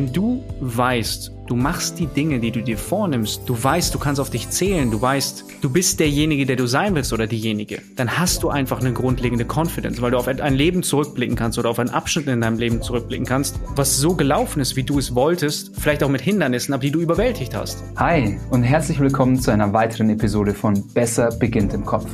wenn 0.00 0.14
du 0.14 0.42
weißt, 0.60 1.30
du 1.46 1.54
machst 1.54 1.98
die 1.98 2.06
Dinge, 2.06 2.40
die 2.40 2.50
du 2.50 2.62
dir 2.62 2.78
vornimmst, 2.78 3.42
du 3.44 3.62
weißt, 3.62 3.94
du 3.94 3.98
kannst 3.98 4.18
auf 4.18 4.30
dich 4.30 4.48
zählen, 4.48 4.90
du 4.90 5.02
weißt, 5.02 5.44
du 5.60 5.68
bist 5.68 6.00
derjenige, 6.00 6.46
der 6.46 6.56
du 6.56 6.66
sein 6.66 6.94
willst 6.94 7.12
oder 7.12 7.26
diejenige, 7.26 7.82
dann 7.96 8.18
hast 8.18 8.42
du 8.42 8.48
einfach 8.48 8.80
eine 8.80 8.94
grundlegende 8.94 9.44
Confidence, 9.44 10.00
weil 10.00 10.12
du 10.12 10.16
auf 10.16 10.26
ein 10.26 10.54
Leben 10.54 10.82
zurückblicken 10.82 11.36
kannst 11.36 11.58
oder 11.58 11.68
auf 11.68 11.78
einen 11.78 11.90
Abschnitt 11.90 12.28
in 12.28 12.40
deinem 12.40 12.58
Leben 12.58 12.80
zurückblicken 12.80 13.26
kannst, 13.26 13.60
was 13.76 13.98
so 13.98 14.14
gelaufen 14.14 14.60
ist, 14.60 14.74
wie 14.74 14.84
du 14.84 14.98
es 14.98 15.14
wolltest, 15.14 15.78
vielleicht 15.78 16.02
auch 16.02 16.08
mit 16.08 16.22
Hindernissen, 16.22 16.72
aber 16.72 16.80
die 16.80 16.92
du 16.92 17.00
überwältigt 17.00 17.54
hast. 17.54 17.84
Hi 17.96 18.38
und 18.48 18.62
herzlich 18.62 19.00
willkommen 19.00 19.38
zu 19.38 19.50
einer 19.50 19.74
weiteren 19.74 20.08
Episode 20.08 20.54
von 20.54 20.82
Besser 20.94 21.28
beginnt 21.28 21.74
im 21.74 21.84
Kopf, 21.84 22.08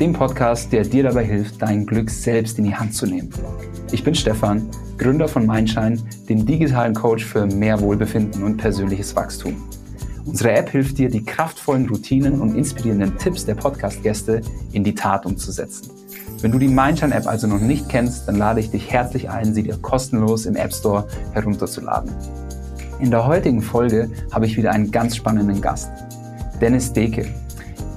dem 0.00 0.14
Podcast, 0.14 0.72
der 0.72 0.82
dir 0.82 1.02
dabei 1.02 1.24
hilft, 1.24 1.60
dein 1.60 1.84
Glück 1.84 2.08
selbst 2.08 2.58
in 2.58 2.64
die 2.64 2.74
Hand 2.74 2.94
zu 2.94 3.04
nehmen. 3.04 3.28
Ich 3.92 4.02
bin 4.02 4.14
Stefan, 4.14 4.66
Gründer 4.96 5.28
von 5.28 5.46
Mindshine, 5.46 5.98
dem 6.26 6.46
digitalen 6.46 6.94
Coach 6.94 7.22
für 7.22 7.46
mehr 7.46 7.78
Wohlbefinden 7.82 8.42
und 8.42 8.56
persönliches 8.56 9.14
Wachstum. 9.14 9.62
Unsere 10.24 10.52
App 10.52 10.70
hilft 10.70 10.96
dir, 10.96 11.10
die 11.10 11.22
kraftvollen 11.22 11.86
Routinen 11.86 12.40
und 12.40 12.56
inspirierenden 12.56 13.18
Tipps 13.18 13.44
der 13.44 13.56
Podcast-Gäste 13.56 14.40
in 14.72 14.84
die 14.84 14.94
Tat 14.94 15.26
umzusetzen. 15.26 15.90
Wenn 16.40 16.52
du 16.52 16.58
die 16.58 16.68
Mindshine-App 16.68 17.26
also 17.26 17.46
noch 17.46 17.60
nicht 17.60 17.90
kennst, 17.90 18.26
dann 18.26 18.36
lade 18.36 18.60
ich 18.60 18.70
dich 18.70 18.90
herzlich 18.90 19.28
ein, 19.28 19.52
sie 19.52 19.64
dir 19.64 19.76
kostenlos 19.76 20.46
im 20.46 20.56
App 20.56 20.72
Store 20.72 21.06
herunterzuladen. 21.32 22.10
In 23.00 23.10
der 23.10 23.26
heutigen 23.26 23.60
Folge 23.60 24.10
habe 24.32 24.46
ich 24.46 24.56
wieder 24.56 24.72
einen 24.72 24.90
ganz 24.90 25.16
spannenden 25.16 25.60
Gast. 25.60 25.90
Dennis 26.58 26.90
Deke. 26.90 27.26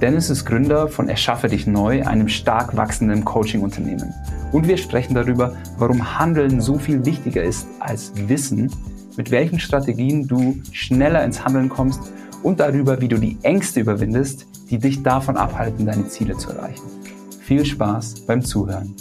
Dennis 0.00 0.28
ist 0.28 0.44
Gründer 0.44 0.88
von 0.88 1.08
Erschaffe 1.08 1.48
dich 1.48 1.66
neu, 1.66 2.04
einem 2.04 2.28
stark 2.28 2.76
wachsenden 2.76 3.24
Coaching-Unternehmen. 3.24 4.12
Und 4.50 4.66
wir 4.66 4.76
sprechen 4.76 5.14
darüber, 5.14 5.54
warum 5.78 6.18
Handeln 6.18 6.60
so 6.60 6.78
viel 6.78 7.04
wichtiger 7.04 7.42
ist 7.42 7.66
als 7.78 8.12
Wissen, 8.28 8.70
mit 9.16 9.30
welchen 9.30 9.60
Strategien 9.60 10.26
du 10.26 10.60
schneller 10.72 11.24
ins 11.24 11.44
Handeln 11.44 11.68
kommst 11.68 12.00
und 12.42 12.60
darüber, 12.60 13.00
wie 13.00 13.08
du 13.08 13.18
die 13.18 13.38
Ängste 13.42 13.80
überwindest, 13.80 14.46
die 14.68 14.78
dich 14.78 15.02
davon 15.02 15.36
abhalten, 15.36 15.86
deine 15.86 16.08
Ziele 16.08 16.36
zu 16.36 16.50
erreichen. 16.50 16.84
Viel 17.40 17.64
Spaß 17.64 18.26
beim 18.26 18.42
Zuhören. 18.42 18.94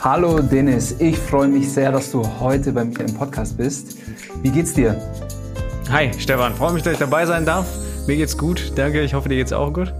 Hallo 0.00 0.40
Dennis, 0.40 0.94
ich 1.00 1.18
freue 1.18 1.48
mich 1.48 1.70
sehr, 1.70 1.90
dass 1.90 2.12
du 2.12 2.22
heute 2.40 2.72
bei 2.72 2.84
mir 2.84 3.00
im 3.00 3.14
Podcast 3.14 3.56
bist. 3.56 3.98
Wie 4.40 4.50
geht's 4.50 4.72
dir? 4.72 4.96
Hi 5.90 6.12
Stefan, 6.16 6.54
freue 6.54 6.72
mich, 6.72 6.84
dass 6.84 6.92
ich 6.92 6.98
dabei 7.00 7.26
sein 7.26 7.44
darf. 7.44 7.66
Mir 8.06 8.16
geht's 8.16 8.38
gut, 8.38 8.72
danke. 8.76 9.02
Ich 9.02 9.12
hoffe, 9.12 9.28
dir 9.28 9.34
geht's 9.34 9.52
auch 9.52 9.72
gut. 9.72 9.92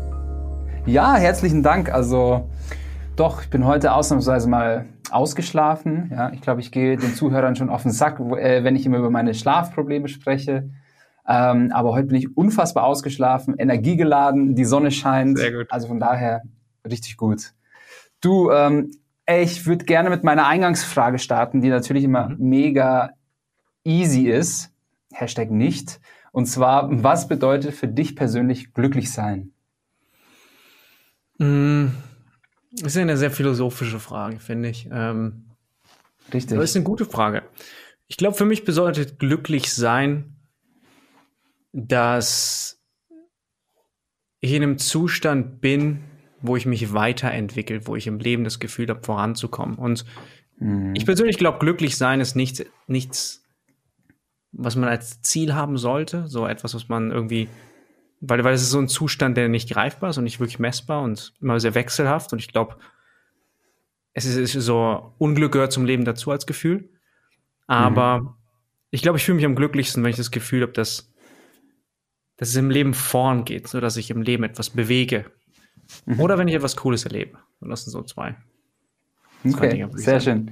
Ja, 0.87 1.17
herzlichen 1.17 1.65
Dank. 1.65 1.93
Also 1.93 2.49
doch, 3.17 3.43
ich 3.43 3.51
bin 3.51 3.67
heute 3.67 3.93
ausnahmsweise 3.93 4.49
mal 4.49 4.87
ausgeschlafen. 5.11 6.13
Ja, 6.15 6.31
ich 6.33 6.41
glaube, 6.41 6.61
ich 6.61 6.71
gehe 6.71 6.97
den 6.97 7.15
Zuhörern 7.15 7.57
schon 7.57 7.69
auf 7.69 7.83
den 7.83 7.91
Sack, 7.91 8.21
äh, 8.21 8.63
wenn 8.63 8.77
ich 8.77 8.87
immer 8.87 8.99
über 8.99 9.11
meine 9.11 9.35
Schlafprobleme 9.35 10.07
spreche. 10.07 10.71
Ähm, 11.27 11.73
aber 11.73 11.93
heute 11.93 12.07
bin 12.07 12.17
ich 12.17 12.37
unfassbar 12.37 12.85
ausgeschlafen, 12.85 13.57
energiegeladen, 13.59 14.55
die 14.55 14.65
Sonne 14.65 14.93
scheint. 14.93 15.37
Sehr 15.37 15.53
gut. 15.53 15.67
Also 15.71 15.89
von 15.89 15.99
daher 15.99 16.43
richtig 16.89 17.17
gut. 17.17 17.55
Du, 18.21 18.53
ähm, 18.53 18.93
ich 19.27 19.67
würde 19.67 19.85
gerne 19.85 20.11
mit 20.11 20.23
meiner 20.23 20.47
Eingangsfrage 20.47 21.19
starten, 21.19 21.61
die 21.61 21.71
natürlich 21.71 22.05
immer 22.05 22.29
mhm. 22.29 22.37
mega 22.39 23.11
easy 23.89 24.29
ist. 24.29 24.71
Hashtag 25.13 25.51
nicht. 25.51 26.01
Und 26.31 26.47
zwar, 26.47 26.89
was 27.03 27.27
bedeutet 27.27 27.75
für 27.75 27.89
dich 27.89 28.15
persönlich 28.15 28.75
glücklich 28.75 29.11
sein? 29.11 29.53
Mm, 31.39 31.87
das 32.73 32.95
ist 32.95 32.99
eine 32.99 33.17
sehr 33.17 33.31
philosophische 33.31 33.99
Frage, 33.99 34.39
finde 34.39 34.69
ich. 34.69 34.89
Ähm, 34.93 35.47
Richtig. 36.33 36.59
Das 36.59 36.71
ist 36.71 36.77
eine 36.77 36.85
gute 36.85 37.07
Frage. 37.07 37.43
Ich 38.07 38.17
glaube, 38.17 38.37
für 38.37 38.45
mich 38.45 38.65
bedeutet 38.65 39.19
glücklich 39.19 39.73
sein, 39.73 40.37
dass 41.73 42.81
ich 44.41 44.53
in 44.53 44.63
einem 44.63 44.79
Zustand 44.79 45.61
bin, 45.61 46.05
wo 46.41 46.57
ich 46.57 46.67
mich 46.67 46.93
weiterentwickle, 46.93 47.87
wo 47.87 47.97
ich 47.97 48.07
im 48.07 48.19
Leben 48.19 48.45
das 48.45 48.61
Gefühl 48.61 48.89
habe, 48.89 49.03
voranzukommen. 49.03 49.77
Und 49.77 50.05
mhm. 50.59 50.95
ich 50.95 51.05
persönlich 51.05 51.39
glaube, 51.39 51.59
glücklich 51.59 51.97
sein 51.97 52.21
ist 52.21 52.37
nichts, 52.37 52.65
nichts 52.87 53.48
was 54.59 54.77
man 54.77 54.89
als 54.89 55.23
Ziel 55.23 55.55
haben 55.55 55.79
sollte, 55.79 56.27
so 56.27 56.47
etwas, 56.47 56.75
was 56.75 56.89
man 56.89 57.13
irgendwie, 57.13 57.49
weil, 58.21 58.43
weil 58.43 58.55
es 58.55 58.63
ist 58.63 58.71
so 58.71 58.81
ein 58.81 58.89
Zustand, 58.89 59.37
der 59.37 59.49
nicht 59.49 59.71
greifbar 59.71 60.11
ist 60.11 60.19
und 60.19 60.25
nicht 60.25 60.41
wirklich 60.41 60.59
messbar 60.59 61.03
und 61.03 61.33
immer 61.41 61.61
sehr 61.61 61.75
wechselhaft 61.75 62.33
und 62.33 62.41
ich 62.41 62.49
glaube, 62.49 62.77
es 64.15 64.25
ist, 64.25 64.37
ist, 64.37 64.65
so, 64.65 65.15
Unglück 65.19 65.53
gehört 65.53 65.73
zum 65.73 65.85
Leben 65.85 66.05
dazu 66.05 66.33
als 66.33 66.45
Gefühl, 66.45 66.91
aber 67.69 68.21
mhm. 68.21 68.35
ich 68.91 69.03
glaube, 69.03 69.19
ich 69.19 69.25
fühle 69.25 69.37
mich 69.37 69.47
am 69.47 69.55
glücklichsten, 69.55 70.03
wenn 70.03 70.11
ich 70.11 70.17
das 70.17 70.33
Gefühl 70.33 70.63
habe, 70.63 70.73
dass, 70.73 71.15
dass 72.37 72.49
es 72.49 72.57
im 72.57 72.71
Leben 72.71 72.95
vorn 72.95 73.45
geht, 73.45 73.69
so 73.69 73.81
dass 73.81 73.97
ich 73.97 74.11
im 74.11 74.23
Leben 74.23 74.43
etwas 74.43 74.71
bewege 74.71 75.31
mhm. 76.05 76.19
oder 76.19 76.37
wenn 76.37 76.49
ich 76.49 76.55
etwas 76.55 76.77
Cooles 76.77 77.05
erlebe. 77.05 77.39
Und 77.61 77.71
das 77.71 77.85
sind 77.85 77.93
so 77.93 78.03
zwei. 78.03 78.37
Okay, 79.45 79.87
sehr 79.93 80.21
schön. 80.21 80.51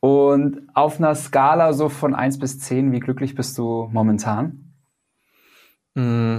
Und 0.00 0.68
auf 0.74 0.98
einer 0.98 1.14
Skala 1.14 1.72
so 1.72 1.88
von 1.88 2.14
1 2.14 2.38
bis 2.38 2.60
10, 2.60 2.92
wie 2.92 3.00
glücklich 3.00 3.34
bist 3.34 3.58
du 3.58 3.88
momentan? 3.92 4.74
Mm, 5.94 6.38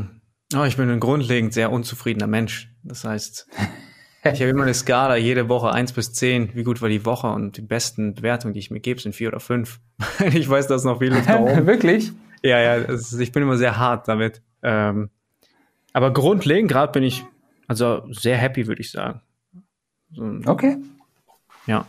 oh, 0.56 0.64
ich 0.64 0.78
bin 0.78 0.90
ein 0.90 1.00
grundlegend 1.00 1.53
sehr 1.53 1.72
unzufriedener 1.72 2.28
Mensch. 2.28 2.74
Das 2.84 3.03
heißt, 3.03 3.48
ich 4.24 4.40
habe 4.40 4.50
immer 4.50 4.64
eine 4.64 4.74
Skala, 4.74 5.18
jede 5.18 5.50
Woche 5.50 5.72
1 5.72 5.92
bis 5.92 6.14
10, 6.14 6.56
wie 6.56 6.64
gut 6.64 6.81
war 6.81 6.90
die 6.90 7.06
Woche 7.06 7.28
und 7.28 7.58
die 7.58 7.62
besten 7.62 8.16
Bewertungen, 8.16 8.53
die 8.53 8.59
ich 8.59 8.72
mir 8.72 8.80
gebe, 8.80 9.02
sind 9.02 9.14
4 9.14 9.28
oder 9.28 9.40
5. 9.42 9.80
ich 10.34 10.50
weiß, 10.50 10.68
dass 10.68 10.86
noch 10.86 11.00
viel 11.00 11.14
Luft 11.14 11.28
Wirklich? 11.66 12.14
Ja, 12.42 12.59
ja, 12.59 12.75
ist, 12.75 13.19
ich 13.19 13.34
bin 13.34 13.44
immer 13.44 13.58
sehr 13.58 13.78
hart 13.78 14.08
damit. 14.08 14.42
Ähm, 14.64 15.09
aber 15.92 16.14
grundlegend 16.14 16.72
gerade 16.72 16.94
bin 16.94 17.03
ich 17.03 17.25
also 17.68 18.02
sehr 18.12 18.38
happy, 18.38 18.68
würde 18.68 18.81
ich 18.81 18.92
sagen. 18.92 19.22
So, 20.12 20.24
okay. 20.46 20.78
Ja. 21.68 21.86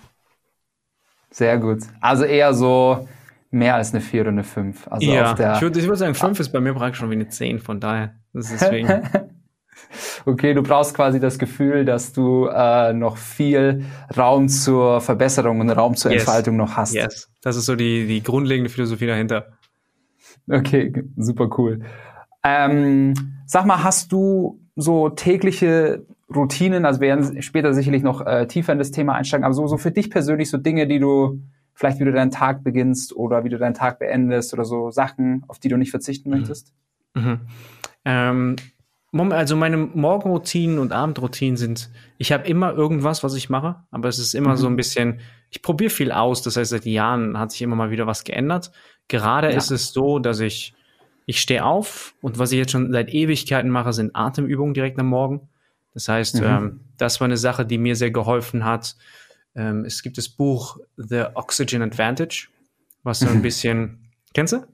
Sehr 1.30 1.58
gut. 1.58 1.82
Also 2.00 2.24
eher 2.24 2.54
so 2.54 3.08
mehr 3.50 3.76
als 3.76 3.92
eine 3.92 4.00
4 4.00 4.22
oder 4.22 4.30
eine 4.30 4.44
5. 4.44 4.88
Also 4.88 5.10
ja, 5.10 5.32
ich 5.32 5.62
würde 5.62 5.82
würd 5.84 5.98
sagen, 5.98 6.14
5 6.14 6.41
ist 6.41 6.52
bei 6.52 6.60
mir 6.60 6.74
praktisch 6.74 6.98
schon 6.98 7.10
wie 7.10 7.14
eine 7.14 7.28
10, 7.28 7.58
von 7.58 7.80
daher. 7.80 8.14
Das 8.32 8.50
ist 8.50 8.60
deswegen. 8.60 8.88
okay, 10.26 10.54
du 10.54 10.62
brauchst 10.62 10.94
quasi 10.94 11.20
das 11.20 11.38
Gefühl, 11.38 11.84
dass 11.84 12.12
du 12.12 12.46
äh, 12.46 12.92
noch 12.92 13.16
viel 13.16 13.84
Raum 14.16 14.48
zur 14.48 15.00
Verbesserung 15.00 15.60
und 15.60 15.70
Raum 15.70 15.96
zur 15.96 16.12
yes. 16.12 16.22
Entfaltung 16.22 16.56
noch 16.56 16.76
hast. 16.76 16.94
Yes, 16.94 17.30
das 17.42 17.56
ist 17.56 17.66
so 17.66 17.76
die, 17.76 18.06
die 18.06 18.22
grundlegende 18.22 18.70
Philosophie 18.70 19.06
dahinter. 19.06 19.47
Okay, 20.48 20.92
super 21.16 21.48
cool. 21.58 21.80
Ähm, 22.42 23.14
sag 23.47 23.66
mal, 23.66 23.82
hast 23.82 24.12
du 24.12 24.59
so 24.80 25.08
tägliche 25.08 26.06
Routinen, 26.34 26.84
also 26.84 27.00
wir 27.00 27.08
werden 27.08 27.42
später 27.42 27.74
sicherlich 27.74 28.02
noch 28.02 28.24
äh, 28.24 28.46
tiefer 28.46 28.72
in 28.72 28.78
das 28.78 28.91
Thema 28.91 29.14
einsteigen, 29.14 29.44
aber 29.44 29.54
so, 29.54 29.66
so 29.66 29.78
für 29.78 29.91
dich 29.91 30.10
persönlich 30.10 30.50
so 30.50 30.58
Dinge, 30.58 30.86
die 30.86 30.98
du 30.98 31.41
vielleicht 31.74 31.98
wie 31.98 32.04
du 32.04 32.12
deinen 32.12 32.30
Tag 32.30 32.62
beginnst 32.62 33.16
oder 33.16 33.42
wie 33.42 33.48
du 33.48 33.58
deinen 33.58 33.74
Tag 33.74 33.98
beendest 33.98 34.52
oder 34.52 34.64
so 34.64 34.91
Sachen, 34.91 35.44
auf 35.48 35.58
die 35.58 35.68
du 35.68 35.76
nicht 35.76 35.91
verzichten 35.91 36.30
mhm. 36.30 36.36
möchtest? 36.36 36.72
Mhm. 37.14 37.41
Ähm, 38.04 38.56
also 39.12 39.56
meine 39.56 39.76
Morgenroutinen 39.76 40.78
und 40.78 40.92
Abendroutinen 40.92 41.56
sind, 41.56 41.91
ich 42.18 42.32
habe 42.32 42.47
immer 42.47 42.72
irgendwas, 42.72 43.24
was 43.24 43.34
ich 43.34 43.50
mache, 43.50 43.76
aber 43.91 44.08
es 44.08 44.18
ist 44.18 44.34
immer 44.34 44.50
mhm. 44.50 44.56
so 44.56 44.66
ein 44.68 44.76
bisschen, 44.76 45.20
ich 45.50 45.62
probiere 45.62 45.91
viel 45.91 46.12
aus, 46.12 46.42
das 46.42 46.56
heißt, 46.56 46.70
seit 46.70 46.84
Jahren 46.84 47.38
hat 47.38 47.50
sich 47.50 47.62
immer 47.62 47.76
mal 47.76 47.91
wieder 47.91 48.06
was 48.06 48.22
geändert. 48.22 48.70
Gerade 49.08 49.50
ja. 49.50 49.56
ist 49.56 49.72
es 49.72 49.92
so, 49.92 50.20
dass 50.20 50.38
ich, 50.38 50.74
ich 51.30 51.41
stehe 51.41 51.64
auf 51.64 52.14
und 52.20 52.41
was 52.41 52.50
ich 52.50 52.58
jetzt 52.58 52.72
schon 52.72 52.91
seit 52.91 53.14
Ewigkeiten 53.14 53.70
mache, 53.70 53.92
sind 53.92 54.16
Atemübungen 54.16 54.74
direkt 54.74 54.98
am 54.98 55.06
Morgen. 55.06 55.48
Das 55.94 56.08
heißt, 56.08 56.41
mhm. 56.41 56.44
ähm, 56.44 56.80
das 56.97 57.21
war 57.21 57.27
eine 57.27 57.36
Sache, 57.36 57.65
die 57.65 57.78
mir 57.78 57.94
sehr 57.94 58.10
geholfen 58.10 58.65
hat. 58.65 58.97
Ähm, 59.54 59.84
es 59.84 60.03
gibt 60.03 60.18
das 60.18 60.28
Buch 60.28 60.78
The 60.97 61.27
Oxygen 61.34 61.82
Advantage, 61.82 62.48
was 63.04 63.21
so 63.21 63.28
ein 63.28 63.42
bisschen, 63.48 64.10
kennst 64.34 64.54
du? 64.54 64.66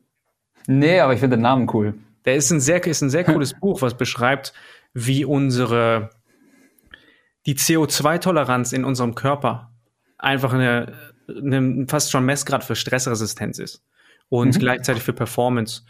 Nee, 0.66 1.00
aber 1.00 1.12
ich 1.12 1.20
finde 1.20 1.36
den 1.36 1.42
Namen 1.42 1.68
cool. 1.74 1.92
Der 2.24 2.36
ist 2.36 2.50
ein 2.50 2.60
sehr, 2.60 2.84
ist 2.86 3.02
ein 3.02 3.10
sehr 3.10 3.24
cooles 3.24 3.52
Buch, 3.60 3.82
was 3.82 3.94
beschreibt, 3.94 4.54
wie 4.94 5.26
unsere, 5.26 6.08
die 7.44 7.54
CO2-Toleranz 7.54 8.72
in 8.72 8.86
unserem 8.86 9.14
Körper 9.14 9.72
einfach 10.16 10.54
eine, 10.54 10.94
eine 11.28 11.84
fast 11.86 12.10
schon 12.10 12.24
Messgrad 12.24 12.64
für 12.64 12.76
Stressresistenz 12.76 13.58
ist 13.58 13.82
und 14.30 14.54
mhm. 14.54 14.58
gleichzeitig 14.58 15.02
für 15.02 15.12
Performance. 15.12 15.82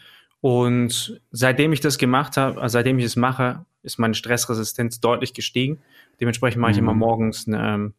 Und 0.47 1.21
seitdem 1.33 1.73
ich 1.73 1.81
das 1.81 1.99
gemacht 1.99 2.37
habe, 2.37 2.61
also 2.61 2.75
seitdem 2.75 3.01
ich 3.01 3.05
es 3.05 3.17
mache, 3.17 3.65
ist 3.83 3.99
meine 3.99 4.15
Stressresistenz 4.15 5.01
deutlich 5.01 5.35
gestiegen. 5.35 5.81
Dementsprechend 6.21 6.61
mache 6.61 6.71
ich 6.71 6.79
immer 6.79 6.93
mhm. 6.95 7.01
morgens 7.01 7.49
eine, 7.49 7.75
ähm, 7.75 7.95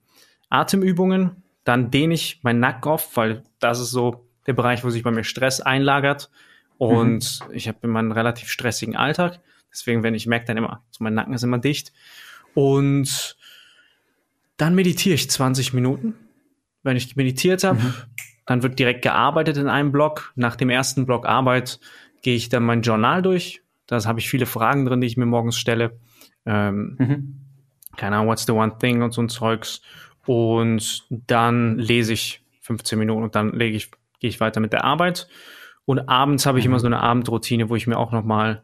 Atemübungen, 0.50 1.44
dann 1.66 1.92
dehne 1.92 2.14
ich 2.14 2.40
meinen 2.44 2.62
Nacken 2.62 2.90
auf, 2.90 3.18
weil 3.18 3.44
das 3.60 3.82
ist 3.82 3.92
so 3.92 4.30
der 4.46 4.54
Bereich, 4.54 4.86
wo 4.86 4.90
sich 4.90 5.04
bei 5.04 5.12
mir 5.12 5.26
Stress 5.26 5.60
einlagert. 5.60 6.30
Und 6.78 7.42
mhm. 7.50 7.54
ich 7.54 7.68
habe 7.68 7.80
immer 7.82 8.00
einen 8.00 8.14
relativ 8.14 8.48
stressigen 8.48 8.96
Alltag. 8.96 9.42
Deswegen, 9.70 10.02
wenn 10.04 10.16
ich 10.16 10.26
merke 10.26 10.46
dann 10.46 10.56
immer, 10.56 10.86
so 10.90 11.04
mein 11.04 11.16
Nacken 11.16 11.34
ist 11.34 11.44
immer 11.44 11.60
dicht. 11.60 11.92
Und 12.54 13.36
Dann 14.56 14.74
meditiere 14.74 15.16
ich 15.16 15.30
20 15.30 15.74
Minuten. 15.74 16.14
Wenn 16.82 16.96
ich 16.96 17.18
meditiert 17.18 17.66
habe, 17.66 17.80
mhm. 17.80 17.94
dann 18.46 18.64
wird 18.64 18.80
direkt 18.80 19.02
gearbeitet 19.02 19.58
in 19.58 19.68
einem 19.68 19.92
Block. 19.92 20.32
Nach 20.38 20.56
dem 20.56 20.70
ersten 20.70 21.06
Block 21.06 21.26
Arbeit 21.26 21.82
gehe 22.28 22.36
ich 22.36 22.50
dann 22.50 22.64
mein 22.64 22.82
Journal 22.82 23.22
durch. 23.22 23.62
Da 23.86 24.04
habe 24.04 24.20
ich 24.20 24.30
viele 24.30 24.46
Fragen 24.46 24.84
drin, 24.84 25.00
die 25.00 25.08
ich 25.08 25.16
mir 25.16 25.26
morgens 25.26 25.58
stelle. 25.58 25.98
Ähm, 26.46 26.98
mhm. 27.00 27.40
Keine 27.96 28.18
Ahnung, 28.18 28.28
what's 28.28 28.46
the 28.46 28.52
one 28.52 28.78
thing 28.80 29.02
und 29.02 29.14
so 29.14 29.22
ein 29.22 29.30
Zeugs. 29.30 29.82
Und 30.26 31.08
dann 31.10 31.78
lese 31.78 32.12
ich 32.12 32.44
15 32.64 33.00
Minuten 33.00 33.24
und 33.24 33.36
dann 33.36 33.54
lege 33.54 33.78
ich, 33.78 33.92
gehe 34.20 34.30
ich 34.30 34.42
weiter 34.42 34.60
mit 34.60 34.74
der 34.74 34.84
Arbeit. 34.84 35.30
Und 35.86 36.10
abends 36.10 36.46
habe 36.46 36.60
ich 36.60 36.66
immer 36.66 36.76
mhm. 36.76 36.82
so 36.82 36.88
eine 36.88 37.00
Abendroutine, 37.00 37.70
wo 37.70 37.78
ich 37.78 37.88
mir 37.88 37.98
auch 37.98 38.12
noch 38.12 38.26
mal 38.26 38.62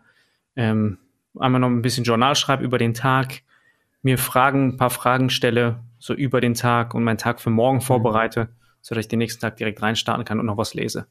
ähm, 0.57 0.97
einmal 1.39 1.61
noch 1.61 1.69
ein 1.69 1.81
bisschen 1.81 2.03
Journal 2.03 2.35
schreibe 2.35 2.65
über 2.65 2.77
den 2.77 2.93
Tag, 2.93 3.43
mir 4.01 4.17
Fragen, 4.17 4.73
ein 4.73 4.77
paar 4.77 4.89
Fragen 4.89 5.29
stelle, 5.29 5.79
so 5.99 6.13
über 6.13 6.41
den 6.41 6.53
Tag 6.53 6.95
und 6.95 7.05
meinen 7.05 7.17
Tag 7.17 7.39
für 7.39 7.49
morgen 7.49 7.77
mhm. 7.77 7.83
vorbereite, 7.83 8.49
sodass 8.81 9.05
ich 9.05 9.07
den 9.07 9.19
nächsten 9.19 9.39
Tag 9.39 9.55
direkt 9.55 9.81
reinstarten 9.81 10.25
kann 10.25 10.41
und 10.41 10.47
noch 10.47 10.57
was 10.57 10.73
lese. 10.73 11.07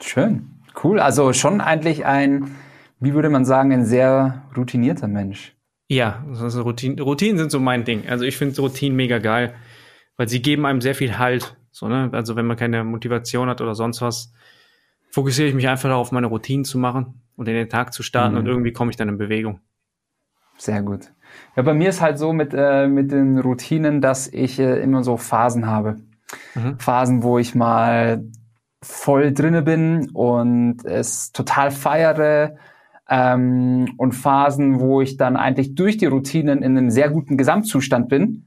Schön, 0.00 0.59
cool. 0.84 1.00
Also 1.00 1.32
schon 1.32 1.60
eigentlich 1.60 2.04
ein, 2.04 2.56
wie 2.98 3.14
würde 3.14 3.30
man 3.30 3.44
sagen, 3.44 3.72
ein 3.72 3.84
sehr 3.84 4.42
routinierter 4.56 5.08
Mensch. 5.08 5.54
Ja, 5.88 6.24
also 6.28 6.62
Routinen, 6.62 7.00
Routinen 7.00 7.38
sind 7.38 7.50
so 7.50 7.58
mein 7.58 7.84
Ding. 7.84 8.08
Also 8.08 8.24
ich 8.24 8.36
finde 8.36 8.60
Routinen 8.60 8.96
mega 8.96 9.18
geil, 9.18 9.54
weil 10.16 10.28
sie 10.28 10.40
geben 10.40 10.66
einem 10.66 10.80
sehr 10.80 10.94
viel 10.94 11.18
Halt. 11.18 11.56
So, 11.72 11.88
ne? 11.88 12.10
Also 12.12 12.36
wenn 12.36 12.46
man 12.46 12.56
keine 12.56 12.84
Motivation 12.84 13.48
hat 13.48 13.60
oder 13.60 13.74
sonst 13.74 14.00
was, 14.00 14.32
fokussiere 15.10 15.48
ich 15.48 15.54
mich 15.54 15.68
einfach 15.68 15.88
darauf, 15.88 16.12
meine 16.12 16.28
Routinen 16.28 16.64
zu 16.64 16.78
machen 16.78 17.22
und 17.36 17.48
in 17.48 17.54
den 17.54 17.68
Tag 17.68 17.92
zu 17.92 18.02
starten 18.02 18.34
mhm. 18.34 18.40
und 18.40 18.46
irgendwie 18.46 18.72
komme 18.72 18.90
ich 18.90 18.96
dann 18.96 19.08
in 19.08 19.18
Bewegung. 19.18 19.60
Sehr 20.58 20.82
gut. 20.82 21.10
Ja, 21.56 21.62
bei 21.62 21.74
mir 21.74 21.88
ist 21.88 22.00
halt 22.00 22.18
so 22.18 22.32
mit, 22.32 22.52
äh, 22.54 22.86
mit 22.86 23.10
den 23.10 23.38
Routinen, 23.38 24.00
dass 24.00 24.28
ich 24.28 24.58
äh, 24.58 24.80
immer 24.82 25.02
so 25.02 25.16
Phasen 25.16 25.66
habe. 25.66 25.96
Mhm. 26.54 26.78
Phasen, 26.78 27.22
wo 27.22 27.38
ich 27.38 27.54
mal 27.54 28.24
voll 28.82 29.32
drinne 29.32 29.62
bin 29.62 30.10
und 30.10 30.84
es 30.84 31.32
total 31.32 31.70
feiere. 31.70 32.56
Ähm, 33.08 33.94
und 33.96 34.12
Phasen, 34.12 34.78
wo 34.78 35.00
ich 35.00 35.16
dann 35.16 35.36
eigentlich 35.36 35.74
durch 35.74 35.96
die 35.96 36.06
Routinen 36.06 36.62
in 36.62 36.78
einem 36.78 36.90
sehr 36.90 37.10
guten 37.10 37.36
Gesamtzustand 37.36 38.08
bin. 38.08 38.46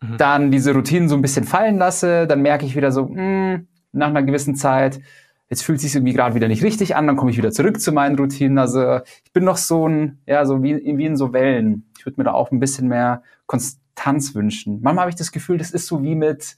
Mhm. 0.00 0.16
Dann 0.18 0.50
diese 0.50 0.74
Routinen 0.74 1.08
so 1.08 1.14
ein 1.14 1.22
bisschen 1.22 1.44
fallen 1.44 1.78
lasse. 1.78 2.26
Dann 2.26 2.42
merke 2.42 2.66
ich 2.66 2.74
wieder 2.74 2.90
so, 2.90 3.06
mh, 3.06 3.14
hm, 3.16 3.68
nach 3.92 4.08
einer 4.08 4.22
gewissen 4.22 4.56
Zeit, 4.56 5.00
jetzt 5.52 5.62
fühlt 5.62 5.76
es 5.76 5.82
sich 5.82 5.94
irgendwie 5.94 6.14
gerade 6.14 6.34
wieder 6.34 6.48
nicht 6.48 6.62
richtig 6.62 6.96
an, 6.96 7.06
dann 7.06 7.16
komme 7.16 7.30
ich 7.30 7.36
wieder 7.36 7.52
zurück 7.52 7.78
zu 7.78 7.92
meinen 7.92 8.16
Routinen. 8.16 8.58
Also 8.58 9.00
ich 9.22 9.32
bin 9.32 9.44
noch 9.44 9.58
so 9.58 9.86
ein, 9.86 10.18
ja, 10.26 10.46
so 10.46 10.62
wie, 10.62 10.76
wie 10.76 11.04
in 11.04 11.16
so 11.16 11.32
Wellen. 11.32 11.84
Ich 11.98 12.06
würde 12.06 12.18
mir 12.18 12.24
da 12.24 12.32
auch 12.32 12.50
ein 12.50 12.58
bisschen 12.58 12.88
mehr 12.88 13.22
Konstanz 13.46 14.34
wünschen. 14.34 14.80
Manchmal 14.82 15.02
habe 15.02 15.10
ich 15.10 15.16
das 15.16 15.30
Gefühl, 15.30 15.58
das 15.58 15.70
ist 15.70 15.86
so 15.86 16.02
wie 16.02 16.14
mit 16.14 16.56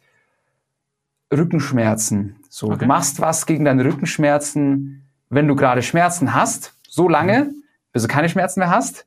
Rückenschmerzen. 1.32 2.37
So, 2.49 2.69
okay. 2.69 2.79
du 2.79 2.87
machst 2.87 3.21
was 3.21 3.47
gegen 3.47 3.65
deine 3.65 3.85
Rückenschmerzen, 3.85 5.09
wenn 5.29 5.49
du 5.49 5.56
gerade 5.56 5.82
Schmerzen 5.82 6.35
hast, 6.35 6.79
so 6.88 7.09
lange, 7.09 7.53
bis 7.93 8.03
du 8.03 8.09
keine 8.09 8.29
Schmerzen 8.29 8.61
mehr 8.61 8.71
hast, 8.71 9.06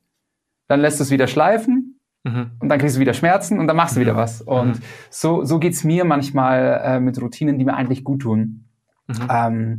dann 0.66 0.80
lässt 0.80 0.98
du 1.00 1.04
es 1.04 1.10
wieder 1.10 1.26
schleifen 1.26 1.98
mhm. 2.24 2.50
und 2.58 2.68
dann 2.68 2.78
kriegst 2.78 2.96
du 2.96 3.00
wieder 3.00 3.14
Schmerzen 3.14 3.58
und 3.58 3.66
dann 3.66 3.76
machst 3.76 3.96
du 3.96 4.00
wieder 4.00 4.16
was. 4.16 4.42
Und 4.42 4.76
mhm. 4.78 4.82
so, 5.10 5.44
so 5.44 5.58
geht's 5.58 5.84
mir 5.84 6.04
manchmal 6.04 6.80
äh, 6.84 7.00
mit 7.00 7.20
Routinen, 7.20 7.58
die 7.58 7.64
mir 7.64 7.74
eigentlich 7.74 8.04
gut 8.04 8.22
tun. 8.22 8.64
Mhm. 9.06 9.28
Ähm, 9.30 9.78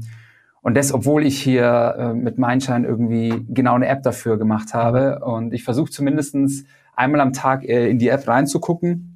und 0.61 0.75
das, 0.75 0.93
obwohl 0.93 1.25
ich 1.25 1.41
hier 1.41 1.95
äh, 1.97 2.13
mit 2.13 2.37
Mindshine 2.37 2.85
irgendwie 2.85 3.45
genau 3.47 3.75
eine 3.75 3.87
App 3.87 4.03
dafür 4.03 4.37
gemacht 4.37 4.73
habe. 4.73 5.19
Und 5.19 5.53
ich 5.53 5.63
versuche 5.63 5.89
zumindestens 5.89 6.65
einmal 6.95 7.21
am 7.21 7.33
Tag 7.33 7.63
äh, 7.63 7.89
in 7.89 7.97
die 7.97 8.09
App 8.09 8.27
reinzugucken. 8.27 9.08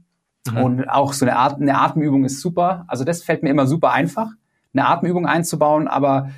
Mhm. 0.48 0.57
Und 0.57 0.90
auch 0.90 1.13
so 1.13 1.25
eine, 1.25 1.38
At 1.38 1.60
eine 1.60 1.78
Atemübung 1.78 2.25
ist 2.25 2.42
super. 2.42 2.86
Also 2.88 3.04
das 3.04 3.24
fällt 3.24 3.44
mir 3.44 3.50
immer 3.50 3.68
super 3.68 3.92
einfach, 3.92 4.31
eine 4.74 4.88
Atemübung 4.88 5.25
einzubauen. 5.25 5.88
Aber 5.88 6.30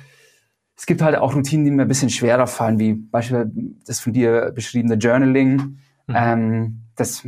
es 0.76 0.86
gibt 0.86 1.02
halt 1.02 1.16
auch 1.16 1.34
Routinen, 1.34 1.64
die 1.64 1.70
mir 1.70 1.82
ein 1.82 1.88
bisschen 1.88 2.10
schwerer 2.10 2.46
fallen, 2.46 2.78
wie 2.78 2.94
beispielsweise 2.94 3.50
das 3.86 4.00
von 4.00 4.12
dir 4.12 4.52
beschriebene 4.54 4.94
Journaling. 4.94 5.78
Mhm. 6.06 6.14
Ähm, 6.14 6.80
das 6.96 7.26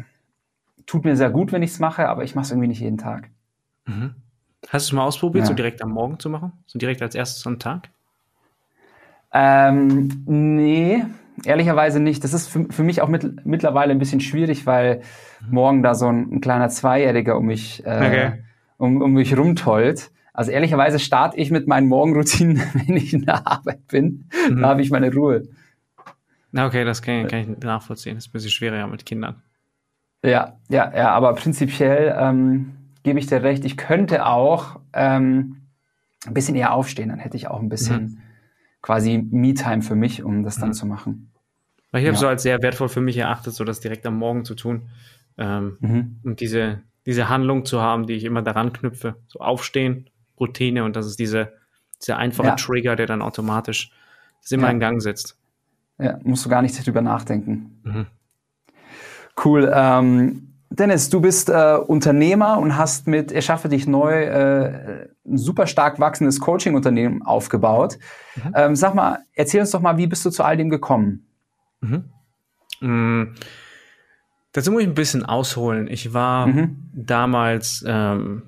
tut 0.86 1.04
mir 1.04 1.16
sehr 1.16 1.30
gut, 1.30 1.52
wenn 1.52 1.62
ich 1.62 1.70
es 1.70 1.78
mache, 1.78 2.08
aber 2.08 2.24
ich 2.24 2.34
mache 2.34 2.44
es 2.44 2.50
irgendwie 2.50 2.68
nicht 2.68 2.80
jeden 2.80 2.98
Tag. 2.98 3.30
Mhm. 3.86 4.14
Hast 4.68 4.88
du 4.88 4.90
es 4.90 4.92
mal 4.92 5.04
ausprobiert, 5.04 5.44
ja. 5.44 5.48
so 5.48 5.54
direkt 5.54 5.82
am 5.82 5.90
Morgen 5.90 6.18
zu 6.18 6.28
machen? 6.30 6.52
So 6.66 6.78
direkt 6.78 7.00
als 7.02 7.14
erstes 7.14 7.46
am 7.46 7.58
Tag? 7.58 7.90
Ähm, 9.32 10.24
nee, 10.26 11.04
ehrlicherweise 11.44 12.00
nicht. 12.00 12.24
Das 12.24 12.32
ist 12.32 12.48
für, 12.48 12.66
für 12.70 12.82
mich 12.82 13.02
auch 13.02 13.08
mit, 13.08 13.44
mittlerweile 13.46 13.92
ein 13.92 13.98
bisschen 13.98 14.20
schwierig, 14.20 14.66
weil 14.66 15.02
mhm. 15.40 15.54
morgen 15.54 15.82
da 15.82 15.94
so 15.94 16.06
ein, 16.06 16.32
ein, 16.32 16.40
kleiner 16.40 16.68
Zweijähriger 16.68 17.36
um 17.36 17.46
mich, 17.46 17.84
äh, 17.84 17.90
okay. 17.90 18.32
um, 18.76 19.02
um 19.02 19.12
mich 19.12 19.36
rumtollt. 19.36 20.10
Also 20.32 20.50
ehrlicherweise 20.50 20.98
starte 20.98 21.36
ich 21.36 21.50
mit 21.50 21.66
meinen 21.66 21.88
Morgenroutinen, 21.88 22.62
wenn 22.86 22.96
ich 22.96 23.12
in 23.12 23.24
der 23.24 23.46
Arbeit 23.46 23.86
bin. 23.88 24.28
Mhm. 24.50 24.62
Da 24.62 24.68
habe 24.68 24.82
ich 24.82 24.90
meine 24.90 25.12
Ruhe. 25.12 25.42
Okay, 26.56 26.84
das 26.84 27.02
kann, 27.02 27.26
kann, 27.28 27.40
ich 27.40 27.48
nachvollziehen. 27.64 28.14
Das 28.14 28.24
ist 28.24 28.30
ein 28.30 28.32
bisschen 28.32 28.50
schwieriger 28.50 28.86
mit 28.86 29.04
Kindern. 29.04 29.42
Ja, 30.24 30.56
ja, 30.68 30.92
ja, 30.96 31.10
aber 31.10 31.34
prinzipiell 31.34 32.16
ähm, 32.18 32.72
gebe 33.02 33.18
ich 33.18 33.26
dir 33.26 33.42
recht. 33.42 33.64
Ich 33.64 33.76
könnte 33.76 34.26
auch 34.26 34.80
ähm, 34.92 35.68
ein 36.26 36.34
bisschen 36.34 36.56
eher 36.56 36.72
aufstehen, 36.72 37.10
dann 37.10 37.18
hätte 37.18 37.36
ich 37.36 37.48
auch 37.48 37.60
ein 37.60 37.68
bisschen 37.68 38.02
mhm. 38.02 38.18
Quasi 38.82 39.18
Me-Time 39.18 39.82
für 39.82 39.94
mich, 39.94 40.22
um 40.22 40.42
das 40.42 40.58
dann 40.58 40.70
mhm. 40.70 40.74
zu 40.74 40.86
machen. 40.86 41.32
Ich 41.92 42.02
ja. 42.02 42.08
habe 42.08 42.18
so 42.18 42.28
als 42.28 42.42
sehr 42.42 42.62
wertvoll 42.62 42.88
für 42.88 43.00
mich 43.00 43.16
erachtet, 43.16 43.54
so 43.54 43.64
das 43.64 43.80
direkt 43.80 44.06
am 44.06 44.16
Morgen 44.16 44.44
zu 44.44 44.54
tun. 44.54 44.90
Ähm, 45.38 45.78
mhm. 45.80 46.20
Und 46.22 46.40
diese, 46.40 46.82
diese 47.06 47.28
Handlung 47.28 47.64
zu 47.64 47.80
haben, 47.80 48.06
die 48.06 48.14
ich 48.14 48.24
immer 48.24 48.42
daran 48.42 48.72
knüpfe. 48.72 49.16
So 49.26 49.40
aufstehen, 49.40 50.10
Routine 50.38 50.84
und 50.84 50.96
das 50.96 51.06
ist 51.06 51.18
diese, 51.18 51.54
dieser 52.00 52.18
einfache 52.18 52.48
ja. 52.48 52.56
Trigger, 52.56 52.96
der 52.96 53.06
dann 53.06 53.22
automatisch 53.22 53.90
das 54.42 54.52
immer 54.52 54.66
ja. 54.66 54.72
in 54.72 54.80
Gang 54.80 55.02
setzt. 55.02 55.38
Ja, 55.98 56.18
musst 56.22 56.44
du 56.44 56.48
gar 56.48 56.62
nicht 56.62 56.86
drüber 56.86 57.02
nachdenken. 57.02 57.80
Mhm. 57.82 58.06
Cool. 59.42 59.70
Ähm, 59.74 60.47
Dennis, 60.70 61.08
du 61.08 61.20
bist 61.20 61.48
äh, 61.48 61.76
Unternehmer 61.86 62.58
und 62.58 62.76
hast 62.76 63.06
mit 63.06 63.32
Erschaffe 63.32 63.68
dich 63.68 63.86
neu 63.86 64.22
äh, 64.22 65.08
ein 65.26 65.38
super 65.38 65.66
stark 65.66 65.98
wachsendes 65.98 66.40
Coaching-Unternehmen 66.40 67.22
aufgebaut. 67.22 67.98
Mhm. 68.36 68.52
Ähm, 68.54 68.76
sag 68.76 68.94
mal, 68.94 69.20
erzähl 69.34 69.60
uns 69.60 69.70
doch 69.70 69.80
mal, 69.80 69.96
wie 69.96 70.06
bist 70.06 70.24
du 70.24 70.30
zu 70.30 70.44
all 70.44 70.56
dem 70.56 70.68
gekommen? 70.68 71.26
Mhm. 71.80 72.04
Mhm. 72.80 73.34
Dazu 74.52 74.72
muss 74.72 74.82
ich 74.82 74.88
ein 74.88 74.94
bisschen 74.94 75.24
ausholen. 75.24 75.88
Ich 75.88 76.12
war 76.12 76.46
mhm. 76.46 76.90
damals 76.92 77.84
ähm, 77.86 78.42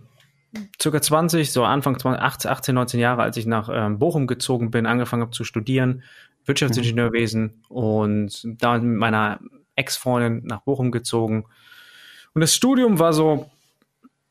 circa 0.81 1.01
20, 1.01 1.53
so 1.53 1.65
Anfang 1.65 1.99
20, 1.99 2.51
18, 2.51 2.75
19 2.75 3.01
Jahre, 3.01 3.23
als 3.23 3.37
ich 3.37 3.47
nach 3.47 3.71
ähm, 3.73 3.99
Bochum 3.99 4.27
gezogen 4.27 4.71
bin, 4.71 4.87
angefangen 4.87 5.23
habe 5.23 5.33
zu 5.33 5.45
studieren, 5.45 6.03
Wirtschaftsingenieurwesen 6.45 7.63
und 7.69 8.47
da 8.61 8.79
mit 8.79 8.99
meiner 8.99 9.41
Ex-Freundin 9.77 10.47
nach 10.47 10.63
Bochum 10.63 10.91
gezogen 10.91 11.45
und 12.35 12.41
das 12.41 12.55
Studium 12.55 12.99
war 12.99 13.13
so, 13.13 13.51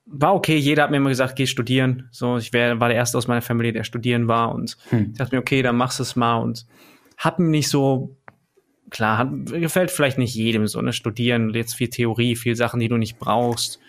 war 0.05 0.33
okay. 0.33 0.57
Jeder 0.57 0.83
hat 0.83 0.91
mir 0.91 0.97
immer 0.97 1.09
gesagt, 1.09 1.35
geh 1.35 1.45
studieren. 1.45 2.07
So, 2.11 2.37
ich 2.37 2.53
wär, 2.53 2.79
war 2.79 2.89
der 2.89 2.97
erste 2.97 3.17
aus 3.17 3.27
meiner 3.27 3.41
Familie, 3.41 3.73
der 3.73 3.83
studieren 3.83 4.27
war. 4.27 4.53
Und 4.53 4.77
hm. 4.89 5.09
ich 5.11 5.17
dachte 5.17 5.35
mir, 5.35 5.41
okay, 5.41 5.61
dann 5.61 5.77
machst 5.77 5.99
du 5.99 6.03
es 6.03 6.15
mal. 6.15 6.37
Und 6.37 6.65
hab 7.17 7.39
mir 7.39 7.49
nicht 7.49 7.69
so, 7.69 8.15
klar, 8.89 9.17
hat, 9.17 9.29
gefällt 9.45 9.91
vielleicht 9.91 10.17
nicht 10.17 10.35
jedem 10.35 10.67
so, 10.67 10.81
ne? 10.81 10.93
Studieren, 10.93 11.53
jetzt 11.53 11.75
viel 11.75 11.89
Theorie, 11.89 12.35
viel 12.35 12.55
Sachen, 12.55 12.79
die 12.79 12.87
du 12.87 12.97
nicht 12.97 13.19
brauchst. 13.19 13.79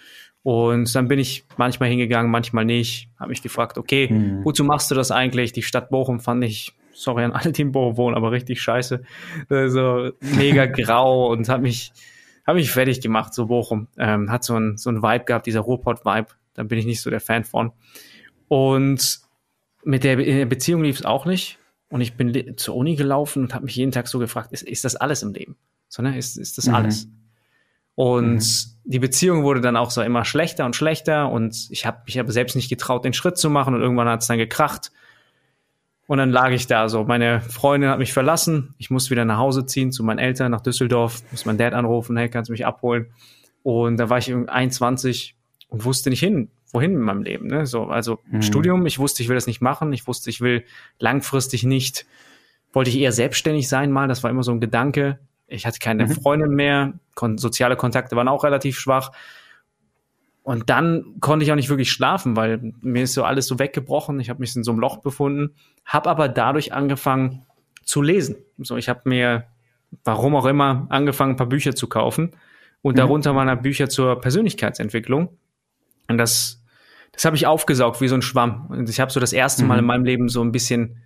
Und 0.43 0.95
dann 0.95 1.09
bin 1.09 1.19
ich 1.19 1.45
manchmal 1.57 1.91
hingegangen, 1.91 2.31
manchmal 2.31 2.65
nicht. 2.65 3.09
Habe 3.19 3.31
mich 3.31 3.43
gefragt, 3.43 3.79
okay, 3.79 4.09
hm. 4.09 4.45
wozu 4.45 4.65
machst 4.65 4.91
du 4.91 4.95
das 4.95 5.11
eigentlich? 5.11 5.53
Die 5.53 5.63
Stadt 5.63 5.91
Bochum 5.91 6.21
fand 6.21 6.45
ich, 6.45 6.75
sorry 6.93 7.25
an 7.25 7.33
alle, 7.33 7.53
die 7.53 7.63
in 7.63 7.73
Bochum 7.73 7.97
wohnen, 7.97 8.17
aber 8.17 8.33
richtig 8.33 8.61
scheiße. 8.61 9.03
So 9.49 10.11
mega 10.21 10.67
grau 10.67 11.31
und 11.31 11.49
hat 11.49 11.63
mich 11.63 11.93
habe 12.51 12.59
mich 12.59 12.73
fertig 12.73 13.01
gemacht, 13.01 13.33
so 13.33 13.47
Bochum. 13.47 13.89
Ähm, 13.97 14.31
hat 14.31 14.45
so 14.45 14.57
ein, 14.57 14.77
so 14.77 14.91
ein 14.91 15.03
Vibe 15.03 15.25
gehabt, 15.25 15.47
dieser 15.47 15.61
Ruhrpott-Vibe. 15.61 16.29
Da 16.55 16.63
bin 16.65 16.79
ich 16.79 16.85
nicht 16.85 17.01
so 17.01 17.09
der 17.09 17.21
Fan 17.21 17.45
von. 17.45 17.73
Und 18.49 19.21
mit 19.85 20.05
der, 20.05 20.17
Be 20.17 20.47
Beziehung 20.47 20.83
lief 20.83 20.99
es 20.99 21.05
auch 21.05 21.27
nicht. 21.27 21.59
Und 21.89 22.01
ich 22.01 22.15
bin 22.15 22.57
zur 22.57 22.77
Uni 22.77 22.97
gelaufen 22.97 23.45
und 23.45 23.55
habe 23.55 23.65
mich 23.65 23.77
jeden 23.77 23.93
Tag 23.93 24.09
so 24.09 24.19
gefragt, 24.19 24.53
ist, 24.53 24.63
ist 24.63 24.85
das 24.85 24.97
alles 24.97 25.23
im 25.23 25.33
Leben? 25.33 25.57
So, 25.89 26.03
ne? 26.03 26.17
Ist, 26.17 26.37
ist 26.37 26.59
das 26.59 26.67
mhm. 26.67 26.75
alles? 26.75 27.09
Und 27.95 28.37
mhm. 28.37 28.41
die 28.85 28.99
Beziehung 28.99 29.43
wurde 29.43 29.61
dann 29.61 29.77
auch 29.77 29.91
so 29.91 30.03
immer 30.03 30.25
schlechter 30.25 30.65
und 30.67 30.77
schlechter 30.77 31.31
und 31.31 31.69
ich 31.71 31.87
habe 31.87 32.03
mich 32.07 32.19
aber 32.19 32.33
selbst 32.33 32.57
nicht 32.57 32.69
getraut, 32.69 33.05
den 33.05 33.13
Schritt 33.13 33.39
zu 33.39 33.51
machen 33.51 33.75
und 33.75 33.81
irgendwann 33.81 34.09
hat 34.09 34.23
es 34.23 34.29
dann 34.29 34.39
gekracht 34.39 34.93
und 36.11 36.19
dann 36.19 36.31
lag 36.31 36.51
ich 36.51 36.67
da 36.67 36.89
so. 36.89 37.05
Meine 37.05 37.41
Freundin 37.41 37.89
hat 37.89 38.01
mich 38.01 38.13
verlassen. 38.13 38.75
Ich 38.79 38.91
muss 38.91 39.11
wieder 39.11 39.25
nach 39.25 39.39
Hause 39.39 39.65
ziehen 39.65 39.93
zu 39.93 40.03
meinen 40.03 40.19
Eltern 40.19 40.51
nach 40.51 40.61
Düsseldorf. 40.61 41.23
Muss 41.31 41.45
mein 41.45 41.57
Dad 41.57 41.73
anrufen, 41.73 42.17
hey, 42.17 42.29
kannst 42.29 42.49
du 42.49 42.53
mich 42.53 42.67
abholen? 42.67 43.07
Und 43.63 43.97
da 43.97 44.11
war 44.11 44.19
ich 44.19 44.35
21 44.35 45.37
und 45.69 45.85
wusste 45.85 46.11
nicht 46.11 46.19
hin, 46.19 46.51
wohin 46.73 46.95
in 46.95 46.99
meinem 46.99 47.23
Leben. 47.23 47.47
Ne? 47.47 47.65
So, 47.65 47.85
also 47.85 48.19
mhm. 48.29 48.43
Studium, 48.43 48.87
ich 48.87 48.99
wusste, 48.99 49.23
ich 49.23 49.29
will 49.29 49.37
das 49.37 49.47
nicht 49.47 49.61
machen. 49.61 49.93
Ich 49.93 50.09
wusste, 50.09 50.31
ich 50.31 50.41
will 50.41 50.65
langfristig 50.99 51.63
nicht, 51.63 52.07
wollte 52.73 52.91
ich 52.91 52.99
eher 52.99 53.13
selbstständig 53.13 53.69
sein 53.69 53.93
mal. 53.93 54.09
Das 54.09 54.25
war 54.25 54.33
immer 54.33 54.43
so 54.43 54.51
ein 54.51 54.59
Gedanke. 54.59 55.21
Ich 55.47 55.65
hatte 55.65 55.79
keine 55.79 56.07
mhm. 56.07 56.11
Freundin 56.11 56.57
mehr. 56.57 56.95
Kon 57.15 57.39
soziale 57.39 57.77
Kontakte 57.77 58.17
waren 58.17 58.27
auch 58.27 58.43
relativ 58.43 58.81
schwach. 58.81 59.13
Und 60.51 60.69
dann 60.69 61.15
konnte 61.21 61.45
ich 61.45 61.53
auch 61.53 61.57
nicht 61.57 61.69
wirklich 61.69 61.93
schlafen, 61.93 62.35
weil 62.35 62.73
mir 62.81 63.05
ist 63.05 63.15
so 63.15 63.23
alles 63.23 63.47
so 63.47 63.61
weggebrochen. 63.61 64.19
Ich 64.19 64.31
habe 64.31 64.41
mich 64.41 64.57
in 64.57 64.65
so 64.65 64.73
einem 64.73 64.81
Loch 64.81 64.97
befunden, 64.97 65.55
habe 65.85 66.11
aber 66.11 66.29
dadurch 66.29 66.73
angefangen 66.73 67.47
zu 67.85 68.03
lesen. 68.03 68.35
So, 68.59 68.77
ich 68.77 68.89
habe 68.89 69.03
mir, 69.05 69.45
warum 70.03 70.35
auch 70.35 70.47
immer, 70.47 70.89
angefangen, 70.91 71.35
ein 71.35 71.37
paar 71.37 71.47
Bücher 71.47 71.77
zu 71.77 71.87
kaufen. 71.87 72.33
Und 72.83 72.95
mhm. 72.95 72.97
darunter 72.97 73.37
waren 73.37 73.47
da 73.47 73.55
Bücher 73.55 73.89
zur 73.89 74.21
Persönlichkeitsentwicklung. 74.21 75.39
Und 76.09 76.19
das, 76.19 76.65
das 77.13 77.25
habe 77.25 77.37
ich 77.37 77.47
aufgesaugt 77.47 78.01
wie 78.01 78.09
so 78.09 78.17
ein 78.17 78.23
Schwamm. 78.23 78.67
Und 78.71 78.91
ich 78.91 78.99
habe 78.99 79.13
so 79.13 79.21
das 79.21 79.33
erste 79.33 79.65
Mal 79.65 79.75
mhm. 79.75 79.79
in 79.79 79.87
meinem 79.87 80.05
Leben 80.05 80.29
so 80.29 80.43
ein 80.43 80.51
bisschen 80.51 80.97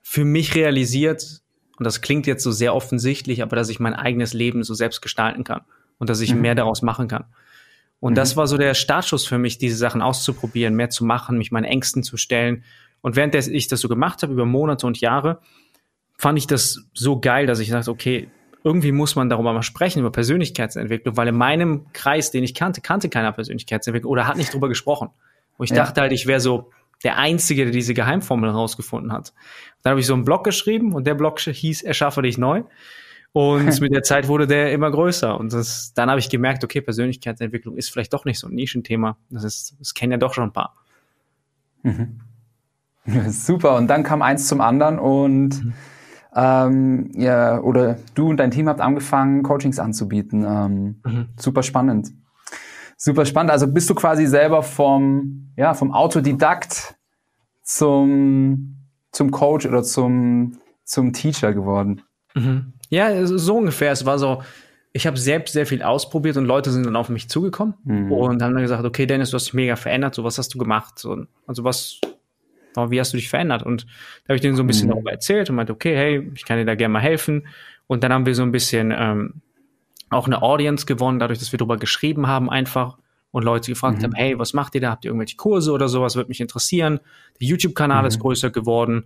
für 0.00 0.24
mich 0.24 0.54
realisiert, 0.54 1.42
und 1.76 1.84
das 1.84 2.00
klingt 2.00 2.26
jetzt 2.26 2.42
so 2.42 2.50
sehr 2.50 2.74
offensichtlich, 2.74 3.42
aber 3.42 3.56
dass 3.56 3.68
ich 3.68 3.78
mein 3.78 3.92
eigenes 3.92 4.32
Leben 4.32 4.62
so 4.62 4.72
selbst 4.72 5.02
gestalten 5.02 5.44
kann 5.44 5.66
und 5.98 6.08
dass 6.08 6.22
ich 6.22 6.34
mhm. 6.34 6.40
mehr 6.40 6.54
daraus 6.54 6.80
machen 6.80 7.08
kann. 7.08 7.26
Und 8.06 8.12
mhm. 8.12 8.16
das 8.16 8.36
war 8.36 8.46
so 8.46 8.56
der 8.56 8.74
Startschuss 8.74 9.26
für 9.26 9.36
mich, 9.36 9.58
diese 9.58 9.76
Sachen 9.76 10.00
auszuprobieren, 10.00 10.76
mehr 10.76 10.90
zu 10.90 11.04
machen, 11.04 11.38
mich 11.38 11.50
meinen 11.50 11.64
Ängsten 11.64 12.04
zu 12.04 12.16
stellen. 12.16 12.62
Und 13.00 13.16
während 13.16 13.34
ich 13.34 13.66
das 13.66 13.80
so 13.80 13.88
gemacht 13.88 14.22
habe, 14.22 14.32
über 14.32 14.46
Monate 14.46 14.86
und 14.86 15.00
Jahre, 15.00 15.40
fand 16.16 16.38
ich 16.38 16.46
das 16.46 16.84
so 16.94 17.18
geil, 17.18 17.46
dass 17.46 17.58
ich 17.58 17.68
dachte, 17.68 17.90
okay, 17.90 18.28
irgendwie 18.62 18.92
muss 18.92 19.16
man 19.16 19.28
darüber 19.28 19.52
mal 19.52 19.64
sprechen, 19.64 19.98
über 19.98 20.12
Persönlichkeitsentwicklung, 20.12 21.16
weil 21.16 21.26
in 21.26 21.36
meinem 21.36 21.86
Kreis, 21.92 22.30
den 22.30 22.44
ich 22.44 22.54
kannte, 22.54 22.80
kannte 22.80 23.08
keiner 23.08 23.32
Persönlichkeitsentwicklung 23.32 24.12
oder 24.12 24.28
hat 24.28 24.36
nicht 24.36 24.54
drüber 24.54 24.68
gesprochen. 24.68 25.10
Wo 25.58 25.64
ich 25.64 25.70
ja. 25.70 25.76
dachte 25.76 26.00
halt, 26.00 26.12
ich 26.12 26.28
wäre 26.28 26.38
so 26.38 26.70
der 27.02 27.18
Einzige, 27.18 27.64
der 27.64 27.72
diese 27.72 27.92
Geheimformel 27.92 28.50
herausgefunden 28.50 29.12
hat. 29.12 29.32
Dann 29.82 29.90
habe 29.90 30.00
ich 30.00 30.06
so 30.06 30.14
einen 30.14 30.24
Blog 30.24 30.44
geschrieben 30.44 30.94
und 30.94 31.08
der 31.08 31.14
Blog 31.14 31.40
hieß 31.40 31.82
Erschaffe 31.82 32.22
dich 32.22 32.38
neu. 32.38 32.62
Und 33.36 33.80
mit 33.82 33.92
der 33.92 34.02
Zeit 34.02 34.28
wurde 34.28 34.46
der 34.46 34.72
immer 34.72 34.90
größer. 34.90 35.38
Und 35.38 35.52
das, 35.52 35.92
dann 35.92 36.08
habe 36.08 36.18
ich 36.18 36.30
gemerkt, 36.30 36.64
okay, 36.64 36.80
Persönlichkeitsentwicklung 36.80 37.76
ist 37.76 37.90
vielleicht 37.90 38.14
doch 38.14 38.24
nicht 38.24 38.38
so 38.38 38.46
ein 38.46 38.54
Nischenthema. 38.54 39.18
Das 39.28 39.44
ist, 39.44 39.76
das 39.78 39.92
kennen 39.92 40.12
ja 40.12 40.16
doch 40.16 40.32
schon 40.32 40.44
ein 40.44 40.54
paar. 40.54 40.74
Mhm. 41.82 42.20
Super. 43.28 43.76
Und 43.76 43.88
dann 43.88 44.04
kam 44.04 44.22
eins 44.22 44.48
zum 44.48 44.62
anderen 44.62 44.98
und 44.98 45.62
mhm. 45.62 45.72
ähm, 46.34 47.10
ja, 47.12 47.60
oder 47.60 47.98
du 48.14 48.30
und 48.30 48.38
dein 48.38 48.52
Team 48.52 48.70
habt 48.70 48.80
angefangen, 48.80 49.42
Coachings 49.42 49.78
anzubieten. 49.78 50.42
Ähm, 50.48 51.00
mhm. 51.04 51.28
Super 51.38 51.62
spannend. 51.62 52.14
Super 52.96 53.26
spannend. 53.26 53.50
Also 53.50 53.70
bist 53.70 53.90
du 53.90 53.94
quasi 53.94 54.24
selber 54.24 54.62
vom, 54.62 55.52
ja, 55.58 55.74
vom 55.74 55.92
Autodidakt 55.92 56.96
zum, 57.62 58.78
zum 59.12 59.30
Coach 59.30 59.66
oder 59.66 59.82
zum, 59.82 60.56
zum 60.84 61.12
Teacher 61.12 61.52
geworden. 61.52 62.00
Mhm. 62.34 62.72
Ja, 62.88 63.26
so 63.26 63.56
ungefähr. 63.56 63.92
Es 63.92 64.06
war 64.06 64.18
so, 64.18 64.42
ich 64.92 65.06
habe 65.06 65.18
selbst 65.18 65.52
sehr 65.52 65.66
viel 65.66 65.82
ausprobiert 65.82 66.36
und 66.36 66.46
Leute 66.46 66.70
sind 66.70 66.86
dann 66.86 66.96
auf 66.96 67.08
mich 67.08 67.28
zugekommen 67.28 67.74
mhm. 67.84 68.12
und 68.12 68.42
haben 68.42 68.54
dann 68.54 68.62
gesagt, 68.62 68.84
okay, 68.84 69.06
Dennis, 69.06 69.30
du 69.30 69.34
hast 69.34 69.46
dich 69.46 69.54
mega 69.54 69.76
verändert, 69.76 70.14
so 70.14 70.24
was 70.24 70.38
hast 70.38 70.54
du 70.54 70.58
gemacht? 70.58 70.98
So, 70.98 71.26
also 71.46 71.64
was, 71.64 72.00
wie 72.88 72.98
hast 72.98 73.12
du 73.12 73.18
dich 73.18 73.28
verändert? 73.28 73.62
Und 73.62 73.84
da 74.24 74.30
habe 74.30 74.36
ich 74.36 74.40
denen 74.40 74.56
so 74.56 74.62
ein 74.62 74.66
bisschen 74.66 74.88
mhm. 74.88 74.92
darüber 74.92 75.12
erzählt 75.12 75.50
und 75.50 75.56
meinte, 75.56 75.72
okay, 75.72 75.94
hey, 75.94 76.32
ich 76.34 76.44
kann 76.44 76.58
dir 76.58 76.64
da 76.64 76.74
gerne 76.74 76.92
mal 76.92 77.00
helfen. 77.00 77.46
Und 77.86 78.04
dann 78.04 78.12
haben 78.12 78.26
wir 78.26 78.34
so 78.34 78.42
ein 78.42 78.52
bisschen 78.52 78.92
ähm, 78.96 79.42
auch 80.08 80.26
eine 80.26 80.42
Audience 80.42 80.86
gewonnen, 80.86 81.18
dadurch, 81.18 81.38
dass 81.40 81.52
wir 81.52 81.58
darüber 81.58 81.76
geschrieben 81.76 82.26
haben 82.26 82.48
einfach 82.48 82.96
und 83.32 83.44
Leute 83.44 83.70
gefragt 83.70 83.98
mhm. 83.98 84.04
haben, 84.04 84.14
hey, 84.14 84.38
was 84.38 84.54
macht 84.54 84.74
ihr 84.74 84.80
da? 84.80 84.90
Habt 84.92 85.04
ihr 85.04 85.10
irgendwelche 85.10 85.36
Kurse 85.36 85.72
oder 85.72 85.88
sowas? 85.88 86.16
Würde 86.16 86.28
mich 86.28 86.40
interessieren. 86.40 87.00
Der 87.38 87.48
YouTube-Kanal 87.48 88.02
mhm. 88.02 88.08
ist 88.08 88.18
größer 88.18 88.50
geworden 88.50 89.04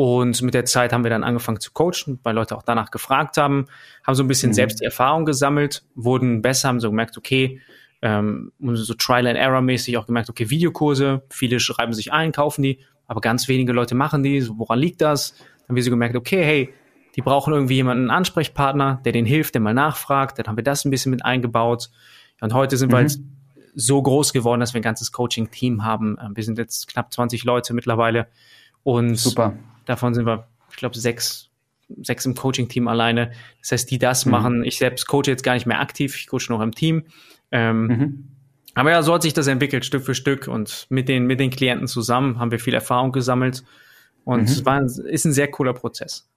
und 0.00 0.40
mit 0.40 0.54
der 0.54 0.64
Zeit 0.64 0.94
haben 0.94 1.04
wir 1.04 1.10
dann 1.10 1.22
angefangen 1.22 1.60
zu 1.60 1.72
coachen, 1.72 2.20
weil 2.22 2.34
Leute 2.34 2.56
auch 2.56 2.62
danach 2.62 2.90
gefragt 2.90 3.36
haben, 3.36 3.66
haben 4.02 4.14
so 4.14 4.24
ein 4.24 4.28
bisschen 4.28 4.48
mhm. 4.48 4.54
selbst 4.54 4.80
die 4.80 4.84
Erfahrung 4.86 5.26
gesammelt, 5.26 5.84
wurden 5.94 6.40
besser, 6.40 6.68
haben 6.68 6.80
so 6.80 6.88
gemerkt, 6.88 7.18
okay, 7.18 7.60
ähm, 8.00 8.50
so 8.58 8.94
Trial 8.94 9.26
and 9.26 9.36
Error 9.36 9.60
mäßig 9.60 9.98
auch 9.98 10.06
gemerkt, 10.06 10.30
okay, 10.30 10.48
Videokurse, 10.48 11.20
viele 11.28 11.60
schreiben 11.60 11.92
sich 11.92 12.14
ein, 12.14 12.32
kaufen 12.32 12.62
die, 12.62 12.78
aber 13.08 13.20
ganz 13.20 13.46
wenige 13.46 13.74
Leute 13.74 13.94
machen 13.94 14.22
die. 14.22 14.40
So, 14.40 14.58
woran 14.58 14.78
liegt 14.78 15.02
das? 15.02 15.34
Dann 15.34 15.68
haben 15.68 15.76
wir 15.76 15.82
so 15.82 15.90
gemerkt, 15.90 16.16
okay, 16.16 16.42
hey, 16.42 16.72
die 17.14 17.20
brauchen 17.20 17.52
irgendwie 17.52 17.74
jemanden, 17.74 18.04
einen 18.04 18.10
Ansprechpartner, 18.10 19.02
der 19.04 19.12
denen 19.12 19.26
hilft, 19.26 19.52
der 19.52 19.60
mal 19.60 19.74
nachfragt. 19.74 20.38
Dann 20.38 20.46
haben 20.46 20.56
wir 20.56 20.64
das 20.64 20.86
ein 20.86 20.90
bisschen 20.90 21.10
mit 21.10 21.26
eingebaut. 21.26 21.90
Und 22.40 22.54
heute 22.54 22.78
sind 22.78 22.88
mhm. 22.88 22.92
wir 22.92 22.98
halt 23.00 23.18
so 23.74 24.00
groß 24.00 24.32
geworden, 24.32 24.60
dass 24.60 24.72
wir 24.72 24.80
ein 24.80 24.82
ganzes 24.82 25.12
Coaching-Team 25.12 25.84
haben. 25.84 26.16
Ähm, 26.24 26.34
wir 26.34 26.42
sind 26.42 26.56
jetzt 26.56 26.88
knapp 26.88 27.12
20 27.12 27.44
Leute 27.44 27.74
mittlerweile. 27.74 28.28
Und 28.82 29.16
Super. 29.16 29.58
Davon 29.86 30.14
sind 30.14 30.26
wir, 30.26 30.46
ich 30.70 30.76
glaube, 30.76 30.98
sechs, 30.98 31.48
sechs 32.02 32.24
im 32.26 32.34
Coaching-Team 32.34 32.88
alleine. 32.88 33.32
Das 33.60 33.72
heißt, 33.72 33.90
die 33.90 33.98
das 33.98 34.24
mhm. 34.24 34.32
machen. 34.32 34.64
Ich 34.64 34.78
selbst 34.78 35.06
coache 35.06 35.26
jetzt 35.26 35.42
gar 35.42 35.54
nicht 35.54 35.66
mehr 35.66 35.80
aktiv, 35.80 36.14
ich 36.16 36.26
coache 36.26 36.46
noch 36.48 36.60
im 36.60 36.74
Team. 36.74 37.04
Ähm, 37.50 37.86
mhm. 37.86 38.28
Aber 38.74 38.90
ja, 38.90 39.02
so 39.02 39.14
hat 39.14 39.22
sich 39.22 39.34
das 39.34 39.46
entwickelt, 39.46 39.84
Stück 39.84 40.04
für 40.04 40.14
Stück. 40.14 40.48
Und 40.48 40.86
mit 40.90 41.08
den, 41.08 41.26
mit 41.26 41.40
den 41.40 41.50
Klienten 41.50 41.88
zusammen 41.88 42.38
haben 42.38 42.50
wir 42.50 42.60
viel 42.60 42.74
Erfahrung 42.74 43.12
gesammelt. 43.12 43.64
Und 44.24 44.42
mhm. 44.42 44.46
es 44.46 44.64
war, 44.64 44.82
ist 44.82 45.24
ein 45.24 45.32
sehr 45.32 45.50
cooler 45.50 45.72
Prozess. 45.72 46.28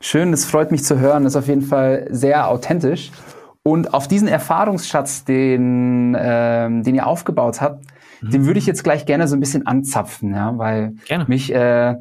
Schön, 0.00 0.30
das 0.30 0.44
freut 0.44 0.70
mich 0.70 0.84
zu 0.84 0.98
hören. 0.98 1.24
Das 1.24 1.32
ist 1.32 1.36
auf 1.36 1.48
jeden 1.48 1.62
Fall 1.62 2.06
sehr 2.10 2.48
authentisch. 2.48 3.10
Und 3.62 3.94
auf 3.94 4.06
diesen 4.06 4.28
Erfahrungsschatz, 4.28 5.24
den, 5.24 6.16
ähm, 6.18 6.84
den 6.84 6.94
ihr 6.94 7.06
aufgebaut 7.06 7.60
habt, 7.60 7.84
mhm. 8.20 8.30
den 8.30 8.46
würde 8.46 8.58
ich 8.58 8.66
jetzt 8.66 8.84
gleich 8.84 9.06
gerne 9.06 9.26
so 9.26 9.34
ein 9.34 9.40
bisschen 9.40 9.66
anzapfen, 9.66 10.34
ja, 10.34 10.56
weil 10.56 10.94
gerne. 11.06 11.24
mich 11.26 11.52
äh, 11.52 11.96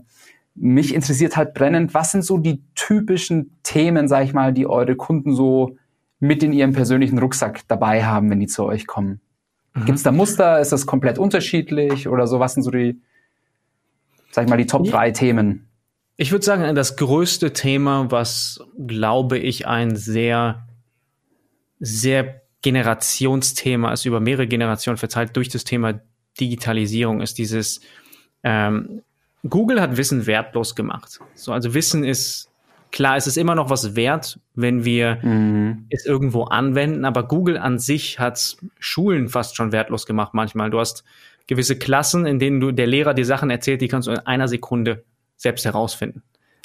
mich 0.55 0.95
interessiert 0.95 1.35
halt 1.35 1.53
brennend, 1.53 1.93
was 1.93 2.11
sind 2.11 2.23
so 2.23 2.37
die 2.37 2.61
typischen 2.75 3.57
Themen, 3.63 4.07
sag 4.07 4.23
ich 4.23 4.33
mal, 4.33 4.53
die 4.53 4.67
eure 4.67 4.95
Kunden 4.95 5.35
so 5.35 5.77
mit 6.19 6.41
in 6.43 6.53
ihrem 6.53 6.73
persönlichen 6.73 7.19
Rucksack 7.19 7.67
dabei 7.67 8.05
haben, 8.05 8.29
wenn 8.29 8.39
die 8.39 8.47
zu 8.47 8.63
euch 8.63 8.87
kommen? 8.87 9.19
Mhm. 9.73 9.85
Gibt 9.85 9.97
es 9.97 10.03
da 10.03 10.11
Muster? 10.11 10.59
Ist 10.59 10.71
das 10.71 10.85
komplett 10.85 11.19
unterschiedlich 11.19 12.07
oder 12.07 12.25
so? 12.25 12.39
Was 12.39 12.53
sind 12.53 12.63
so 12.63 12.71
die, 12.71 13.01
sag 14.31 14.45
ich 14.45 14.49
mal, 14.49 14.57
die 14.57 14.65
Top 14.65 14.85
ja. 14.85 14.91
drei 14.91 15.11
Themen? 15.11 15.67
Ich 16.17 16.31
würde 16.31 16.45
sagen, 16.45 16.75
das 16.75 16.95
größte 16.95 17.51
Thema, 17.51 18.09
was, 18.09 18.61
glaube 18.87 19.37
ich, 19.37 19.67
ein 19.67 19.97
sehr, 19.97 20.65
sehr 21.79 22.41
Generationsthema 22.61 23.91
ist, 23.91 24.05
über 24.05 24.21
mehrere 24.21 24.47
Generationen 24.47 24.97
verteilt 24.97 25.35
durch 25.35 25.49
das 25.49 25.65
Thema 25.65 25.99
Digitalisierung, 26.39 27.21
ist 27.21 27.37
dieses 27.37 27.81
ähm, 28.43 29.01
Google 29.49 29.81
hat 29.81 29.97
Wissen 29.97 30.25
wertlos 30.25 30.75
gemacht. 30.75 31.19
So, 31.33 31.51
also 31.51 31.73
Wissen 31.73 32.03
ist 32.03 32.49
klar, 32.91 33.17
es 33.17 33.27
ist 33.27 33.37
immer 33.37 33.55
noch 33.55 33.69
was 33.69 33.95
wert, 33.95 34.39
wenn 34.53 34.85
wir 34.85 35.19
mhm. 35.21 35.85
es 35.89 36.05
irgendwo 36.05 36.43
anwenden, 36.43 37.05
aber 37.05 37.27
Google 37.27 37.57
an 37.57 37.77
sich 37.77 38.19
hat 38.19 38.57
Schulen 38.79 39.27
fast 39.27 39.55
schon 39.55 39.71
wertlos 39.71 40.05
gemacht 40.05 40.33
manchmal. 40.33 40.69
Du 40.69 40.79
hast 40.79 41.03
gewisse 41.47 41.77
Klassen, 41.77 42.25
in 42.25 42.39
denen 42.39 42.59
du 42.59 42.71
der 42.71 42.87
Lehrer 42.87 43.13
dir 43.13 43.25
Sachen 43.25 43.49
erzählt, 43.49 43.81
die 43.81 43.87
kannst 43.87 44.07
du 44.07 44.11
in 44.11 44.19
einer 44.19 44.47
Sekunde 44.47 45.03
selbst 45.35 45.65
herausfinden. 45.65 46.23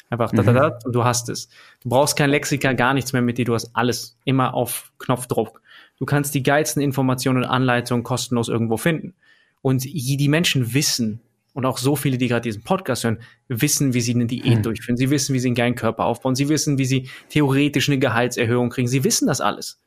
Einfach 0.09 0.31
da, 0.31 0.43
da, 0.43 0.51
da, 0.51 0.79
und 0.83 0.93
du 0.93 1.05
hast 1.05 1.29
es. 1.29 1.47
Du 1.83 1.89
brauchst 1.89 2.17
kein 2.17 2.29
Lexika, 2.29 2.73
gar 2.73 2.93
nichts 2.93 3.13
mehr 3.13 3.21
mit 3.21 3.37
dir, 3.37 3.45
du 3.45 3.53
hast 3.53 3.71
alles 3.73 4.17
immer 4.25 4.53
auf 4.53 4.91
Knopfdruck. 4.99 5.61
Du 5.97 6.05
kannst 6.05 6.33
die 6.33 6.43
geilsten 6.43 6.81
Informationen 6.81 7.43
und 7.43 7.49
Anleitungen 7.49 8.03
kostenlos 8.03 8.49
irgendwo 8.49 8.75
finden. 8.77 9.13
Und 9.61 9.83
die 9.85 10.27
Menschen 10.27 10.73
wissen, 10.73 11.21
und 11.53 11.65
auch 11.65 11.77
so 11.77 11.95
viele, 11.95 12.17
die 12.17 12.27
gerade 12.27 12.41
diesen 12.41 12.63
Podcast 12.63 13.03
hören, 13.03 13.19
wissen, 13.47 13.93
wie 13.93 14.01
sie 14.01 14.13
eine 14.13 14.25
Diät 14.25 14.55
hm. 14.55 14.63
durchführen. 14.63 14.97
Sie 14.97 15.09
wissen, 15.09 15.33
wie 15.33 15.39
sie 15.39 15.49
einen 15.49 15.55
geilen 15.55 15.75
Körper 15.75 16.05
aufbauen. 16.05 16.35
Sie 16.35 16.49
wissen, 16.49 16.77
wie 16.77 16.85
sie 16.85 17.09
theoretisch 17.29 17.89
eine 17.89 17.99
Gehaltserhöhung 17.99 18.69
kriegen. 18.69 18.87
Sie 18.87 19.03
wissen 19.03 19.27
das 19.27 19.41
alles. 19.41 19.79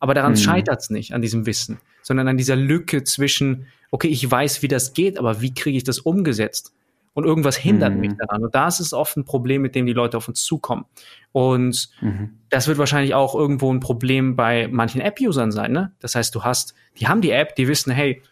Aber 0.00 0.14
daran 0.14 0.34
hm. 0.34 0.40
scheitert 0.40 0.80
es 0.80 0.90
nicht, 0.90 1.12
an 1.12 1.22
diesem 1.22 1.46
Wissen, 1.46 1.78
sondern 2.02 2.28
an 2.28 2.36
dieser 2.36 2.56
Lücke 2.56 3.04
zwischen, 3.04 3.66
okay, 3.90 4.08
ich 4.08 4.30
weiß, 4.30 4.62
wie 4.62 4.68
das 4.68 4.92
geht, 4.92 5.18
aber 5.18 5.40
wie 5.40 5.54
kriege 5.54 5.76
ich 5.76 5.84
das 5.84 5.98
umgesetzt? 5.98 6.72
Und 7.14 7.24
irgendwas 7.24 7.56
hindert 7.56 7.94
mhm. 7.94 8.00
mich 8.00 8.12
daran. 8.16 8.44
Und 8.44 8.54
das 8.54 8.78
ist 8.78 8.92
oft 8.92 9.16
ein 9.16 9.24
Problem, 9.24 9.60
mit 9.62 9.74
dem 9.74 9.86
die 9.86 9.92
Leute 9.92 10.16
auf 10.16 10.28
uns 10.28 10.44
zukommen. 10.44 10.84
Und 11.32 11.88
mhm. 12.00 12.38
das 12.48 12.68
wird 12.68 12.78
wahrscheinlich 12.78 13.12
auch 13.12 13.34
irgendwo 13.34 13.72
ein 13.72 13.80
Problem 13.80 14.36
bei 14.36 14.68
manchen 14.68 15.00
App-Usern 15.00 15.50
sein. 15.50 15.72
Ne? 15.72 15.90
Das 15.98 16.14
heißt, 16.14 16.32
du 16.32 16.44
hast, 16.44 16.74
die 17.00 17.08
haben 17.08 17.20
die 17.20 17.32
App, 17.32 17.56
die 17.56 17.66
wissen, 17.66 17.90
hey, 17.90 18.22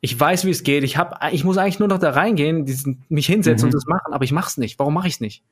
ich 0.00 0.18
weiß, 0.18 0.44
wie 0.46 0.50
es 0.50 0.62
geht. 0.62 0.82
Ich 0.84 0.96
hab, 0.96 1.32
ich 1.32 1.44
muss 1.44 1.58
eigentlich 1.58 1.78
nur 1.78 1.88
noch 1.88 1.98
da 1.98 2.10
reingehen, 2.10 2.64
diesen, 2.64 3.04
mich 3.08 3.26
hinsetzen 3.26 3.66
mhm. 3.66 3.68
und 3.68 3.74
das 3.74 3.86
machen, 3.86 4.12
aber 4.12 4.24
ich 4.24 4.32
mach's 4.32 4.56
nicht. 4.56 4.78
Warum 4.78 4.94
mache 4.94 5.08
ich's 5.08 5.20
nicht? 5.20 5.42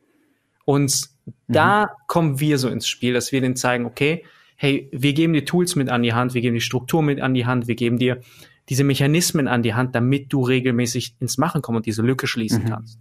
Und 0.64 1.10
mhm. 1.26 1.32
da 1.48 1.90
kommen 2.06 2.40
wir 2.40 2.58
so 2.58 2.68
ins 2.68 2.88
Spiel, 2.88 3.12
dass 3.12 3.32
wir 3.32 3.40
denen 3.40 3.56
zeigen, 3.56 3.84
okay, 3.84 4.24
hey, 4.56 4.88
wir 4.92 5.12
geben 5.12 5.34
dir 5.34 5.44
Tools 5.44 5.76
mit 5.76 5.88
an 5.88 6.02
die 6.02 6.14
Hand, 6.14 6.34
wir 6.34 6.40
geben 6.40 6.54
dir 6.54 6.60
Struktur 6.60 7.02
mit 7.02 7.20
an 7.20 7.34
die 7.34 7.46
Hand, 7.46 7.68
wir 7.68 7.74
geben 7.74 7.98
dir 7.98 8.20
diese 8.68 8.84
Mechanismen 8.84 9.48
an 9.48 9.62
die 9.62 9.74
Hand, 9.74 9.94
damit 9.94 10.32
du 10.32 10.42
regelmäßig 10.42 11.14
ins 11.20 11.38
Machen 11.38 11.62
kommst 11.62 11.76
und 11.76 11.86
diese 11.86 12.02
Lücke 12.02 12.26
schließen 12.26 12.64
mhm. 12.64 12.68
kannst. 12.68 12.98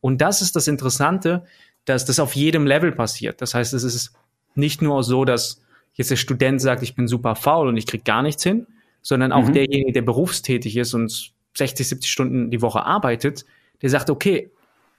Und 0.00 0.20
das 0.20 0.40
ist 0.40 0.56
das 0.56 0.68
Interessante, 0.68 1.44
dass 1.84 2.04
das 2.04 2.20
auf 2.20 2.36
jedem 2.36 2.66
Level 2.66 2.92
passiert. 2.92 3.42
Das 3.42 3.54
heißt, 3.54 3.74
es 3.74 3.84
ist 3.84 4.12
nicht 4.54 4.82
nur 4.82 5.02
so, 5.02 5.24
dass 5.24 5.62
jetzt 5.94 6.10
der 6.10 6.16
Student 6.16 6.60
sagt, 6.60 6.82
ich 6.82 6.94
bin 6.94 7.08
super 7.08 7.34
faul 7.34 7.68
und 7.68 7.76
ich 7.76 7.86
krieg 7.86 8.04
gar 8.04 8.22
nichts 8.22 8.42
hin, 8.42 8.66
sondern 9.02 9.32
auch 9.32 9.48
mhm. 9.48 9.52
derjenige, 9.52 9.92
der 9.92 10.02
berufstätig 10.02 10.76
ist 10.76 10.94
und 10.94 11.32
60, 11.56 11.88
70 11.88 12.10
Stunden 12.10 12.50
die 12.50 12.62
Woche 12.62 12.84
arbeitet, 12.84 13.44
der 13.82 13.90
sagt, 13.90 14.10
okay, 14.10 14.50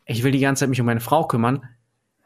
ich 0.06 0.24
will 0.24 0.32
die 0.32 0.40
ganze 0.40 0.62
Zeit 0.62 0.70
mich 0.70 0.80
um 0.80 0.86
meine 0.86 1.00
Frau 1.00 1.26
kümmern, 1.26 1.64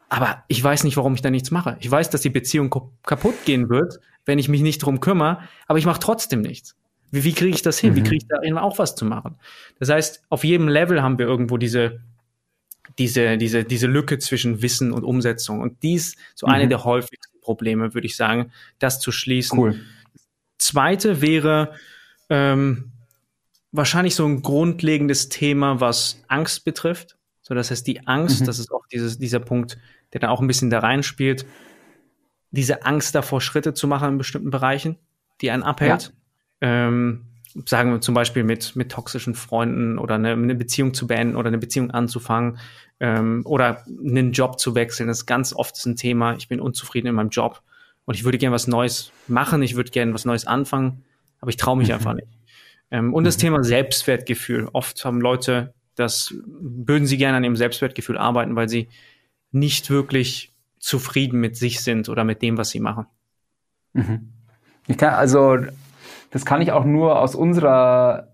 aber 0.08 0.44
ich 0.48 0.62
weiß 0.62 0.84
nicht, 0.84 0.96
warum 0.96 1.14
ich 1.14 1.22
da 1.22 1.30
nichts 1.30 1.50
mache. 1.50 1.76
Ich 1.80 1.90
weiß, 1.90 2.10
dass 2.10 2.20
die 2.20 2.30
Beziehung 2.30 2.74
kaputt 3.02 3.44
gehen 3.44 3.68
wird, 3.68 4.00
wenn 4.24 4.38
ich 4.38 4.48
mich 4.48 4.62
nicht 4.62 4.78
drum 4.78 5.00
kümmere, 5.00 5.40
aber 5.66 5.78
ich 5.78 5.86
mache 5.86 6.00
trotzdem 6.00 6.40
nichts. 6.40 6.76
Wie, 7.10 7.24
wie 7.24 7.32
kriege 7.32 7.54
ich 7.54 7.62
das 7.62 7.78
hin? 7.78 7.92
Mhm. 7.92 7.96
Wie 7.96 8.02
kriege 8.02 8.16
ich 8.16 8.28
da 8.28 8.42
eben 8.42 8.58
auch 8.58 8.78
was 8.78 8.94
zu 8.94 9.04
machen? 9.04 9.36
Das 9.78 9.88
heißt, 9.88 10.24
auf 10.28 10.44
jedem 10.44 10.68
Level 10.68 11.02
haben 11.02 11.18
wir 11.18 11.26
irgendwo 11.26 11.56
diese, 11.56 12.00
diese, 12.98 13.36
diese, 13.36 13.64
diese 13.64 13.86
Lücke 13.86 14.18
zwischen 14.18 14.62
Wissen 14.62 14.92
und 14.92 15.04
Umsetzung. 15.04 15.60
Und 15.60 15.82
dies 15.82 16.16
so 16.34 16.46
mhm. 16.46 16.52
eine 16.52 16.68
der 16.68 16.84
häufigsten 16.84 17.40
Probleme, 17.40 17.94
würde 17.94 18.06
ich 18.06 18.16
sagen, 18.16 18.52
das 18.78 19.00
zu 19.00 19.12
schließen. 19.12 19.58
Cool. 19.58 19.80
Zweite 20.58 21.20
wäre 21.20 21.74
ähm, 22.28 22.92
wahrscheinlich 23.72 24.14
so 24.14 24.26
ein 24.26 24.42
grundlegendes 24.42 25.28
Thema, 25.28 25.80
was 25.80 26.22
Angst 26.28 26.64
betrifft. 26.64 27.16
So, 27.42 27.54
das 27.54 27.70
heißt, 27.70 27.86
die 27.86 28.06
Angst, 28.06 28.40
mhm. 28.40 28.46
das 28.46 28.58
ist 28.58 28.72
auch 28.72 28.86
dieses, 28.92 29.18
dieser 29.18 29.40
Punkt, 29.40 29.78
der 30.12 30.20
da 30.20 30.30
auch 30.30 30.40
ein 30.40 30.46
bisschen 30.46 30.70
da 30.70 30.80
reinspielt, 30.80 31.46
diese 32.50 32.84
Angst 32.84 33.14
davor, 33.14 33.40
Schritte 33.40 33.74
zu 33.74 33.86
machen 33.86 34.10
in 34.10 34.18
bestimmten 34.18 34.50
Bereichen, 34.50 34.96
die 35.40 35.50
einen 35.50 35.62
abhält. 35.62 36.12
Ja. 36.62 36.68
Ähm, 36.88 37.26
sagen 37.64 37.92
wir 37.92 38.00
zum 38.00 38.14
Beispiel 38.14 38.44
mit, 38.44 38.76
mit 38.76 38.92
toxischen 38.92 39.34
Freunden 39.34 39.98
oder 39.98 40.16
eine, 40.16 40.32
eine 40.32 40.54
Beziehung 40.54 40.94
zu 40.94 41.06
beenden 41.06 41.36
oder 41.36 41.48
eine 41.48 41.58
Beziehung 41.58 41.90
anzufangen 41.90 42.58
ähm, 43.00 43.42
oder 43.44 43.84
einen 43.86 44.32
Job 44.32 44.58
zu 44.58 44.74
wechseln. 44.74 45.08
Das 45.08 45.18
ist 45.18 45.26
ganz 45.26 45.52
oft 45.54 45.84
ein 45.86 45.96
Thema. 45.96 46.34
Ich 46.34 46.48
bin 46.48 46.60
unzufrieden 46.60 47.08
in 47.08 47.14
meinem 47.14 47.30
Job 47.30 47.62
und 48.06 48.14
ich 48.14 48.24
würde 48.24 48.38
gerne 48.38 48.54
was 48.54 48.66
Neues 48.66 49.12
machen, 49.28 49.62
ich 49.62 49.76
würde 49.76 49.90
gerne 49.90 50.14
was 50.14 50.24
Neues 50.24 50.46
anfangen, 50.46 51.04
aber 51.40 51.50
ich 51.50 51.56
traue 51.56 51.76
mich 51.76 51.92
einfach 51.92 52.14
nicht. 52.14 52.28
Ähm, 52.90 53.12
und 53.12 53.24
das 53.24 53.36
Thema 53.36 53.62
Selbstwertgefühl. 53.62 54.68
Oft 54.72 55.04
haben 55.04 55.20
Leute 55.20 55.74
das, 55.96 56.34
würden 56.46 57.06
sie 57.06 57.16
gerne 57.16 57.38
an 57.38 57.44
ihrem 57.44 57.56
Selbstwertgefühl 57.56 58.18
arbeiten, 58.18 58.54
weil 58.54 58.68
sie 58.68 58.88
nicht 59.50 59.90
wirklich 59.90 60.52
zufrieden 60.78 61.40
mit 61.40 61.56
sich 61.56 61.80
sind 61.80 62.08
oder 62.08 62.22
mit 62.22 62.42
dem, 62.42 62.58
was 62.58 62.70
sie 62.70 62.80
machen. 62.80 63.06
Mhm. 63.92 64.32
Ich 64.86 64.98
kann, 64.98 65.14
also, 65.14 65.58
das 66.30 66.44
kann 66.44 66.60
ich 66.60 66.70
auch 66.70 66.84
nur 66.84 67.18
aus 67.18 67.34
unserer 67.34 68.28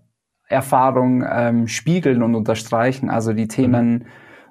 Erfahrung 0.47 1.25
ähm, 1.27 1.67
spiegeln 1.67 2.21
und 2.21 2.35
unterstreichen. 2.35 3.09
Also 3.09 3.33
die 3.33 3.47
Themen 3.47 3.93
mhm. 3.93 4.05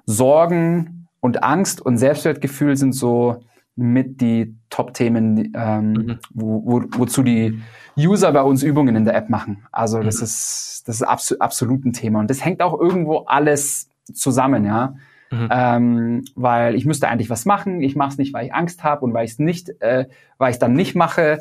Sorgen 0.05 1.07
und 1.21 1.43
Angst 1.43 1.79
und 1.79 1.97
Selbstwertgefühl 1.97 2.75
sind 2.75 2.93
so 2.93 3.43
mit 3.75 4.21
die 4.21 4.55
Top-Themen, 4.69 5.53
ähm, 5.55 5.91
mhm. 5.91 6.19
wo, 6.31 6.63
wo, 6.65 6.83
wozu 6.97 7.23
die 7.23 7.61
User 7.97 8.31
bei 8.31 8.41
uns 8.41 8.63
Übungen 8.63 8.95
in 8.95 9.05
der 9.05 9.15
App 9.15 9.29
machen. 9.29 9.65
Also 9.71 10.01
das 10.01 10.17
mhm. 10.17 10.23
ist 10.23 10.83
das 10.85 10.95
ist 10.97 11.03
abso 11.03 11.35
absolut 11.39 11.85
ein 11.85 11.93
Thema 11.93 12.19
und 12.19 12.29
das 12.29 12.43
hängt 12.43 12.61
auch 12.61 12.79
irgendwo 12.79 13.19
alles 13.19 13.89
zusammen, 14.13 14.65
ja. 14.65 14.95
Mhm. 15.31 15.49
Ähm, 15.49 16.25
weil 16.35 16.75
ich 16.75 16.85
müsste 16.85 17.07
eigentlich 17.07 17.29
was 17.29 17.45
machen, 17.45 17.81
ich 17.81 17.95
mache 17.95 18.09
es 18.09 18.17
nicht, 18.17 18.33
weil 18.33 18.45
ich 18.45 18.53
Angst 18.53 18.83
habe 18.83 19.03
und 19.03 19.13
weil 19.13 19.25
ich 19.25 19.31
es 19.31 19.39
nicht, 19.39 19.69
äh, 19.81 20.05
weil 20.37 20.51
ich 20.51 20.59
dann 20.59 20.73
nicht 20.73 20.93
mache, 20.93 21.39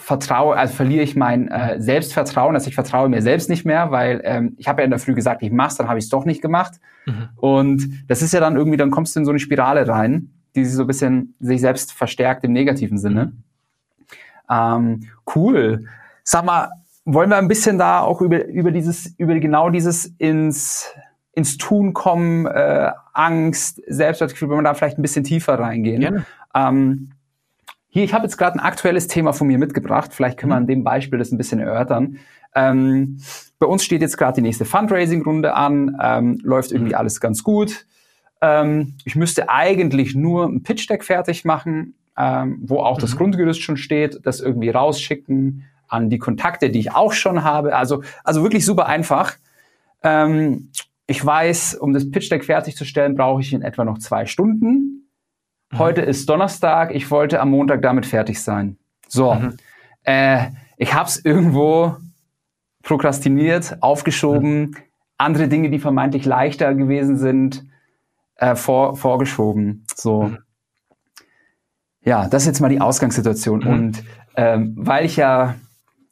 vertraue, 0.00 0.56
also 0.56 0.74
verliere 0.74 1.02
ich 1.04 1.14
mein 1.14 1.48
äh, 1.48 1.80
Selbstvertrauen, 1.80 2.54
also 2.54 2.68
ich 2.68 2.74
vertraue 2.74 3.08
mir 3.08 3.22
selbst 3.22 3.50
nicht 3.50 3.64
mehr, 3.64 3.90
weil 3.90 4.20
ähm, 4.24 4.54
ich 4.56 4.66
habe 4.66 4.80
ja 4.80 4.84
in 4.84 4.90
der 4.90 4.98
Früh 4.98 5.14
gesagt, 5.14 5.42
ich 5.42 5.52
mach's, 5.52 5.76
dann 5.76 5.88
habe 5.88 5.98
ich 5.98 6.06
es 6.06 6.10
doch 6.10 6.24
nicht 6.24 6.42
gemacht. 6.42 6.80
Mhm. 7.06 7.28
Und 7.36 8.04
das 8.08 8.22
ist 8.22 8.32
ja 8.32 8.40
dann 8.40 8.56
irgendwie, 8.56 8.78
dann 8.78 8.90
kommst 8.90 9.14
du 9.14 9.20
in 9.20 9.26
so 9.26 9.30
eine 9.30 9.38
Spirale 9.38 9.86
rein, 9.86 10.30
die 10.54 10.64
sich 10.64 10.74
so 10.74 10.82
ein 10.82 10.86
bisschen 10.86 11.34
sich 11.40 11.60
selbst 11.60 11.92
verstärkt 11.92 12.44
im 12.44 12.52
negativen 12.52 12.98
Sinne. 12.98 13.32
Ähm, 14.50 15.08
cool. 15.34 15.86
Sag 16.24 16.44
mal, 16.44 16.70
wollen 17.04 17.30
wir 17.30 17.36
ein 17.36 17.48
bisschen 17.48 17.78
da 17.78 18.00
auch 18.00 18.20
über, 18.20 18.44
über 18.46 18.70
dieses, 18.70 19.14
über 19.18 19.38
genau 19.38 19.70
dieses 19.70 20.06
ins, 20.18 20.92
ins 21.32 21.56
Tun 21.56 21.92
kommen, 21.92 22.46
äh, 22.46 22.90
Angst, 23.12 23.80
Selbstwertgefühl, 23.86 24.50
wenn 24.50 24.58
wir 24.58 24.62
da 24.62 24.74
vielleicht 24.74 24.98
ein 24.98 25.02
bisschen 25.02 25.24
tiefer 25.24 25.58
reingehen. 25.58 26.24
Ähm, 26.54 27.10
hier, 27.88 28.04
ich 28.04 28.14
habe 28.14 28.24
jetzt 28.24 28.36
gerade 28.36 28.56
ein 28.56 28.60
aktuelles 28.60 29.08
Thema 29.08 29.32
von 29.32 29.46
mir 29.46 29.58
mitgebracht. 29.58 30.12
Vielleicht 30.14 30.38
können 30.38 30.52
wir 30.52 30.56
an 30.56 30.66
dem 30.66 30.84
Beispiel 30.84 31.18
das 31.18 31.32
ein 31.32 31.38
bisschen 31.38 31.58
erörtern. 31.58 32.18
Ähm, 32.54 33.18
bei 33.58 33.66
uns 33.66 33.84
steht 33.84 34.00
jetzt 34.00 34.16
gerade 34.16 34.36
die 34.36 34.42
nächste 34.42 34.64
Fundraising-Runde 34.64 35.54
an, 35.54 35.96
ähm, 36.00 36.38
läuft 36.42 36.72
irgendwie 36.72 36.92
mhm. 36.92 36.98
alles 36.98 37.20
ganz 37.20 37.42
gut. 37.42 37.86
Ähm, 38.40 38.94
ich 39.04 39.16
müsste 39.16 39.48
eigentlich 39.48 40.14
nur 40.14 40.46
ein 40.46 40.62
Pitch-Deck 40.62 41.04
fertig 41.04 41.44
machen, 41.44 41.94
ähm, 42.16 42.58
wo 42.62 42.80
auch 42.80 42.96
mhm. 42.98 43.02
das 43.02 43.16
Grundgerüst 43.16 43.62
schon 43.62 43.76
steht, 43.76 44.20
das 44.24 44.40
irgendwie 44.40 44.70
rausschicken 44.70 45.64
an 45.88 46.08
die 46.08 46.18
Kontakte, 46.18 46.70
die 46.70 46.78
ich 46.78 46.92
auch 46.92 47.12
schon 47.12 47.42
habe. 47.44 47.74
Also, 47.76 48.02
also 48.24 48.42
wirklich 48.42 48.64
super 48.64 48.86
einfach. 48.86 49.34
Ähm, 50.02 50.70
ich 51.06 51.24
weiß, 51.24 51.74
um 51.74 51.92
das 51.92 52.10
Pitch-Deck 52.10 52.44
fertigzustellen, 52.44 53.16
brauche 53.16 53.40
ich 53.40 53.52
in 53.52 53.62
etwa 53.62 53.84
noch 53.84 53.98
zwei 53.98 54.26
Stunden. 54.26 55.08
Mhm. 55.70 55.78
Heute 55.78 56.02
ist 56.02 56.28
Donnerstag. 56.28 56.94
Ich 56.94 57.10
wollte 57.10 57.40
am 57.40 57.50
Montag 57.50 57.82
damit 57.82 58.06
fertig 58.06 58.40
sein. 58.40 58.76
So, 59.08 59.34
mhm. 59.34 59.56
äh, 60.04 60.46
ich 60.76 60.94
habe 60.94 61.08
es 61.08 61.22
irgendwo 61.24 61.96
prokrastiniert, 62.82 63.78
aufgeschoben, 63.82 64.76
andere 65.18 65.48
Dinge, 65.48 65.68
die 65.68 65.78
vermeintlich 65.78 66.24
leichter 66.24 66.74
gewesen 66.74 67.18
sind, 67.18 67.66
äh, 68.40 68.56
vor, 68.56 68.96
vorgeschoben. 68.96 69.84
So, 69.94 70.24
mhm. 70.24 70.38
ja, 72.02 72.26
das 72.28 72.42
ist 72.42 72.46
jetzt 72.46 72.60
mal 72.60 72.68
die 72.68 72.80
Ausgangssituation. 72.80 73.60
Mhm. 73.60 73.66
Und 73.66 74.04
ähm, 74.34 74.74
weil 74.76 75.04
ich 75.04 75.16
ja 75.16 75.54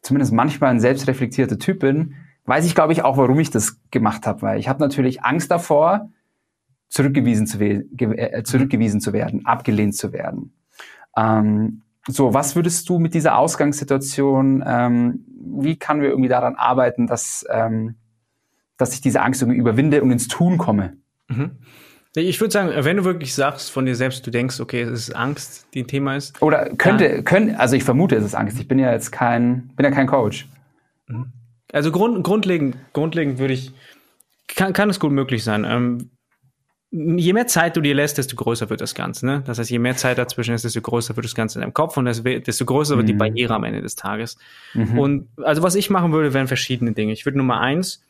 zumindest 0.03 0.33
manchmal 0.33 0.71
ein 0.71 0.81
selbstreflektierter 0.81 1.59
Typ 1.59 1.81
bin, 1.81 2.15
weiß 2.45 2.65
ich, 2.67 2.75
glaube 2.75 2.93
ich, 2.93 3.03
auch, 3.03 3.17
warum 3.17 3.41
ich 3.41 3.51
das 3.51 3.81
gemacht 3.91 4.27
habe. 4.27 4.43
Weil 4.43 4.59
ich 4.59 4.69
habe 4.69 4.81
natürlich 4.81 5.23
Angst 5.25 5.51
davor, 5.51 6.11
zurückgewiesen 6.89 7.47
zu, 7.47 7.61
äh, 7.61 8.43
zurückgewiesen 8.45 9.01
zu 9.01 9.13
werden, 9.13 9.45
abgelehnt 9.45 9.95
zu 9.95 10.13
werden. 10.13 10.55
Ähm, 11.17 11.83
so, 12.07 12.33
was 12.33 12.57
würdest 12.57 12.89
du 12.89 12.99
mit 12.99 13.13
dieser 13.13 13.37
Ausgangssituation, 13.37 14.65
ähm, 14.67 15.25
wie 15.41 15.77
kann 15.77 16.01
wir 16.01 16.09
irgendwie 16.09 16.31
daran 16.31 16.57
arbeiten, 16.57 17.07
dass, 17.07 17.45
ähm, 17.51 17.97
dass 18.79 18.95
ich 18.95 19.03
diese 19.03 19.21
Angst 19.21 19.43
irgendwie 19.43 19.59
überwinde 19.59 20.03
und 20.03 20.11
ins 20.11 20.29
Tun 20.29 20.57
komme? 20.57 20.97
Mhm. 21.29 21.59
Ich 22.15 22.41
würde 22.41 22.53
sagen, 22.53 22.73
wenn 22.85 22.97
du 22.97 23.05
wirklich 23.05 23.35
sagst 23.35 23.71
von 23.71 23.87
dir 23.87 23.95
selbst, 23.95 24.27
du 24.27 24.31
denkst, 24.31 24.61
okay, 24.61 24.83
es 24.83 25.09
ist 25.09 25.17
Angst, 25.17 25.69
die 25.75 25.83
ein 25.83 25.87
Thema 25.87 26.17
ist. 26.17 26.41
Oder 26.43 26.71
könnte, 26.71 27.23
könnte, 27.23 27.59
also 27.59 27.77
ich 27.77 27.85
vermute, 27.85 28.17
es 28.17 28.25
ist 28.25 28.35
Angst. 28.35 28.59
Ich 28.59 28.67
bin 28.67 28.79
ja 28.79 28.91
jetzt 28.91 29.13
kein, 29.13 29.71
bin 29.77 29.85
ja 29.85 29.91
kein 29.91 30.07
Coach. 30.07 30.49
Also 31.73 31.93
grund, 31.93 32.25
grundlegend, 32.25 32.77
grundlegend 32.93 33.39
würde 33.39 33.55
ich, 33.55 33.73
kann, 34.49 34.73
kann 34.73 34.91
es 34.91 34.99
gut 34.99 35.13
möglich 35.13 35.45
sein. 35.45 35.65
Ähm, 35.69 36.11
je 36.91 37.35
mehr 37.35 37.47
Zeit 37.47 37.77
du 37.77 37.83
dir 37.83 37.95
lässt, 37.95 38.17
desto 38.17 38.37
größer 38.37 38.71
wird 38.71 38.81
das 38.81 38.95
Ganze. 38.95 39.27
Ne? 39.27 39.43
Das 39.47 39.59
heißt, 39.59 39.71
je 39.71 39.79
mehr 39.79 39.97
Zeit 39.97 40.17
dazwischen 40.17 40.55
ist, 40.55 40.65
desto 40.65 40.81
größer 40.81 41.15
wird 41.17 41.27
das 41.27 41.35
Ganze 41.35 41.59
in 41.59 41.63
deinem 41.63 41.75
Kopf 41.75 41.97
und 41.99 42.07
desto 42.07 42.65
größer 42.65 42.97
wird 42.97 43.09
die 43.09 43.13
mhm. 43.13 43.19
Barriere 43.19 43.55
am 43.55 43.65
Ende 43.65 43.83
des 43.83 43.95
Tages. 43.97 44.39
Mhm. 44.73 44.99
Und 44.99 45.29
also 45.45 45.63
was 45.63 45.75
ich 45.75 45.91
machen 45.91 46.13
würde, 46.13 46.33
wären 46.33 46.49
verschiedene 46.49 46.93
Dinge. 46.93 47.13
Ich 47.13 47.27
würde 47.27 47.37
Nummer 47.37 47.61
eins, 47.61 48.03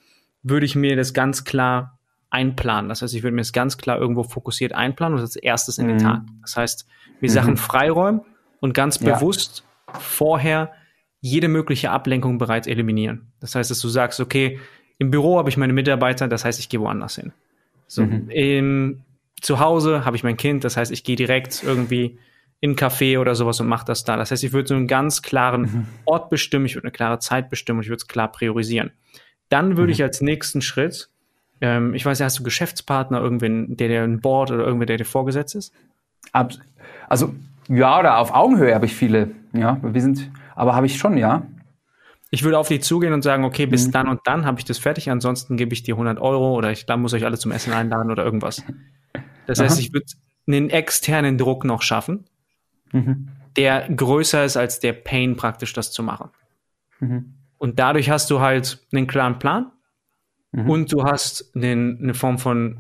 würde 0.45 0.67
ich 0.67 0.77
mir 0.77 0.95
das 0.95 1.13
ganz 1.13 1.45
klar 1.45 1.98
einplanen. 2.31 2.89
Das 2.89 3.03
heißt, 3.03 3.15
ich 3.15 3.23
würde 3.23 3.35
mir 3.35 3.41
das 3.41 3.53
ganz 3.53 3.79
klar 3.79 3.99
irgendwo 3.99 4.23
fokussiert 4.23 4.73
einplanen 4.73 5.17
und 5.17 5.23
als 5.23 5.37
erstes 5.37 5.79
in 5.79 5.87
mhm. 5.87 5.91
den 5.91 5.99
Tag. 5.99 6.23
Das 6.43 6.57
heißt, 6.57 6.87
mir 7.21 7.31
Sachen 7.31 7.53
mhm. 7.53 7.59
freiräumen 7.59 8.21
und 8.61 8.75
ganz 8.75 8.99
bewusst 8.99 9.65
ja. 9.87 9.99
vorher 9.99 10.73
jede 11.21 11.49
mögliche 11.49 11.91
Ablenkung 11.91 12.39
bereits 12.39 12.67
eliminieren. 12.67 13.33
Das 13.41 13.55
heißt, 13.55 13.71
dass 13.71 13.81
du 13.81 13.89
sagst, 13.89 14.21
okay, 14.21 14.61
im 14.99 15.11
Büro 15.11 15.39
habe 15.39 15.49
ich 15.49 15.57
meine 15.57 15.73
Mitarbeiter, 15.73 16.29
das 16.29 16.45
heißt, 16.45 16.59
ich 16.61 16.69
gehe 16.69 16.81
woanders 16.81 17.17
hin. 17.17 17.33
So, 17.87 18.05
mhm. 18.05 18.29
im, 18.31 19.03
zu 19.41 19.61
Hause 19.61 20.05
habe 20.05 20.17
ich 20.17 20.25
mein 20.25 20.37
Kind, 20.37 20.65
das 20.65 20.77
heißt, 20.77 20.93
ich 20.93 21.05
gehe 21.05 21.17
direkt 21.17 21.63
irgendwie 21.65 22.19
in 22.61 22.73
ein 22.73 22.77
Café 22.77 23.19
oder 23.19 23.35
sowas 23.35 23.61
und 23.61 23.69
mache 23.69 23.87
das 23.87 24.05
da. 24.05 24.17
Das 24.17 24.31
heißt, 24.31 24.43
ich 24.43 24.53
würde 24.53 24.69
so 24.69 24.75
einen 24.75 24.89
ganz 24.89 25.23
klaren 25.23 25.63
mhm. 25.63 25.87
Ort 26.05 26.29
bestimmen, 26.29 26.67
ich 26.67 26.75
würde 26.75 26.87
eine 26.87 26.93
klare 26.93 27.19
Zeit 27.21 27.49
bestimmen 27.51 27.79
und 27.79 27.85
ich 27.85 27.89
würde 27.89 28.01
es 28.03 28.09
klar 28.09 28.31
priorisieren. 28.31 28.91
Dann 29.49 29.77
würde 29.77 29.91
mhm. 29.91 29.95
ich 29.95 30.03
als 30.03 30.21
nächsten 30.21 30.61
Schritt, 30.61 31.09
ähm, 31.61 31.95
ich 31.95 32.05
weiß 32.05 32.19
ja, 32.19 32.27
hast 32.27 32.39
du 32.39 32.43
Geschäftspartner, 32.43 33.21
irgendwen, 33.21 33.77
der 33.77 33.89
dir 33.89 34.03
ein 34.03 34.21
Board 34.21 34.51
oder 34.51 34.65
irgendwer, 34.65 34.87
der 34.87 34.97
dir 34.99 35.05
vorgesetzt 35.05 35.55
ist? 35.55 35.73
Also, 37.09 37.35
ja, 37.69 37.99
oder 37.99 38.19
auf 38.19 38.35
Augenhöhe 38.35 38.75
habe 38.75 38.87
ich 38.87 38.95
viele, 38.95 39.31
ja. 39.53 39.79
Wir 39.83 40.01
sind, 40.01 40.31
aber 40.55 40.75
habe 40.75 40.87
ich 40.87 40.99
schon, 40.99 41.17
ja. 41.17 41.47
Ich 42.31 42.45
würde 42.45 42.59
auf 42.59 42.69
die 42.69 42.81
zugehen 42.81 43.13
und 43.13 43.23
sagen, 43.23 43.45
okay, 43.45 43.67
bis 43.67 43.87
mhm. 43.87 43.93
dann 43.93 44.09
und 44.09 44.21
dann 44.25 44.45
habe 44.45 44.59
ich 44.59 44.65
das 44.65 44.79
fertig, 44.79 45.11
ansonsten 45.11 45.57
gebe 45.57 45.73
ich 45.73 45.83
dir 45.83 45.95
100 45.95 46.21
Euro 46.21 46.55
oder 46.55 46.71
ich 46.71 46.87
muss 46.97 47.15
euch 47.15 47.25
alle 47.25 47.39
zum 47.39 47.53
Essen 47.53 47.73
einladen 47.73 48.11
oder 48.11 48.25
irgendwas. 48.25 48.63
Das 49.47 49.61
heißt, 49.61 49.81
ich 49.81 49.95
würde 49.95 50.07
einen 50.47 50.69
externen 50.69 51.39
Druck 51.39 51.65
noch 51.65 51.81
schaffen, 51.81 52.27
mhm. 52.93 53.29
der 53.57 53.89
größer 53.89 54.45
ist 54.45 54.59
als 54.59 54.79
der 54.81 54.93
Pain 54.93 55.37
praktisch, 55.37 55.73
das 55.73 55.91
zu 55.91 56.03
machen. 56.03 56.29
Mhm. 57.01 57.35
Und 57.57 57.79
dadurch 57.79 58.11
hast 58.11 58.31
du 58.31 58.41
halt 58.41 58.87
einen 58.93 59.07
klaren 59.07 59.39
Plan 59.39 59.73
mhm. 60.53 60.71
und 60.71 60.93
du 60.93 61.05
hast 61.05 61.55
einen, 61.55 62.03
eine 62.03 62.15
Form 62.15 62.39
von 62.39 62.79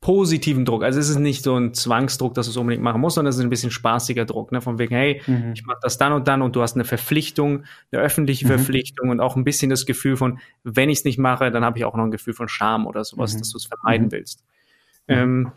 positiven 0.00 0.64
Druck. 0.64 0.84
Also 0.84 1.00
es 1.00 1.08
ist 1.08 1.18
nicht 1.18 1.42
so 1.42 1.56
ein 1.56 1.74
Zwangsdruck, 1.74 2.34
dass 2.34 2.46
du 2.46 2.50
es 2.50 2.56
unbedingt 2.56 2.84
machen 2.84 3.00
musst, 3.00 3.16
sondern 3.16 3.30
es 3.30 3.38
ist 3.38 3.42
ein 3.42 3.50
bisschen 3.50 3.72
spaßiger 3.72 4.24
Druck, 4.24 4.52
ne? 4.52 4.60
Von 4.60 4.78
wegen, 4.78 4.94
hey, 4.94 5.20
mhm. 5.26 5.52
ich 5.54 5.64
mache 5.64 5.78
das 5.82 5.98
dann 5.98 6.12
und 6.12 6.28
dann 6.28 6.42
und 6.42 6.54
du 6.54 6.62
hast 6.62 6.74
eine 6.74 6.84
Verpflichtung, 6.84 7.64
eine 7.90 8.02
öffentliche 8.02 8.44
mhm. 8.44 8.50
Verpflichtung 8.50 9.08
und 9.08 9.20
auch 9.20 9.36
ein 9.36 9.42
bisschen 9.42 9.68
das 9.68 9.84
Gefühl 9.84 10.16
von, 10.16 10.38
wenn 10.62 10.90
ich 10.90 10.98
es 10.98 11.04
nicht 11.04 11.18
mache, 11.18 11.50
dann 11.50 11.64
habe 11.64 11.78
ich 11.78 11.84
auch 11.84 11.96
noch 11.96 12.04
ein 12.04 12.10
Gefühl 12.10 12.34
von 12.34 12.48
Scham 12.48 12.86
oder 12.86 13.04
sowas, 13.04 13.34
mhm. 13.34 13.38
dass 13.38 13.50
du 13.50 13.58
es 13.58 13.64
vermeiden 13.64 14.06
mhm. 14.06 14.12
willst. 14.12 14.44
Ähm, 15.08 15.50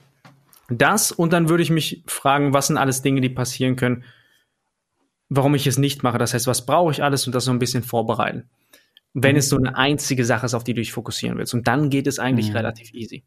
das 0.70 1.12
und 1.12 1.34
dann 1.34 1.50
würde 1.50 1.64
ich 1.64 1.70
mich 1.70 2.04
fragen, 2.08 2.54
was 2.54 2.68
sind 2.68 2.78
alles 2.78 3.02
Dinge, 3.02 3.22
die 3.22 3.30
passieren 3.30 3.76
können, 3.76 4.04
warum 5.28 5.54
ich 5.54 5.68
es 5.68 5.78
nicht 5.78 6.02
mache. 6.02 6.18
Das 6.18 6.34
heißt, 6.34 6.48
was 6.48 6.66
brauche 6.66 6.92
ich 6.92 7.04
alles 7.04 7.28
und 7.28 7.36
das 7.36 7.46
so 7.46 7.52
ein 7.52 7.60
bisschen 7.60 7.84
vorbereiten. 7.84 8.50
Wenn 9.14 9.34
mhm. 9.34 9.40
es 9.40 9.50
so 9.50 9.58
eine 9.58 9.76
einzige 9.76 10.26
Sache 10.26 10.46
ist, 10.46 10.54
auf 10.54 10.64
die 10.64 10.74
du 10.74 10.82
dich 10.82 10.92
fokussieren 10.92 11.38
willst. 11.38 11.54
Und 11.54 11.68
dann 11.68 11.90
geht 11.90 12.08
es 12.08 12.20
eigentlich 12.20 12.50
mhm. 12.50 12.58
relativ 12.58 12.94
easy. 12.94 13.24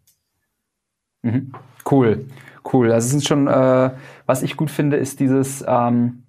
Mhm. 1.22 1.52
Cool, 1.90 2.26
cool. 2.72 2.88
Das 2.88 3.12
ist 3.12 3.26
schon, 3.26 3.46
äh, 3.48 3.90
was 4.26 4.42
ich 4.42 4.56
gut 4.56 4.70
finde, 4.70 4.96
ist 4.96 5.20
dieses 5.20 5.64
ähm, 5.66 6.24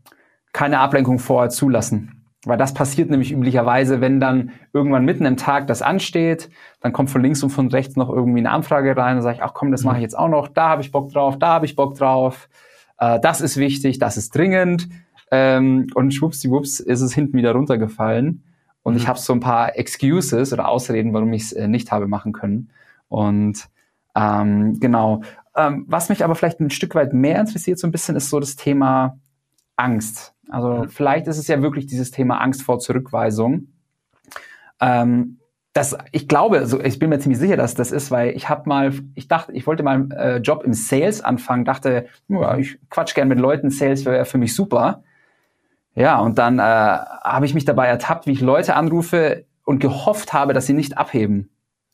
keine 0.54 0.80
Ablenkung 0.80 1.20
vorher 1.20 1.50
zulassen. 1.50 2.24
Weil 2.46 2.58
das 2.58 2.74
passiert 2.74 3.10
nämlich 3.10 3.32
üblicherweise, 3.32 4.02
wenn 4.02 4.20
dann 4.20 4.52
irgendwann 4.74 5.06
mitten 5.06 5.26
im 5.26 5.38
Tag 5.38 5.68
das 5.68 5.82
ansteht, 5.82 6.50
dann 6.82 6.92
kommt 6.92 7.10
von 7.10 7.22
links 7.22 7.42
und 7.42 7.52
von 7.52 7.70
rechts 7.70 7.96
noch 7.96 8.10
irgendwie 8.10 8.40
eine 8.40 8.52
Anfrage 8.52 8.98
rein, 8.98 9.16
dann 9.16 9.22
sage 9.22 9.38
ich, 9.38 9.44
ach 9.44 9.54
komm, 9.54 9.72
das 9.72 9.84
mache 9.84 9.98
ich 9.98 10.02
jetzt 10.02 10.18
auch 10.18 10.28
noch, 10.28 10.50
da 10.50 10.68
habe 10.68 10.82
ich 10.82 10.92
Bock 10.92 11.10
drauf, 11.12 11.40
da 11.40 11.48
habe 11.48 11.66
ich 11.66 11.78
Bock 11.78 11.96
drauf, 11.96 12.50
äh, 12.98 13.20
das 13.22 13.40
ist 13.40 13.58
wichtig, 13.58 13.98
das 13.98 14.18
ist 14.18 14.36
dringend. 14.36 14.90
Ähm, 15.32 15.88
und 15.96 16.14
schwuppsdiwupps 16.14 16.80
ist 16.82 17.02
es 17.02 17.14
hinten 17.14 17.38
wieder 17.38 17.54
runtergefallen. 17.54 18.44
Und 18.84 18.94
mhm. 18.94 19.00
ich 19.00 19.08
habe 19.08 19.20
so 19.20 19.34
ein 19.34 19.40
paar 19.40 19.78
Excuses 19.78 20.54
oder 20.54 20.68
Ausreden, 20.68 21.14
warum 21.14 21.34
ich 21.34 21.44
es 21.44 21.54
äh, 21.54 21.68
nicht 21.68 21.92
habe 21.92 22.08
machen 22.08 22.34
können. 22.34 22.70
Und 23.10 23.68
ähm, 24.16 24.80
genau. 24.80 25.24
Ähm, 25.56 25.86
was 25.88 26.10
mich 26.10 26.24
aber 26.24 26.36
vielleicht 26.36 26.60
ein 26.60 26.70
Stück 26.70 26.96
weit 26.96 27.14
mehr 27.14 27.40
interessiert, 27.40 27.80
so 27.80 27.88
ein 27.88 27.92
bisschen, 27.92 28.16
ist 28.16 28.30
so 28.30 28.40
das 28.40 28.56
Thema 28.56 29.18
Angst. 29.76 30.34
Also 30.50 30.84
mhm. 30.84 30.90
vielleicht 30.90 31.28
ist 31.28 31.38
es 31.38 31.48
ja 31.48 31.62
wirklich 31.62 31.88
dieses 31.88 32.12
Thema 32.12 32.38
Angst 32.42 32.64
vor 32.64 32.80
Zurückweisung. 32.80 33.68
Ähm, 34.80 35.40
das, 35.74 35.98
ich 36.12 36.28
glaube, 36.28 36.60
also 36.60 36.80
ich 36.80 37.00
bin 37.00 37.10
mir 37.10 37.20
ziemlich 37.20 37.40
sicher, 37.40 37.58
dass 37.58 37.74
das 37.74 37.92
ist, 37.92 38.12
weil 38.12 38.36
ich 38.36 38.48
habe 38.48 38.70
mal, 38.70 38.94
ich 39.16 39.28
dachte, 39.28 39.54
ich 39.54 39.66
wollte 39.66 39.82
mal 39.82 39.96
einen 39.96 40.12
äh, 40.12 40.38
Job 40.38 40.64
im 40.64 40.74
Sales 40.74 41.22
anfangen, 41.22 41.66
dachte, 41.66 42.06
ja, 42.28 42.58
ich 42.58 42.78
quatsch 42.92 43.16
gern 43.16 43.28
mit 43.28 43.40
Leuten, 43.40 43.72
Sales 43.72 44.06
wäre 44.06 44.26
für 44.26 44.38
mich 44.38 44.54
super. 44.54 45.04
Ja, 45.96 46.20
und 46.20 46.38
dann 46.40 46.60
äh, 46.60 46.62
habe 46.62 47.46
ich 47.46 47.54
mich 47.54 47.66
dabei 47.66 47.88
ertappt, 47.88 48.26
wie 48.26 48.32
ich 48.32 48.42
Leute 48.42 48.76
anrufe 48.76 49.46
und 49.64 49.80
gehofft 49.80 50.34
habe, 50.34 50.54
dass 50.54 50.66
sie 50.66 50.74
nicht 50.74 50.98
abheben. 50.98 51.50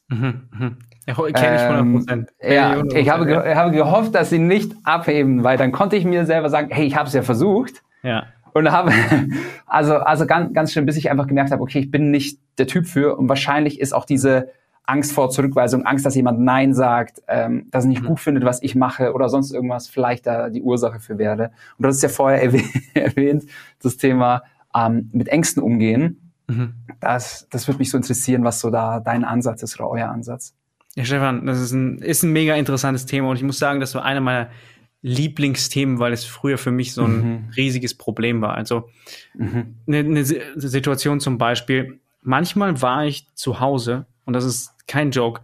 Mhm, 0.07 0.49
mhm. 0.51 0.77
Ja, 1.05 1.13
kenne 1.15 1.55
ich 1.55 1.61
100 1.61 1.95
Prozent. 1.95 2.29
Ähm, 2.39 2.53
ja, 2.53 2.83
ich 2.95 3.09
habe, 3.09 3.29
ja. 3.29 3.55
habe 3.55 3.71
gehofft, 3.71 4.13
dass 4.15 4.29
sie 4.29 4.39
nicht 4.39 4.73
abheben, 4.83 5.43
weil 5.43 5.57
dann 5.57 5.71
konnte 5.71 5.95
ich 5.95 6.05
mir 6.05 6.25
selber 6.25 6.49
sagen, 6.49 6.69
hey, 6.71 6.85
ich 6.85 6.95
habe 6.95 7.07
es 7.07 7.13
ja 7.13 7.23
versucht. 7.23 7.83
Ja. 8.03 8.27
Und 8.53 8.71
habe, 8.71 8.91
also, 9.65 9.97
also 9.97 10.25
ganz, 10.25 10.53
ganz 10.53 10.71
schön, 10.71 10.85
bis 10.85 10.97
ich 10.97 11.09
einfach 11.09 11.27
gemerkt 11.27 11.51
habe, 11.51 11.61
okay, 11.61 11.79
ich 11.79 11.91
bin 11.91 12.11
nicht 12.11 12.39
der 12.57 12.67
Typ 12.67 12.87
für 12.87 13.17
und 13.17 13.27
wahrscheinlich 13.27 13.79
ist 13.79 13.93
auch 13.93 14.05
diese 14.05 14.49
Angst 14.89 15.11
vor 15.11 15.29
Zurückweisung, 15.29 15.85
Angst, 15.85 16.05
dass 16.05 16.15
jemand 16.15 16.39
Nein 16.39 16.73
sagt, 16.73 17.21
ähm, 17.27 17.67
dass 17.69 17.85
er 17.85 17.89
nicht 17.89 18.01
mhm. 18.01 18.07
gut 18.07 18.19
findet, 18.19 18.43
was 18.43 18.61
ich 18.63 18.73
mache 18.73 19.13
oder 19.13 19.29
sonst 19.29 19.51
irgendwas 19.51 19.87
vielleicht 19.87 20.25
da 20.25 20.49
die 20.49 20.63
Ursache 20.63 20.99
für 20.99 21.19
werde. 21.19 21.51
Und 21.77 21.83
das 21.85 21.97
ist 21.97 22.01
ja 22.01 22.09
vorher 22.09 22.41
erwähnt, 22.95 23.45
das 23.81 23.97
Thema 23.97 24.43
ähm, 24.75 25.09
mit 25.13 25.27
Ängsten 25.27 25.61
umgehen. 25.61 26.31
Mhm. 26.47 26.73
Das, 26.99 27.47
das 27.51 27.67
würde 27.67 27.77
mich 27.77 27.91
so 27.91 27.97
interessieren, 27.97 28.43
was 28.43 28.59
so 28.59 28.71
da 28.71 28.99
dein 28.99 29.23
Ansatz 29.23 29.61
ist 29.61 29.79
oder 29.79 29.89
euer 29.89 30.09
Ansatz. 30.09 30.55
Ja, 30.95 31.05
Stefan, 31.05 31.45
das 31.45 31.59
ist 31.59 31.71
ein, 31.71 31.99
ist 31.99 32.23
ein 32.23 32.31
mega 32.31 32.55
interessantes 32.55 33.05
Thema 33.05 33.29
und 33.29 33.35
ich 33.35 33.43
muss 33.43 33.59
sagen, 33.59 33.79
das 33.79 33.93
war 33.93 34.03
einer 34.03 34.21
meiner 34.21 34.49
Lieblingsthemen, 35.03 35.99
weil 35.99 36.13
es 36.13 36.25
früher 36.25 36.57
für 36.57 36.71
mich 36.71 36.93
so 36.93 37.03
ein 37.03 37.11
mhm. 37.11 37.49
riesiges 37.55 37.93
Problem 37.93 38.41
war. 38.41 38.55
Also 38.55 38.89
mhm. 39.35 39.75
eine, 39.87 39.99
eine 39.99 40.25
Situation 40.25 41.19
zum 41.19 41.37
Beispiel, 41.37 41.99
manchmal 42.21 42.81
war 42.81 43.05
ich 43.05 43.27
zu 43.35 43.59
Hause 43.59 44.07
und 44.25 44.33
das 44.33 44.45
ist 44.45 44.73
kein 44.89 45.11
Joke. 45.11 45.41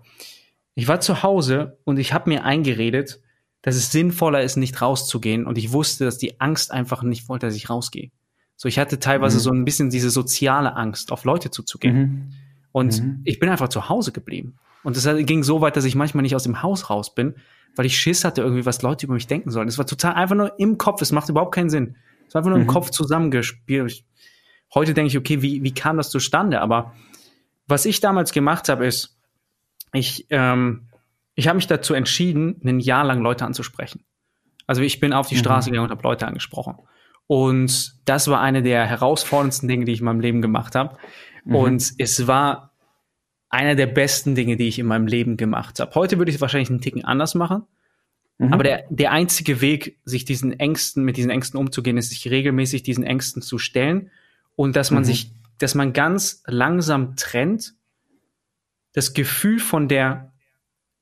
Ich 0.74 0.90
war 0.90 1.00
zu 1.00 1.24
Hause 1.24 1.78
und 1.86 1.98
ich 1.98 2.12
habe 2.12 2.30
mir 2.30 2.44
eingeredet, 2.44 3.22
dass 3.62 3.76
es 3.76 3.92
sinnvoller 3.92 4.44
ist, 4.44 4.58
nicht 4.58 4.82
rauszugehen. 4.82 5.46
Und 5.46 5.58
ich 5.58 5.72
wusste, 5.72 6.04
dass 6.04 6.18
die 6.18 6.40
Angst 6.42 6.72
einfach 6.72 7.02
nicht 7.02 7.30
wollte, 7.30 7.48
dass 7.48 7.56
ich 7.56 7.70
rausgehe. 7.70 8.12
So, 8.58 8.68
ich 8.68 8.78
hatte 8.78 9.00
teilweise 9.00 9.38
mhm. 9.38 9.42
so 9.42 9.52
ein 9.52 9.66
bisschen 9.66 9.90
diese 9.90 10.10
soziale 10.10 10.76
Angst, 10.76 11.12
auf 11.12 11.24
Leute 11.24 11.50
zuzugehen. 11.52 11.98
Mhm. 11.98 12.34
Und 12.72 13.02
mhm. 13.02 13.22
ich 13.24 13.40
bin 13.40 13.50
einfach 13.50 13.70
zu 13.70 13.90
Hause 13.90 14.12
geblieben. 14.12 14.58
Und 14.84 14.98
es 14.98 15.08
ging 15.26 15.44
so 15.44 15.62
weit, 15.62 15.78
dass 15.78 15.86
ich 15.86 15.96
manchmal 15.96 16.22
nicht 16.22 16.36
aus 16.36 16.44
dem 16.44 16.62
Haus 16.62 16.90
raus 16.90 17.16
bin, 17.16 17.36
weil 17.76 17.86
ich 17.86 17.98
Schiss 17.98 18.24
hatte 18.24 18.42
irgendwie, 18.42 18.66
was 18.66 18.82
Leute 18.82 19.06
über 19.06 19.16
mich 19.16 19.28
denken 19.28 19.50
sollen. 19.50 19.68
Es 19.68 19.78
war 19.78 19.88
total 19.88 20.14
einfach 20.14 20.36
nur 20.36 20.60
im 20.60 20.78
Kopf. 20.78 21.02
Es 21.02 21.12
macht 21.12 21.30
überhaupt 21.30 21.56
keinen 21.56 21.70
Sinn. 21.70 21.96
Es 22.28 22.36
war 22.36 22.40
einfach 22.40 22.52
nur 22.52 22.60
im 22.60 22.66
mhm. 22.66 22.72
Kopf 22.72 22.92
zusammengespielt. 22.92 24.04
Heute 24.74 24.94
denke 24.94 25.08
ich, 25.08 25.18
okay, 25.18 25.42
wie, 25.42 25.64
wie 25.64 25.74
kam 25.74 25.98
das 25.98 26.10
zustande? 26.10 26.62
Aber 26.62 26.94
was 27.68 27.86
ich 27.86 28.00
damals 28.00 28.32
gemacht 28.32 28.70
habe, 28.70 28.86
ist, 28.86 29.15
ich, 29.96 30.28
ähm, 30.30 30.88
ich 31.36 31.48
habe 31.48 31.58
mich 31.58 31.68
dazu 31.68 31.94
entschieden, 31.94 32.62
ein 32.64 32.80
Jahr 32.80 33.04
lang 33.04 33.22
Leute 33.22 33.46
anzusprechen. 33.46 34.04
Also 34.68 34.82
ich 34.82 35.00
bin 35.00 35.14
auf 35.14 35.28
die 35.28 35.36
mhm. 35.36 35.40
Straße 35.40 35.70
gegangen 35.70 35.86
und 35.86 35.92
habe 35.92 36.04
Leute 36.04 36.28
angesprochen. 36.28 36.76
Und 37.28 37.96
das 38.06 38.28
war 38.28 38.42
eine 38.42 38.62
der 38.62 38.86
herausforderndsten 38.86 39.68
Dinge, 39.68 39.86
die 39.86 39.94
ich 39.94 40.00
in 40.00 40.06
meinem 40.06 40.20
Leben 40.20 40.42
gemacht 40.42 40.76
habe. 40.76 40.98
Mhm. 41.44 41.56
Und 41.56 41.94
es 41.98 42.28
war 42.28 42.72
einer 43.50 43.76
der 43.76 43.88
besten 43.88 44.36
Dinge, 44.36 44.58
die 44.58 44.68
ich 44.68 44.80
in 44.80 44.86
meinem 44.86 45.08
Leben 45.08 45.38
gemacht 45.38 45.80
habe. 45.80 45.94
Heute 45.96 46.18
würde 46.18 46.30
ich 46.30 46.36
es 46.36 46.42
wahrscheinlich 46.42 46.70
einen 46.70 46.82
Ticken 46.82 47.06
anders 47.06 47.36
machen. 47.36 47.64
Mhm. 48.38 48.54
Aber 48.54 48.64
der, 48.64 48.86
der 48.90 49.12
einzige 49.12 49.62
Weg, 49.62 50.00
sich 50.04 50.26
diesen 50.26 50.60
Ängsten, 50.60 51.04
mit 51.04 51.18
diesen 51.18 51.32
Ängsten 51.32 51.60
umzugehen, 51.60 51.98
ist, 51.98 52.10
sich 52.10 52.30
regelmäßig 52.30 52.84
diesen 52.84 53.04
Ängsten 53.04 53.42
zu 53.42 53.58
stellen 53.58 54.12
und 54.56 54.76
dass 54.76 54.92
man 54.92 55.04
mhm. 55.04 55.06
sich, 55.06 55.32
dass 55.58 55.76
man 55.76 55.94
ganz 55.94 56.44
langsam 56.48 57.16
trennt 57.16 57.74
das 58.96 59.14
Gefühl 59.14 59.60
von 59.60 59.88
der 59.88 60.32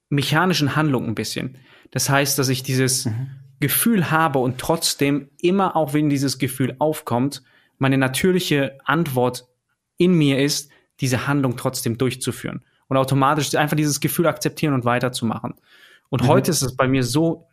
mechanischen 0.10 0.76
Handlung 0.76 1.08
ein 1.08 1.16
bisschen. 1.16 1.58
Das 1.92 2.10
heißt, 2.10 2.38
dass 2.40 2.50
ich 2.50 2.64
dieses 2.64 3.06
mhm. 3.06 3.30
Gefühl 3.60 4.10
habe 4.10 4.40
und 4.40 4.58
trotzdem 4.58 5.30
immer, 5.40 5.76
auch 5.76 5.94
wenn 5.94 6.10
dieses 6.10 6.40
Gefühl 6.40 6.76
aufkommt, 6.80 7.44
meine 7.78 8.00
natürliche 8.00 8.80
Antwort 8.84 9.46
in 9.98 10.14
mir 10.14 10.40
ist, 10.40 10.72
diese 11.02 11.28
Handlung 11.28 11.56
trotzdem 11.56 11.98
durchzuführen 11.98 12.66
und 12.88 12.98
automatisch 12.98 13.54
einfach 13.56 13.78
dieses 13.78 14.00
Gefühl 14.00 14.26
akzeptieren 14.26 14.74
und 14.74 14.86
weiterzumachen. 14.86 15.54
Und 16.10 16.24
mhm. 16.24 16.28
heute 16.28 16.52
ist 16.52 16.64
es 16.64 16.76
bei 16.76 16.88
mir 16.88 17.04
so 17.04 17.48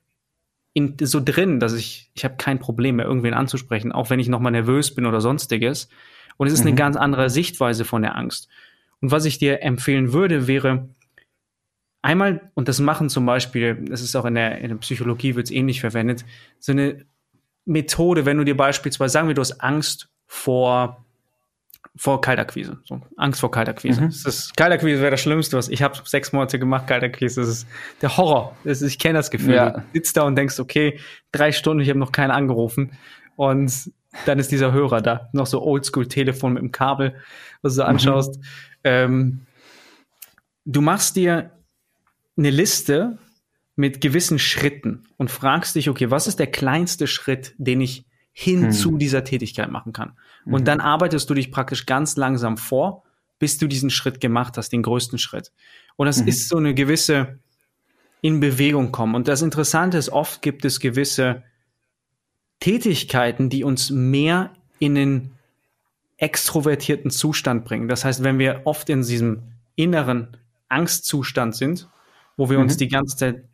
in, 0.73 0.97
so 1.03 1.21
drin, 1.23 1.61
dass 1.61 1.75
ich 1.75 2.11
ich 2.15 2.25
habe 2.25 2.37
kein 2.37 2.59
Problem 2.59 2.97
mehr 2.97 3.07
irgendwen 3.07 3.35
anzusprechen, 3.35 3.93
auch 3.93 4.09
wenn 4.09 4.21
ich 4.21 4.29
noch 4.29 4.41
mal 4.41 4.51
nervös 4.51 4.95
bin 4.95 5.05
oder 5.05 5.21
sonstiges. 5.21 5.89
Und 6.39 6.47
es 6.47 6.55
ist 6.55 6.61
mhm. 6.61 6.69
eine 6.69 6.77
ganz 6.77 6.97
andere 6.97 7.29
Sichtweise 7.29 7.85
von 7.85 8.01
der 8.01 8.17
Angst. 8.17 8.49
Und 9.01 9.11
was 9.11 9.25
ich 9.25 9.39
dir 9.39 9.63
empfehlen 9.63 10.13
würde, 10.13 10.47
wäre 10.47 10.89
einmal, 12.03 12.51
und 12.55 12.69
das 12.69 12.81
machen 12.81 13.09
zum 13.09 13.27
Beispiel, 13.27 13.85
das 13.85 14.03
ist 14.03 14.17
auch 14.17 14.25
in 14.25 14.35
der, 14.35 14.59
in 14.59 14.69
der 14.69 14.77
Psychologie 14.77 15.35
wird 15.35 15.47
es 15.47 15.51
ähnlich 15.51 15.81
verwendet, 15.81 16.25
so 16.59 16.73
eine 16.73 17.05
Methode, 17.65 18.25
wenn 18.27 18.39
du 18.39 18.45
dir 18.45 18.57
beispielsweise, 18.57 19.13
sagen 19.13 19.29
wir, 19.29 19.35
du 19.35 19.41
hast 19.41 19.61
Angst 19.61 20.09
vor 20.27 21.05
vor 21.97 22.21
Kaltakquise. 22.21 22.79
So, 22.85 23.01
Angst 23.17 23.41
vor 23.41 23.51
Kaltakquise. 23.51 24.01
Mhm. 24.01 24.07
Das 24.07 24.25
ist, 24.25 24.57
Kaltakquise 24.57 25.01
wäre 25.01 25.11
das 25.11 25.21
Schlimmste, 25.21 25.57
was 25.57 25.69
ich 25.69 25.83
habe 25.83 25.99
sechs 26.05 26.33
Monate 26.33 26.59
gemacht, 26.59 26.87
Kaltakquise. 26.87 27.41
Das 27.41 27.51
ist 27.51 27.67
der 28.01 28.17
Horror. 28.17 28.57
Ist, 28.65 28.83
ich 28.83 28.99
kenne 28.99 29.19
das 29.19 29.31
Gefühl. 29.31 29.55
Ja. 29.55 29.71
Du 29.71 29.83
sitzt 29.95 30.17
da 30.17 30.23
und 30.23 30.37
denkst, 30.37 30.59
okay, 30.61 30.99
drei 31.33 31.53
Stunden, 31.53 31.83
ich 31.83 31.89
habe 31.89 31.99
noch 31.99 32.13
keinen 32.13 32.31
angerufen. 32.31 32.93
Und 33.37 33.91
dann 34.25 34.39
ist 34.39 34.51
dieser 34.51 34.73
Hörer 34.73 35.01
da. 35.01 35.29
Noch 35.33 35.47
so 35.47 35.63
Oldschool-Telefon 35.63 36.55
mit 36.55 36.63
dem 36.63 36.73
Kabel, 36.73 37.17
was 37.63 37.75
du 37.75 37.83
mhm. 37.83 37.89
Ähm, 38.85 39.47
du 40.65 40.81
machst 40.81 41.17
dir 41.17 41.53
eine 42.37 42.51
Liste 42.51 43.19
mit 43.77 44.01
gewissen 44.01 44.39
Schritten 44.39 45.05
und 45.17 45.31
fragst 45.31 45.75
dich, 45.75 45.89
okay, 45.89 46.11
was 46.11 46.27
ist 46.27 46.39
der 46.39 46.47
kleinste 46.51 47.07
Schritt, 47.07 47.55
den 47.59 47.81
ich 47.81 48.05
hin 48.33 48.67
mhm. 48.67 48.73
zu 48.73 48.99
dieser 48.99 49.25
Tätigkeit 49.25 49.71
machen 49.71 49.93
kann? 49.93 50.13
Und 50.45 50.63
mhm. 50.63 50.65
dann 50.65 50.81
arbeitest 50.81 51.29
du 51.29 51.35
dich 51.35 51.51
praktisch 51.51 51.87
ganz 51.87 52.17
langsam 52.17 52.57
vor, 52.57 53.05
bis 53.39 53.59
du 53.59 53.67
diesen 53.67 53.91
Schritt 53.91 54.21
gemacht 54.21 54.57
hast, 54.57 54.71
den 54.71 54.83
größten 54.83 55.19
Schritt. 55.19 55.53
Und 55.97 56.07
das 56.07 56.21
mhm. 56.21 56.29
ist 56.29 56.49
so 56.49 56.59
eine 56.59 56.75
gewisse 56.75 57.39
in 58.23 58.41
Bewegung 58.41 58.93
kommen. 58.93 59.15
Und 59.15 59.29
das 59.29 59.43
Interessante 59.43 59.97
ist, 59.97 60.11
oft 60.11 60.43
gibt 60.43 60.65
es 60.65 60.81
gewisse 60.81 61.43
Tätigkeiten, 62.61 63.49
die 63.49 63.65
uns 63.65 63.91
mehr 63.91 64.53
in 64.79 64.95
den 64.95 65.33
extrovertierten 66.21 67.11
Zustand 67.11 67.65
bringen. 67.65 67.89
Das 67.89 68.05
heißt, 68.05 68.23
wenn 68.23 68.39
wir 68.39 68.63
oft 68.65 68.89
in 68.91 69.03
diesem 69.03 69.43
inneren 69.75 70.37
Angstzustand 70.69 71.57
sind, 71.57 71.89
wo 72.37 72.51
wir 72.51 72.59
mhm. 72.59 72.65
uns 72.65 72.77
die 72.77 72.89
ganze 72.89 73.17
Zeit 73.17 73.45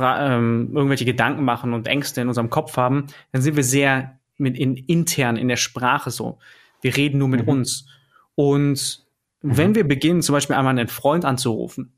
ähm, 0.00 0.72
irgendwelche 0.74 1.04
Gedanken 1.04 1.44
machen 1.44 1.72
und 1.72 1.86
Ängste 1.86 2.20
in 2.20 2.28
unserem 2.28 2.50
Kopf 2.50 2.76
haben, 2.76 3.06
dann 3.30 3.42
sind 3.42 3.56
wir 3.56 3.62
sehr 3.62 4.18
mit 4.36 4.58
in, 4.58 4.76
intern 4.76 5.36
in 5.36 5.48
der 5.48 5.56
Sprache 5.56 6.10
so. 6.10 6.38
Wir 6.82 6.96
reden 6.96 7.18
nur 7.18 7.28
mit 7.28 7.42
mhm. 7.42 7.48
uns. 7.48 7.86
Und 8.34 9.06
mhm. 9.42 9.56
wenn 9.56 9.74
wir 9.76 9.86
beginnen, 9.86 10.20
zum 10.20 10.32
Beispiel 10.32 10.56
einmal 10.56 10.76
einen 10.76 10.88
Freund 10.88 11.24
anzurufen, 11.24 11.92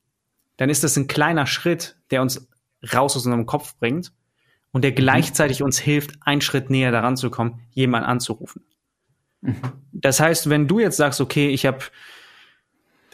dann 0.58 0.68
ist 0.68 0.84
das 0.84 0.96
ein 0.96 1.06
kleiner 1.06 1.46
Schritt, 1.46 1.96
der 2.10 2.20
uns 2.20 2.48
raus 2.92 3.16
aus 3.16 3.24
unserem 3.24 3.46
Kopf 3.46 3.76
bringt 3.78 4.12
und 4.72 4.82
der 4.82 4.90
mhm. 4.90 4.96
gleichzeitig 4.96 5.62
uns 5.62 5.78
hilft, 5.78 6.18
einen 6.20 6.42
Schritt 6.42 6.68
näher 6.68 6.92
daran 6.92 7.16
zu 7.16 7.30
kommen, 7.30 7.60
jemanden 7.72 8.08
anzurufen. 8.08 8.62
Mhm. 9.40 9.57
Das 9.92 10.20
heißt, 10.20 10.51
wenn 10.51 10.68
du 10.68 10.81
jetzt 10.81 10.96
sagst, 10.96 11.20
okay, 11.20 11.48
ich 11.48 11.66
habe, 11.66 11.79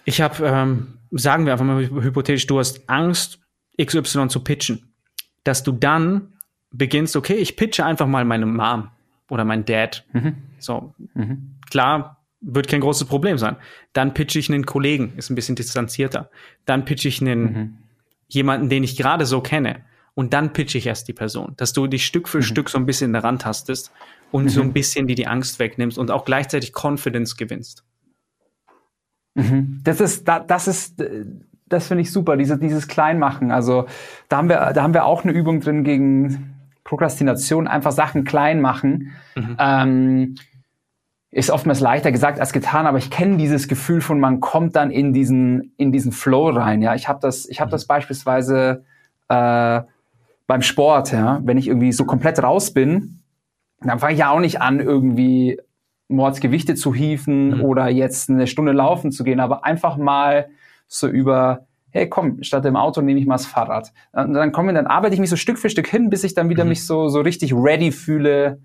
ich 0.04 0.20
habe, 0.20 0.44
ähm, 0.46 0.98
sagen 1.10 1.46
wir 1.46 1.52
einfach 1.52 1.64
mal 1.64 1.88
hypothetisch, 1.88 2.46
du 2.46 2.58
hast 2.58 2.88
Angst, 2.88 3.40
XY 3.80 4.28
zu 4.28 4.40
pitchen, 4.40 4.94
dass 5.42 5.62
du 5.62 5.72
dann 5.72 6.34
beginnst, 6.70 7.16
okay, 7.16 7.34
ich 7.34 7.56
pitche 7.56 7.84
einfach 7.84 8.06
mal 8.06 8.24
meine 8.24 8.46
Mom 8.46 8.90
oder 9.30 9.44
mein 9.44 9.64
Dad. 9.64 10.04
Mhm. 10.12 10.36
So, 10.58 10.94
mhm. 11.14 11.56
klar, 11.70 12.24
wird 12.40 12.68
kein 12.68 12.80
großes 12.80 13.06
Problem 13.08 13.38
sein. 13.38 13.56
Dann 13.92 14.14
pitche 14.14 14.38
ich 14.38 14.50
einen 14.50 14.66
Kollegen, 14.66 15.14
ist 15.16 15.30
ein 15.30 15.34
bisschen 15.34 15.56
distanzierter. 15.56 16.30
Dann 16.66 16.84
pitche 16.84 17.08
ich 17.08 17.20
einen 17.20 17.42
mhm. 17.42 17.78
jemanden, 18.28 18.68
den 18.68 18.84
ich 18.84 18.96
gerade 18.96 19.26
so 19.26 19.40
kenne. 19.40 19.80
Und 20.14 20.32
dann 20.32 20.52
pitche 20.52 20.78
ich 20.78 20.86
erst 20.86 21.08
die 21.08 21.12
Person, 21.12 21.54
dass 21.56 21.72
du 21.72 21.86
dich 21.86 22.06
Stück 22.06 22.28
für 22.28 22.38
mhm. 22.38 22.42
Stück 22.42 22.70
so 22.70 22.78
ein 22.78 22.86
bisschen 22.86 23.12
daran 23.12 23.38
tastest 23.38 23.92
und 24.30 24.48
so 24.48 24.60
ein 24.60 24.68
mhm. 24.68 24.72
bisschen 24.72 25.06
die 25.06 25.14
die 25.14 25.26
Angst 25.26 25.58
wegnimmst 25.58 25.98
und 25.98 26.10
auch 26.10 26.24
gleichzeitig 26.24 26.72
Confidence 26.72 27.36
gewinnst. 27.36 27.84
Mhm. 29.34 29.80
Das 29.82 30.00
ist, 30.00 30.28
das 30.28 30.68
ist, 30.68 31.02
das 31.66 31.88
finde 31.88 32.02
ich 32.02 32.12
super, 32.12 32.36
diese, 32.36 32.58
dieses 32.58 32.86
Kleinmachen. 32.86 33.50
Also 33.50 33.86
da 34.28 34.36
haben 34.36 34.48
wir, 34.48 34.72
da 34.72 34.82
haben 34.82 34.94
wir 34.94 35.04
auch 35.04 35.24
eine 35.24 35.32
Übung 35.32 35.60
drin 35.60 35.82
gegen 35.82 36.54
Prokrastination, 36.84 37.66
einfach 37.66 37.92
Sachen 37.92 38.24
klein 38.24 38.60
machen. 38.60 39.12
Mhm. 39.34 39.56
Ähm, 39.58 40.34
ist 41.32 41.50
oftmals 41.50 41.80
leichter 41.80 42.12
gesagt 42.12 42.38
als 42.38 42.52
getan, 42.52 42.86
aber 42.86 42.98
ich 42.98 43.10
kenne 43.10 43.38
dieses 43.38 43.66
Gefühl 43.66 44.00
von, 44.00 44.20
man 44.20 44.38
kommt 44.38 44.76
dann 44.76 44.92
in 44.92 45.12
diesen, 45.12 45.72
in 45.76 45.90
diesen 45.90 46.12
Flow 46.12 46.50
rein. 46.50 46.80
Ja, 46.80 46.94
ich 46.94 47.08
habe 47.08 47.18
das, 47.20 47.46
ich 47.46 47.60
habe 47.60 47.72
das 47.72 47.86
beispielsweise 47.86 48.84
äh, 49.28 49.80
beim 50.46 50.62
Sport. 50.62 51.12
Ja, 51.12 51.40
wenn 51.44 51.58
ich 51.58 51.68
irgendwie 51.68 51.92
so 51.92 52.04
komplett 52.04 52.42
raus 52.42 52.72
bin, 52.72 53.22
dann 53.80 53.98
fange 53.98 54.14
ich 54.14 54.20
ja 54.20 54.30
auch 54.30 54.40
nicht 54.40 54.60
an, 54.60 54.80
irgendwie 54.80 55.58
Mordsgewichte 56.08 56.74
zu 56.74 56.94
hieven 56.94 57.58
mhm. 57.58 57.60
oder 57.62 57.88
jetzt 57.88 58.30
eine 58.30 58.46
Stunde 58.46 58.72
laufen 58.72 59.12
zu 59.12 59.24
gehen, 59.24 59.40
aber 59.40 59.64
einfach 59.64 59.96
mal 59.96 60.48
so 60.86 61.08
über, 61.08 61.66
hey 61.90 62.08
komm, 62.08 62.42
statt 62.42 62.64
dem 62.64 62.76
Auto 62.76 63.00
nehme 63.00 63.20
ich 63.20 63.26
mal 63.26 63.36
das 63.36 63.46
Fahrrad. 63.46 63.92
Und 64.12 64.34
dann 64.34 64.52
komme 64.52 64.72
dann 64.74 64.86
arbeite 64.86 65.14
ich 65.14 65.20
mich 65.20 65.30
so 65.30 65.36
Stück 65.36 65.58
für 65.58 65.70
Stück 65.70 65.88
hin, 65.88 66.10
bis 66.10 66.24
ich 66.24 66.34
dann 66.34 66.48
wieder 66.48 66.64
mhm. 66.64 66.70
mich 66.70 66.86
so, 66.86 67.08
so 67.08 67.20
richtig 67.20 67.52
ready 67.54 67.90
fühle 67.90 68.60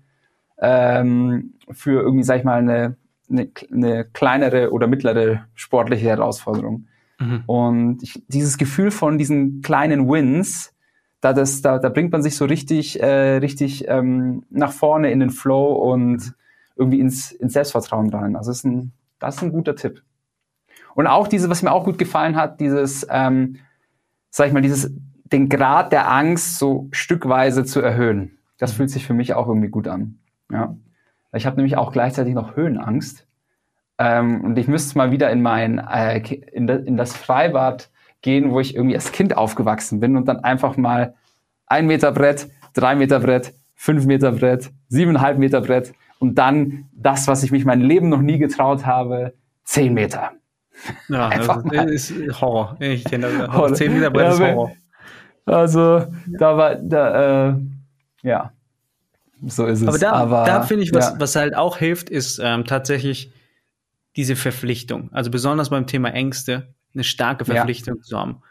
ähm, 0.60 1.54
für 1.70 2.02
irgendwie, 2.02 2.24
sag 2.24 2.38
ich 2.38 2.44
mal, 2.44 2.58
eine, 2.58 2.96
eine, 3.30 3.48
eine 3.72 4.04
kleinere 4.04 4.70
oder 4.72 4.86
mittlere 4.86 5.46
sportliche 5.54 6.08
Herausforderung. 6.08 6.86
Mhm. 7.18 7.42
Und 7.46 8.02
ich, 8.02 8.22
dieses 8.28 8.58
Gefühl 8.58 8.90
von 8.90 9.16
diesen 9.16 9.62
kleinen 9.62 10.08
Wins, 10.08 10.74
da, 11.20 11.32
das, 11.32 11.60
da, 11.62 11.78
da 11.78 11.88
bringt 11.88 12.12
man 12.12 12.22
sich 12.22 12.36
so 12.36 12.44
richtig, 12.44 13.02
äh, 13.02 13.36
richtig 13.36 13.86
ähm, 13.88 14.44
nach 14.50 14.72
vorne 14.72 15.10
in 15.10 15.20
den 15.20 15.30
Flow 15.30 15.72
und 15.72 16.34
irgendwie 16.76 17.00
ins, 17.00 17.32
ins 17.32 17.52
Selbstvertrauen 17.52 18.10
rein. 18.10 18.36
Also 18.36 18.50
das 18.50 18.58
ist 18.58 18.64
ein, 18.64 18.92
das 19.18 19.36
ist 19.36 19.42
ein 19.42 19.52
guter 19.52 19.76
Tipp. 19.76 20.02
Und 20.94 21.06
auch 21.06 21.28
diese, 21.28 21.50
was 21.50 21.62
mir 21.62 21.72
auch 21.72 21.84
gut 21.84 21.98
gefallen 21.98 22.36
hat, 22.36 22.60
dieses, 22.60 23.06
ähm, 23.10 23.56
sag 24.30 24.48
ich 24.48 24.52
mal, 24.52 24.62
dieses, 24.62 24.90
den 25.24 25.48
Grad 25.48 25.92
der 25.92 26.10
Angst 26.10 26.58
so 26.58 26.88
stückweise 26.90 27.64
zu 27.64 27.80
erhöhen. 27.80 28.38
Das 28.58 28.72
fühlt 28.72 28.90
sich 28.90 29.06
für 29.06 29.14
mich 29.14 29.34
auch 29.34 29.46
irgendwie 29.46 29.68
gut 29.68 29.88
an. 29.88 30.18
Ja. 30.50 30.76
Ich 31.32 31.46
habe 31.46 31.56
nämlich 31.56 31.76
auch 31.76 31.92
gleichzeitig 31.92 32.34
noch 32.34 32.56
Höhenangst. 32.56 33.26
Ähm, 33.98 34.42
und 34.42 34.58
ich 34.58 34.66
müsste 34.66 34.98
mal 34.98 35.10
wieder 35.10 35.30
in 35.30 35.42
mein, 35.42 35.78
äh, 35.78 36.18
in, 36.18 36.66
de, 36.66 36.84
in 36.84 36.96
das 36.96 37.14
Freibad 37.14 37.90
gehen, 38.22 38.50
wo 38.50 38.60
ich 38.60 38.74
irgendwie 38.74 38.94
als 38.94 39.12
Kind 39.12 39.36
aufgewachsen 39.36 40.00
bin 40.00 40.16
und 40.16 40.26
dann 40.26 40.40
einfach 40.40 40.76
mal 40.76 41.14
ein 41.66 41.86
Meter 41.86 42.12
Brett, 42.12 42.48
drei 42.74 42.94
Meter 42.94 43.20
Brett, 43.20 43.54
fünf 43.74 44.06
Meter 44.06 44.32
Brett, 44.32 44.70
siebeneinhalb 44.88 45.38
Meter 45.38 45.60
Brett 45.60 45.92
und 46.18 46.36
dann 46.36 46.88
das, 46.92 47.28
was 47.28 47.42
ich 47.42 47.50
mich 47.50 47.64
mein 47.64 47.80
Leben 47.80 48.08
noch 48.08 48.20
nie 48.20 48.38
getraut 48.38 48.84
habe, 48.84 49.32
zehn 49.64 49.94
Meter. 49.94 50.32
Ja, 51.08 51.28
Einfach 51.30 51.62
das 51.70 52.10
ist 52.10 52.40
Horror. 52.40 52.76
Ich 52.80 53.04
kenne 53.04 53.28
das. 53.30 53.48
Horror. 53.52 53.74
10 53.74 53.92
Meter 53.92 54.10
Brett 54.10 54.26
ja, 54.26 54.32
ist 54.32 54.40
Horror. 54.40 54.72
Also, 55.46 56.06
da 56.26 56.56
war, 56.56 56.74
da, 56.76 57.48
äh, 57.48 57.54
ja, 58.22 58.52
so 59.46 59.66
ist 59.66 59.80
es. 59.80 59.88
Aber 59.88 59.98
da, 59.98 60.12
Aber, 60.12 60.44
da 60.44 60.62
finde 60.62 60.84
ich, 60.84 60.92
was, 60.92 61.12
ja. 61.12 61.20
was 61.20 61.36
halt 61.36 61.56
auch 61.56 61.78
hilft, 61.78 62.10
ist 62.10 62.40
ähm, 62.42 62.64
tatsächlich 62.64 63.32
diese 64.16 64.36
Verpflichtung. 64.36 65.08
Also 65.12 65.30
besonders 65.30 65.70
beim 65.70 65.86
Thema 65.86 66.10
Ängste, 66.10 66.74
eine 66.94 67.04
starke 67.04 67.44
Verpflichtung 67.44 67.96
ja. 67.96 68.02
zu 68.02 68.18
haben. 68.18 68.42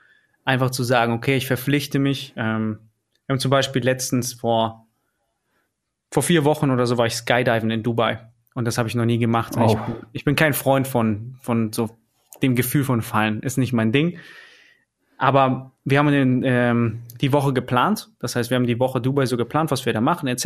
Einfach 0.45 0.71
zu 0.71 0.84
sagen, 0.84 1.13
okay, 1.13 1.36
ich 1.36 1.47
verpflichte 1.47 1.99
mich. 1.99 2.34
Ähm, 2.36 2.80
wir 3.25 3.34
haben 3.34 3.39
zum 3.39 3.52
Beispiel 3.52 3.84
letztens 3.84 4.34
vor, 4.34 4.88
vor 6.12 6.23
vier 6.23 6.45
Wochen 6.45 6.71
oder 6.71 6.86
so 6.88 6.97
war 6.97 7.06
ich 7.06 7.13
Skydiven 7.13 7.69
in 7.69 7.84
Dubai. 7.84 8.19
Und 8.56 8.65
das 8.65 8.78
habe 8.78 8.89
ich 8.89 8.95
noch 8.95 9.06
nie 9.06 9.19
gemacht. 9.19 9.56
Oh. 9.58 9.65
Ich, 9.65 9.78
ich, 10.13 10.25
bin 10.25 10.36
kein 10.36 10.54
Freund 10.54 10.88
von, 10.88 11.38
von 11.41 11.71
so 11.71 11.91
dem 12.41 12.56
Gefühl 12.56 12.84
von 12.84 13.02
Fallen. 13.02 13.41
Ist 13.41 13.58
nicht 13.58 13.73
mein 13.73 13.91
Ding. 13.91 14.17
Aber 15.17 15.73
wir 15.84 15.99
haben 15.99 16.08
den, 16.08 16.43
ähm, 16.45 17.02
die 17.21 17.32
Woche 17.34 17.54
geplant. 17.54 18.10
Das 18.19 18.36
heißt, 18.36 18.49
wir 18.49 18.56
haben 18.56 18.65
die 18.65 18.80
Woche 18.80 19.02
Dubai 19.02 19.25
so 19.25 19.38
geplant, 19.38 19.69
was 19.69 19.86
wir 19.86 19.93
da 19.93 20.02
machen, 20.02 20.28
etc. 20.28 20.45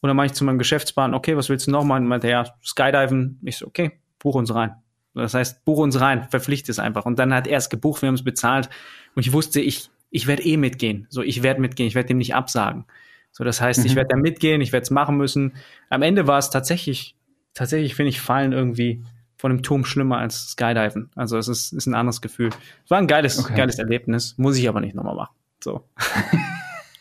Und 0.00 0.08
dann 0.08 0.16
mache 0.16 0.26
ich 0.26 0.32
zu 0.32 0.44
meinem 0.44 0.58
Geschäftspartner, 0.58 1.16
okay, 1.16 1.36
was 1.36 1.48
willst 1.48 1.66
du 1.66 1.72
noch 1.72 1.84
machen? 1.84 2.04
Und 2.04 2.08
meinte, 2.08 2.28
ja, 2.28 2.44
Skydiven. 2.64 3.40
Ich 3.42 3.58
so, 3.58 3.66
okay, 3.66 4.00
buch 4.18 4.36
uns 4.36 4.54
rein. 4.54 4.76
Das 5.14 5.34
heißt, 5.34 5.64
buch 5.64 5.78
uns 5.78 6.00
rein, 6.00 6.28
verpflichte 6.30 6.70
es 6.70 6.78
einfach. 6.78 7.06
Und 7.06 7.18
dann 7.18 7.34
hat 7.34 7.46
er 7.46 7.58
es 7.58 7.70
gebucht, 7.70 8.02
wir 8.02 8.08
haben 8.08 8.14
es 8.14 8.24
bezahlt. 8.24 8.68
Und 9.14 9.26
ich 9.26 9.32
wusste, 9.32 9.60
ich, 9.60 9.90
ich 10.10 10.26
werde 10.26 10.44
eh 10.44 10.56
mitgehen. 10.56 11.06
So, 11.10 11.22
ich 11.22 11.42
werde 11.42 11.60
mitgehen, 11.60 11.88
ich 11.88 11.94
werde 11.94 12.08
dem 12.08 12.18
nicht 12.18 12.34
absagen. 12.34 12.84
So, 13.32 13.44
das 13.44 13.60
heißt, 13.60 13.80
mhm. 13.80 13.86
ich 13.86 13.94
werde 13.94 14.08
da 14.10 14.16
mitgehen, 14.16 14.60
ich 14.60 14.72
werde 14.72 14.84
es 14.84 14.90
machen 14.90 15.16
müssen. 15.16 15.54
Am 15.90 16.02
Ende 16.02 16.26
war 16.26 16.38
es 16.38 16.50
tatsächlich, 16.50 17.16
tatsächlich 17.54 17.94
finde 17.94 18.10
ich 18.10 18.20
Fallen 18.20 18.52
irgendwie 18.52 19.02
von 19.36 19.52
dem 19.52 19.62
Turm 19.62 19.84
schlimmer 19.84 20.18
als 20.18 20.50
Skydiven. 20.50 21.10
Also 21.14 21.38
es 21.38 21.48
ist, 21.48 21.72
ist 21.72 21.86
ein 21.86 21.94
anderes 21.94 22.20
Gefühl. 22.20 22.50
Es 22.84 22.90
war 22.90 22.98
ein 22.98 23.06
geiles, 23.06 23.38
okay. 23.38 23.54
geiles 23.54 23.78
Erlebnis, 23.78 24.34
muss 24.36 24.58
ich 24.58 24.68
aber 24.68 24.80
nicht 24.80 24.94
nochmal 24.94 25.14
machen. 25.14 25.34
So. 25.62 25.84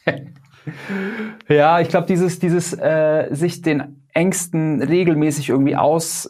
ja, 1.50 1.80
ich 1.80 1.90
glaube, 1.90 2.08
dieses, 2.08 2.40
dieses 2.40 2.74
äh, 2.74 3.28
sich 3.32 3.62
den 3.62 4.04
Ängsten 4.14 4.82
regelmäßig 4.82 5.50
irgendwie 5.50 5.76
aus, 5.76 6.30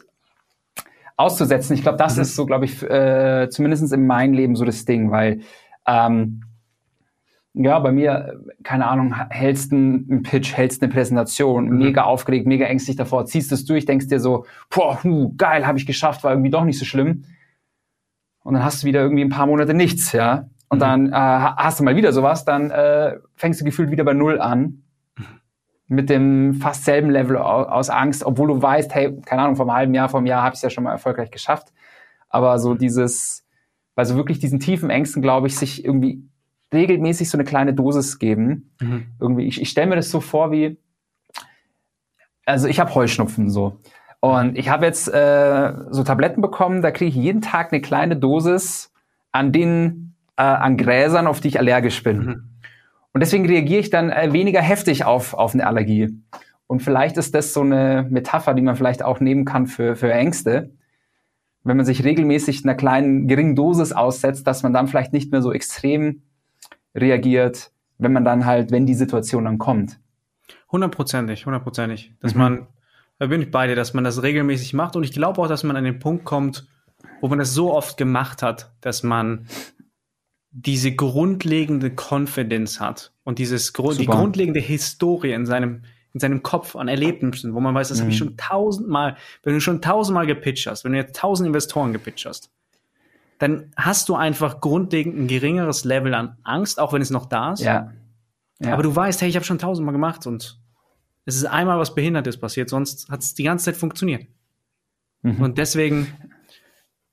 auszusetzen, 1.18 1.74
ich 1.74 1.82
glaube, 1.82 1.98
das 1.98 2.16
mhm. 2.16 2.22
ist 2.22 2.36
so, 2.36 2.46
glaube 2.46 2.64
ich, 2.64 2.82
äh, 2.82 3.48
zumindest 3.50 3.92
in 3.92 4.06
meinem 4.06 4.32
Leben 4.32 4.56
so 4.56 4.64
das 4.64 4.84
Ding, 4.84 5.10
weil 5.10 5.40
ähm, 5.86 6.42
ja, 7.54 7.78
bei 7.80 7.90
mir, 7.90 8.40
keine 8.62 8.86
Ahnung, 8.86 9.14
hältst 9.30 9.72
einen 9.72 10.22
Pitch, 10.22 10.56
hältst 10.56 10.80
eine 10.80 10.92
Präsentation, 10.92 11.68
mhm. 11.68 11.78
mega 11.78 12.04
aufgeregt, 12.04 12.46
mega 12.46 12.66
ängstlich 12.66 12.96
davor, 12.96 13.26
ziehst 13.26 13.50
es 13.50 13.64
durch, 13.64 13.84
denkst 13.84 14.06
dir 14.06 14.20
so, 14.20 14.46
boah, 14.70 15.02
hu, 15.02 15.34
geil, 15.36 15.66
habe 15.66 15.76
ich 15.76 15.86
geschafft, 15.86 16.22
war 16.22 16.30
irgendwie 16.30 16.50
doch 16.50 16.64
nicht 16.64 16.78
so 16.78 16.84
schlimm. 16.84 17.24
Und 18.44 18.54
dann 18.54 18.64
hast 18.64 18.82
du 18.82 18.86
wieder 18.86 19.00
irgendwie 19.00 19.24
ein 19.24 19.30
paar 19.30 19.46
Monate 19.46 19.74
nichts, 19.74 20.12
ja. 20.12 20.48
Und 20.68 20.78
mhm. 20.78 20.80
dann 20.80 21.12
äh, 21.12 21.14
hast 21.14 21.80
du 21.80 21.84
mal 21.84 21.96
wieder 21.96 22.12
sowas, 22.12 22.44
dann 22.44 22.70
äh, 22.70 23.16
fängst 23.34 23.60
du 23.60 23.64
gefühlt 23.64 23.90
wieder 23.90 24.04
bei 24.04 24.14
Null 24.14 24.40
an. 24.40 24.84
Mit 25.88 26.10
dem 26.10 26.54
fast 26.54 26.84
selben 26.84 27.10
Level 27.10 27.38
aus 27.38 27.88
Angst, 27.88 28.24
obwohl 28.24 28.48
du 28.48 28.60
weißt, 28.60 28.94
hey, 28.94 29.18
keine 29.22 29.42
Ahnung, 29.42 29.56
vom 29.56 29.72
halben 29.72 29.94
Jahr, 29.94 30.10
vom 30.10 30.26
Jahr 30.26 30.42
habe 30.42 30.52
ich 30.52 30.58
es 30.58 30.62
ja 30.62 30.70
schon 30.70 30.84
mal 30.84 30.92
erfolgreich 30.92 31.30
geschafft. 31.30 31.72
Aber 32.28 32.58
so 32.58 32.74
dieses, 32.74 33.46
weil 33.94 34.04
so 34.04 34.16
wirklich 34.16 34.38
diesen 34.38 34.60
tiefen 34.60 34.90
Ängsten, 34.90 35.22
glaube 35.22 35.46
ich, 35.46 35.56
sich 35.56 35.84
irgendwie 35.84 36.22
regelmäßig 36.72 37.30
so 37.30 37.38
eine 37.38 37.44
kleine 37.44 37.74
Dosis 37.74 38.18
geben. 38.18 38.70
Mhm. 38.80 39.06
Irgendwie, 39.18 39.46
ich, 39.46 39.60
ich 39.60 39.70
stelle 39.70 39.86
mir 39.86 39.96
das 39.96 40.10
so 40.10 40.20
vor 40.20 40.50
wie, 40.50 40.78
also 42.44 42.68
ich 42.68 42.80
habe 42.80 42.94
Heuschnupfen 42.94 43.50
so. 43.50 43.80
Und 44.20 44.58
ich 44.58 44.68
habe 44.68 44.84
jetzt 44.84 45.08
äh, 45.08 45.72
so 45.90 46.02
Tabletten 46.02 46.42
bekommen, 46.42 46.82
da 46.82 46.90
kriege 46.90 47.08
ich 47.08 47.14
jeden 47.14 47.40
Tag 47.40 47.72
eine 47.72 47.80
kleine 47.80 48.16
Dosis 48.16 48.92
an 49.30 49.52
den, 49.52 50.14
äh, 50.36 50.42
an 50.42 50.76
Gräsern, 50.76 51.26
auf 51.26 51.40
die 51.40 51.48
ich 51.48 51.58
allergisch 51.58 52.02
bin. 52.02 52.18
Mhm. 52.18 52.47
Und 53.18 53.22
deswegen 53.22 53.46
reagiere 53.46 53.80
ich 53.80 53.90
dann 53.90 54.10
äh, 54.10 54.32
weniger 54.32 54.62
heftig 54.62 55.04
auf, 55.04 55.34
auf 55.34 55.52
eine 55.52 55.66
Allergie. 55.66 56.22
Und 56.68 56.84
vielleicht 56.84 57.16
ist 57.16 57.34
das 57.34 57.52
so 57.52 57.62
eine 57.62 58.06
Metapher, 58.08 58.54
die 58.54 58.62
man 58.62 58.76
vielleicht 58.76 59.02
auch 59.02 59.18
nehmen 59.18 59.44
kann 59.44 59.66
für, 59.66 59.96
für 59.96 60.12
Ängste. 60.12 60.70
Wenn 61.64 61.76
man 61.76 61.84
sich 61.84 62.04
regelmäßig 62.04 62.62
einer 62.62 62.76
kleinen, 62.76 63.26
geringen 63.26 63.56
Dosis 63.56 63.90
aussetzt, 63.90 64.46
dass 64.46 64.62
man 64.62 64.72
dann 64.72 64.86
vielleicht 64.86 65.12
nicht 65.12 65.32
mehr 65.32 65.42
so 65.42 65.52
extrem 65.52 66.22
reagiert, 66.94 67.72
wenn 67.98 68.12
man 68.12 68.24
dann 68.24 68.46
halt, 68.46 68.70
wenn 68.70 68.86
die 68.86 68.94
Situation 68.94 69.46
dann 69.46 69.58
kommt. 69.58 69.98
Hundertprozentig, 70.70 71.44
hundertprozentig. 71.44 72.14
Dass 72.20 72.34
mhm. 72.34 72.40
man, 72.40 72.66
da 73.18 73.26
bin 73.26 73.42
ich 73.42 73.50
bei 73.50 73.66
dir, 73.66 73.74
dass 73.74 73.94
man 73.94 74.04
das 74.04 74.22
regelmäßig 74.22 74.74
macht 74.74 74.94
und 74.94 75.02
ich 75.02 75.10
glaube 75.10 75.42
auch, 75.42 75.48
dass 75.48 75.64
man 75.64 75.74
an 75.74 75.82
den 75.82 75.98
Punkt 75.98 76.24
kommt, 76.24 76.68
wo 77.20 77.26
man 77.26 77.40
das 77.40 77.52
so 77.52 77.74
oft 77.74 77.96
gemacht 77.96 78.44
hat, 78.44 78.70
dass 78.80 79.02
man 79.02 79.48
diese 80.50 80.94
grundlegende 80.94 81.90
Confidence 81.90 82.80
hat 82.80 83.12
und 83.24 83.38
dieses 83.38 83.72
die 83.72 84.06
grundlegende 84.06 84.60
Historie 84.60 85.32
in 85.32 85.46
seinem 85.46 85.82
in 86.14 86.20
seinem 86.20 86.42
Kopf 86.42 86.74
an 86.74 86.88
Erlebnissen, 86.88 87.54
wo 87.54 87.60
man 87.60 87.74
weiß, 87.74 87.88
das 87.88 87.98
mhm. 87.98 88.02
habe 88.02 88.10
ich 88.12 88.18
schon 88.18 88.36
tausendmal, 88.36 89.16
wenn 89.42 89.54
du 89.54 89.60
schon 89.60 89.82
tausendmal 89.82 90.26
gepitcht 90.26 90.66
hast, 90.66 90.84
wenn 90.84 90.92
du 90.92 90.98
jetzt 90.98 91.16
tausend 91.16 91.46
Investoren 91.46 91.92
gepitcht 91.92 92.24
hast, 92.26 92.50
dann 93.38 93.70
hast 93.76 94.08
du 94.08 94.14
einfach 94.14 94.60
grundlegend 94.60 95.16
ein 95.16 95.28
geringeres 95.28 95.84
Level 95.84 96.14
an 96.14 96.38
Angst, 96.42 96.80
auch 96.80 96.92
wenn 96.92 97.02
es 97.02 97.10
noch 97.10 97.26
da 97.26 97.52
ist. 97.52 97.60
Ja. 97.60 97.92
ja. 98.58 98.72
Aber 98.72 98.82
du 98.82 98.94
weißt, 98.94 99.20
hey, 99.20 99.28
ich 99.28 99.36
habe 99.36 99.44
schon 99.44 99.58
tausendmal 99.58 99.92
gemacht 99.92 100.26
und 100.26 100.58
es 101.24 101.36
ist 101.36 101.44
einmal 101.44 101.78
was 101.78 101.94
Behindertes 101.94 102.38
passiert, 102.38 102.70
sonst 102.70 103.10
hat 103.10 103.20
es 103.20 103.34
die 103.34 103.44
ganze 103.44 103.66
Zeit 103.66 103.76
funktioniert. 103.76 104.26
Mhm. 105.22 105.42
Und 105.42 105.58
deswegen, 105.58 106.08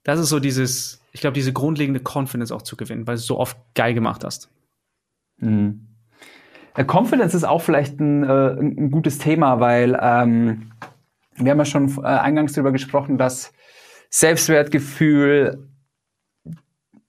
das 0.03 0.19
ist 0.19 0.29
so 0.29 0.39
dieses, 0.39 1.01
ich 1.15 1.21
glaube, 1.21 1.33
diese 1.33 1.53
grundlegende 1.53 2.01
Confidence 2.01 2.51
auch 2.51 2.61
zu 2.61 2.75
gewinnen, 2.75 3.07
weil 3.07 3.15
du 3.15 3.19
es 3.19 3.25
so 3.25 3.39
oft 3.39 3.57
geil 3.73 3.93
gemacht 3.93 4.25
hast. 4.25 4.51
Mhm. 5.37 5.87
Confidence 6.75 7.33
ist 7.33 7.45
auch 7.45 7.61
vielleicht 7.61 8.01
ein, 8.01 8.23
äh, 8.25 8.49
ein 8.59 8.91
gutes 8.91 9.17
Thema, 9.17 9.61
weil 9.61 9.97
ähm, 10.01 10.71
wir 11.37 11.51
haben 11.51 11.57
ja 11.57 11.63
schon 11.63 11.87
äh, 11.99 12.05
eingangs 12.05 12.51
darüber 12.51 12.73
gesprochen, 12.73 13.17
dass 13.17 13.53
Selbstwertgefühl, 14.09 15.69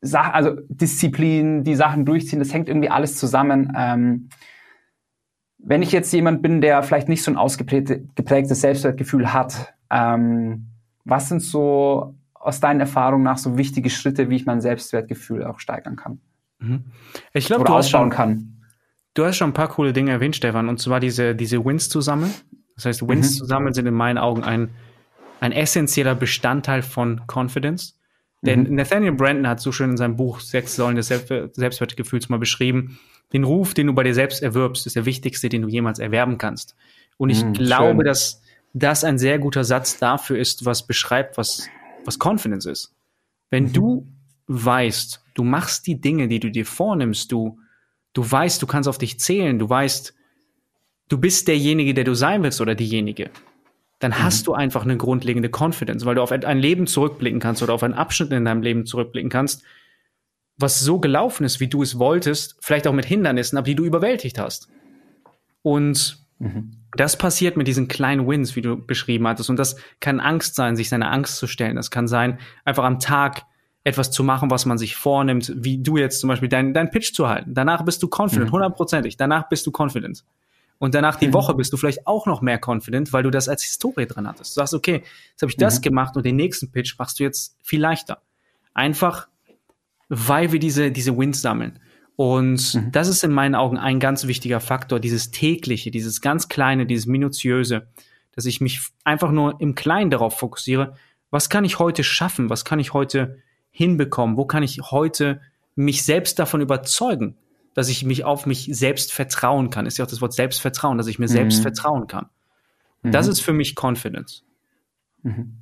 Sach 0.03 0.33
also 0.33 0.53
Disziplin, 0.69 1.65
die 1.65 1.75
Sachen 1.75 2.05
durchziehen, 2.05 2.39
das 2.39 2.55
hängt 2.55 2.69
irgendwie 2.69 2.91
alles 2.91 3.17
zusammen. 3.17 3.73
Ähm, 3.77 4.29
wenn 5.59 5.83
ich 5.83 5.91
jetzt 5.91 6.13
jemand 6.13 6.43
bin, 6.43 6.61
der 6.61 6.85
vielleicht 6.85 7.09
nicht 7.09 7.25
so 7.25 7.33
ein 7.33 7.37
ausgeprägtes 7.37 8.61
Selbstwertgefühl 8.61 9.33
hat, 9.33 9.75
ähm, 9.91 10.69
was 11.05 11.29
sind 11.29 11.43
so 11.43 12.15
aus 12.47 12.61
deinen 12.61 12.81
Erfahrungen 12.81 13.25
nach 13.25 13.39
so 13.39 13.59
wichtige 13.59 13.91
Schritte, 13.91 14.31
wie 14.31 14.37
ich 14.37 14.47
mein 14.47 14.61
Selbstwertgefühl 14.61 15.45
auch 15.45 15.59
steigern 15.59 15.97
kann? 15.97 16.21
Mhm. 16.59 16.85
Ich 17.33 17.47
glaube, 17.47 17.65
du 17.65 17.73
hast 17.73 17.91
schon, 17.91 18.11
kann. 18.11 18.63
Du 19.15 19.25
hast 19.25 19.37
schon 19.37 19.51
ein 19.51 19.55
paar 19.55 19.69
coole 19.69 19.93
Dinge 19.93 20.13
erwähnt, 20.13 20.37
Stefan, 20.37 20.69
und 20.69 20.81
zwar 20.81 21.01
diese, 21.01 21.35
diese 21.35 21.65
Wins 21.65 21.89
zu 21.89 22.01
sammeln. 22.01 22.33
Das 22.77 22.85
heißt, 22.85 23.09
Wins 23.09 23.35
mhm. 23.35 23.39
zu 23.39 23.45
sammeln 23.47 23.75
sind 23.75 23.87
in 23.87 23.95
meinen 23.95 24.19
Augen 24.19 24.45
ein, 24.45 24.71
ein 25.41 25.53
essentieller 25.53 26.15
Bestandteil 26.15 26.83
von 26.83 27.23
Confidence. 27.27 27.99
Denn 28.43 28.65
mhm. 28.65 28.75
Nathaniel 28.77 29.13
Brandon 29.13 29.49
hat 29.49 29.61
so 29.61 29.73
schön 29.73 29.91
in 29.91 29.97
seinem 29.97 30.17
Buch 30.17 30.41
Sechs 30.41 30.77
Säulen 30.77 30.97
des 30.97 31.09
Selbstwertgefühls 31.09 32.29
mal 32.29 32.39
beschrieben, 32.39 32.99
den 33.33 33.45
Ruf, 33.45 33.75
den 33.75 33.89
du 33.89 33.93
bei 33.93 34.05
dir 34.05 34.15
selbst 34.15 34.43
erwirbst, 34.43 34.87
ist 34.87 34.95
der 34.95 35.05
wichtigste, 35.05 35.49
den 35.49 35.63
du 35.63 35.69
jemals 35.69 35.99
erwerben 35.99 36.39
kannst. 36.39 36.77
Und 37.17 37.31
ich 37.31 37.45
mhm, 37.45 37.55
glaube, 37.55 37.97
schön. 37.97 38.05
dass 38.05 38.43
das 38.73 39.05
ein 39.05 39.19
sehr 39.19 39.39
guter 39.39 39.65
Satz 39.65 39.99
dafür 39.99 40.39
ist, 40.39 40.65
was 40.65 40.87
beschreibt, 40.87 41.39
was, 41.39 41.69
was 42.07 42.19
Confidence 42.19 42.67
ist. 42.67 42.95
Wenn 43.51 43.65
mhm. 43.65 43.73
du 43.73 44.09
weißt, 44.49 45.23
du 45.35 45.45
machst 45.45 45.87
die 45.87 46.01
Dinge, 46.01 46.29
die 46.29 46.41
du 46.41 46.51
dir 46.51 46.67
vornimmst, 46.67 47.33
du, 47.33 47.59
du 48.13 48.31
weißt, 48.31 48.63
du 48.63 48.67
kannst 48.67 48.89
auf 48.89 48.99
dich 48.99 49.19
zählen, 49.19 49.59
du 49.59 49.69
weißt, 49.69 50.15
du 51.09 51.19
bist 51.19 51.49
derjenige, 51.49 51.95
der 51.95 52.05
du 52.05 52.15
sein 52.15 52.43
willst 52.43 52.61
oder 52.61 52.75
diejenige, 52.75 53.31
dann 53.99 54.13
mhm. 54.13 54.23
hast 54.23 54.47
du 54.47 54.55
einfach 54.55 54.85
eine 54.85 54.97
grundlegende 54.97 55.51
Confidence, 55.51 56.05
weil 56.05 56.15
du 56.15 56.23
auf 56.23 56.33
ein 56.33 56.59
Leben 56.59 56.87
zurückblicken 56.87 57.41
kannst 57.41 57.63
oder 57.63 57.75
auf 57.75 57.83
einen 57.83 57.95
Abschnitt 57.95 58.31
in 58.33 58.45
deinem 58.45 58.63
Leben 58.63 58.87
zurückblicken 58.87 59.31
kannst, 59.31 59.63
was 60.59 60.81
so 60.81 60.99
gelaufen 60.99 61.45
ist, 61.45 61.61
wie 61.61 61.69
du 61.69 61.83
es 61.83 61.99
wolltest, 61.99 62.57
vielleicht 62.61 62.87
auch 62.87 62.93
mit 62.93 63.05
Hindernissen, 63.05 63.59
aber 63.59 63.67
die 63.67 63.75
du 63.75 63.85
überwältigt 63.85 64.39
hast. 64.39 64.69
Und 65.63 66.26
mhm. 66.39 66.73
das 66.97 67.17
passiert 67.17 67.57
mit 67.57 67.67
diesen 67.67 67.89
kleinen 67.89 68.27
Wins, 68.27 68.57
wie 68.57 68.63
du 68.63 68.77
beschrieben 68.77 69.27
hattest. 69.27 69.51
Und 69.51 69.57
das 69.57 69.77
kann 70.01 70.21
Angst 70.21 70.55
sein, 70.55 70.77
sich 70.77 70.89
seiner 70.89 71.11
Angst 71.11 71.37
zu 71.37 71.47
stellen. 71.47 71.77
Das 71.77 71.91
kann 71.91 72.09
sein, 72.09 72.39
einfach 72.65 72.85
am 72.85 72.99
Tag 72.99 73.43
etwas 73.85 74.11
zu 74.11 74.25
machen, 74.25 74.51
was 74.51 74.67
man 74.67 74.79
sich 74.79 74.97
vornimmt, 74.97 75.53
wie 75.57 75.79
du 75.79 75.97
jetzt 75.97 76.21
zum 76.21 76.29
Beispiel 76.29 76.49
deinen 76.49 76.75
dein 76.75 76.91
Pitch 76.91 77.15
zu 77.15 77.29
halten. 77.29 77.55
Danach 77.55 77.85
bist 77.85 78.03
du 78.03 78.09
confident, 78.09 78.49
mhm. 78.49 78.55
hundertprozentig. 78.55 79.17
Danach 79.17 79.49
bist 79.49 79.65
du 79.67 79.71
confident. 79.71 80.25
Und 80.79 80.95
danach 80.95 81.17
die 81.17 81.29
mhm. 81.29 81.35
Woche 81.35 81.55
bist 81.55 81.73
du 81.73 81.77
vielleicht 81.77 82.07
auch 82.07 82.27
noch 82.27 82.43
mehr 82.43 82.61
confident, 82.65 83.13
weil 83.13 83.23
du 83.23 83.31
das 83.31 83.49
als 83.49 83.63
Historie 83.63 84.07
drin 84.07 84.27
hattest. 84.27 84.57
Du 84.57 84.61
sagst, 84.61 84.75
okay, 84.75 85.03
jetzt 85.31 85.43
habe 85.43 85.51
ich 85.51 85.57
das 85.57 85.79
mhm. 85.79 85.83
gemacht 85.83 86.17
und 86.17 86.27
den 86.27 86.37
nächsten 86.37 86.71
Pitch 86.71 86.99
machst 86.99 87.21
du 87.21 87.25
jetzt 87.25 87.57
viel 87.63 87.81
leichter. 87.81 88.21
Einfach, 88.75 89.29
weil 90.09 90.53
wir 90.53 90.59
diese, 90.59 90.91
diese 90.91 91.17
Wins 91.17 91.41
sammeln. 91.41 91.79
Und 92.17 92.75
mhm. 92.75 92.93
das 92.93 93.09
ist 93.09 93.23
in 93.23 93.33
meinen 93.33 93.55
Augen 93.55 93.79
ein 93.79 94.01
ganz 94.01 94.27
wichtiger 94.27 94.61
Faktor, 94.61 95.01
dieses 95.01 95.31
tägliche, 95.31 95.91
dieses 95.91 96.21
ganz 96.21 96.49
kleine, 96.49 96.87
dieses 96.87 97.07
minutiöse, 97.07 97.89
dass 98.33 98.47
ich 98.47 98.61
mich 98.61 98.81
einfach 99.05 99.31
nur 99.31 99.61
im 99.61 99.75
Kleinen 99.75 100.11
darauf 100.11 100.39
fokussiere, 100.39 100.95
was 101.31 101.51
kann 101.51 101.65
ich 101.65 101.79
heute 101.79 102.03
schaffen, 102.05 102.49
was 102.49 102.65
kann 102.65 102.79
ich 102.79 102.95
heute 102.95 103.39
hinbekommen, 103.71 104.37
wo 104.37 104.47
kann 104.47 104.63
ich 104.63 104.81
heute 104.91 105.41
mich 105.75 106.05
selbst 106.05 106.39
davon 106.39 106.63
überzeugen, 106.63 107.37
dass 107.75 107.89
ich 107.91 108.05
mich 108.05 108.25
auf 108.25 108.47
mich 108.47 108.71
selbst 108.73 109.13
vertrauen 109.13 109.69
kann. 109.69 109.85
Ist 109.85 109.99
ja 109.99 110.07
auch 110.07 110.11
das 110.11 110.23
Wort 110.23 110.33
Selbstvertrauen, 110.33 110.97
dass 110.97 111.09
ich 111.09 111.19
mir 111.19 111.27
mhm. 111.27 111.33
selbst 111.33 111.61
vertrauen 111.61 112.07
kann. 112.07 112.27
Mhm. 113.03 113.13
Das 113.13 113.27
ist 113.27 113.41
für 113.41 113.53
mich 113.53 113.75
Confidence. 113.79 114.45
Mhm. 115.23 115.59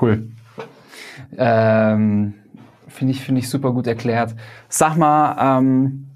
Cool. 0.00 0.32
Ähm, 1.36 2.34
Finde 2.98 3.12
ich, 3.12 3.20
finde 3.20 3.38
ich 3.38 3.48
super 3.48 3.72
gut 3.72 3.86
erklärt. 3.86 4.34
Sag 4.68 4.96
mal, 4.96 5.58
ähm, 5.60 6.08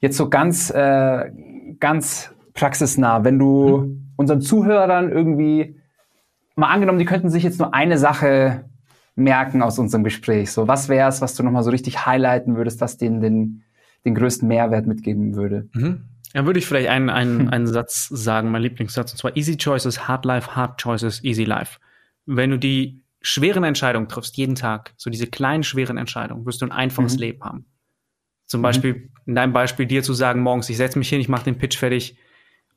jetzt 0.00 0.16
so 0.16 0.30
ganz, 0.30 0.70
äh, 0.70 1.30
ganz 1.78 2.34
praxisnah, 2.54 3.22
wenn 3.22 3.38
du 3.38 3.78
mhm. 3.78 4.12
unseren 4.16 4.40
Zuhörern 4.40 5.12
irgendwie 5.12 5.76
mal 6.56 6.68
angenommen, 6.68 6.98
die 6.98 7.04
könnten 7.04 7.28
sich 7.28 7.42
jetzt 7.42 7.58
nur 7.58 7.74
eine 7.74 7.98
Sache 7.98 8.64
merken 9.16 9.60
aus 9.60 9.78
unserem 9.78 10.02
Gespräch? 10.02 10.50
So, 10.50 10.66
was 10.66 10.88
wäre 10.88 11.10
es, 11.10 11.20
was 11.20 11.34
du 11.34 11.42
nochmal 11.42 11.62
so 11.62 11.70
richtig 11.70 12.06
highlighten 12.06 12.56
würdest, 12.56 12.80
was 12.80 12.96
denen 12.96 13.20
den, 13.20 13.64
den 14.06 14.14
größten 14.14 14.48
Mehrwert 14.48 14.86
mitgeben 14.86 15.36
würde? 15.36 15.68
Mhm. 15.74 16.04
Dann 16.32 16.46
würde 16.46 16.58
ich 16.58 16.66
vielleicht 16.66 16.88
einen, 16.88 17.10
einen, 17.10 17.48
einen 17.50 17.66
Satz 17.66 18.08
sagen, 18.08 18.50
mein 18.50 18.62
Lieblingssatz, 18.62 19.12
und 19.12 19.18
zwar 19.18 19.36
Easy 19.36 19.58
Choices, 19.58 20.08
Hard 20.08 20.24
Life, 20.24 20.56
Hard 20.56 20.80
Choices, 20.80 21.22
Easy 21.22 21.44
Life. 21.44 21.78
Wenn 22.24 22.48
du 22.48 22.58
die 22.58 23.01
schweren 23.22 23.64
Entscheidungen 23.64 24.08
triffst, 24.08 24.36
jeden 24.36 24.54
Tag, 24.54 24.92
so 24.96 25.08
diese 25.10 25.26
kleinen, 25.26 25.62
schweren 25.62 25.96
Entscheidungen, 25.96 26.44
wirst 26.44 26.60
du 26.60 26.66
ein 26.66 26.72
einfaches 26.72 27.14
mhm. 27.14 27.20
Leben 27.20 27.44
haben. 27.44 27.66
Zum 28.46 28.60
mhm. 28.60 28.62
Beispiel, 28.62 29.10
in 29.26 29.34
deinem 29.34 29.52
Beispiel, 29.52 29.86
dir 29.86 30.02
zu 30.02 30.12
sagen, 30.12 30.42
morgens, 30.42 30.68
ich 30.68 30.76
setze 30.76 30.98
mich 30.98 31.08
hin, 31.08 31.20
ich 31.20 31.28
mache 31.28 31.44
den 31.44 31.56
Pitch 31.56 31.78
fertig 31.78 32.16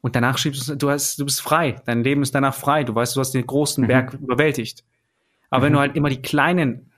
und 0.01 0.15
danach 0.15 0.37
schiebst 0.37 0.69
du, 0.69 0.75
du, 0.75 0.89
hast, 0.91 1.19
du 1.19 1.25
bist 1.25 1.41
frei. 1.41 1.81
Dein 1.85 2.03
Leben 2.03 2.21
ist 2.21 2.35
danach 2.35 2.53
frei. 2.53 2.83
Du 2.83 2.93
weißt, 2.93 3.15
du 3.15 3.19
hast 3.19 3.31
den 3.31 3.47
großen 3.47 3.83
mhm. 3.83 3.87
Berg 3.87 4.13
überwältigt. 4.13 4.83
Aber 5.49 5.61
mhm. 5.61 5.65
wenn 5.65 5.73
du 5.73 5.79
halt 5.79 5.95
immer 5.95 6.09
die 6.09 6.21
kleinen, 6.21 6.91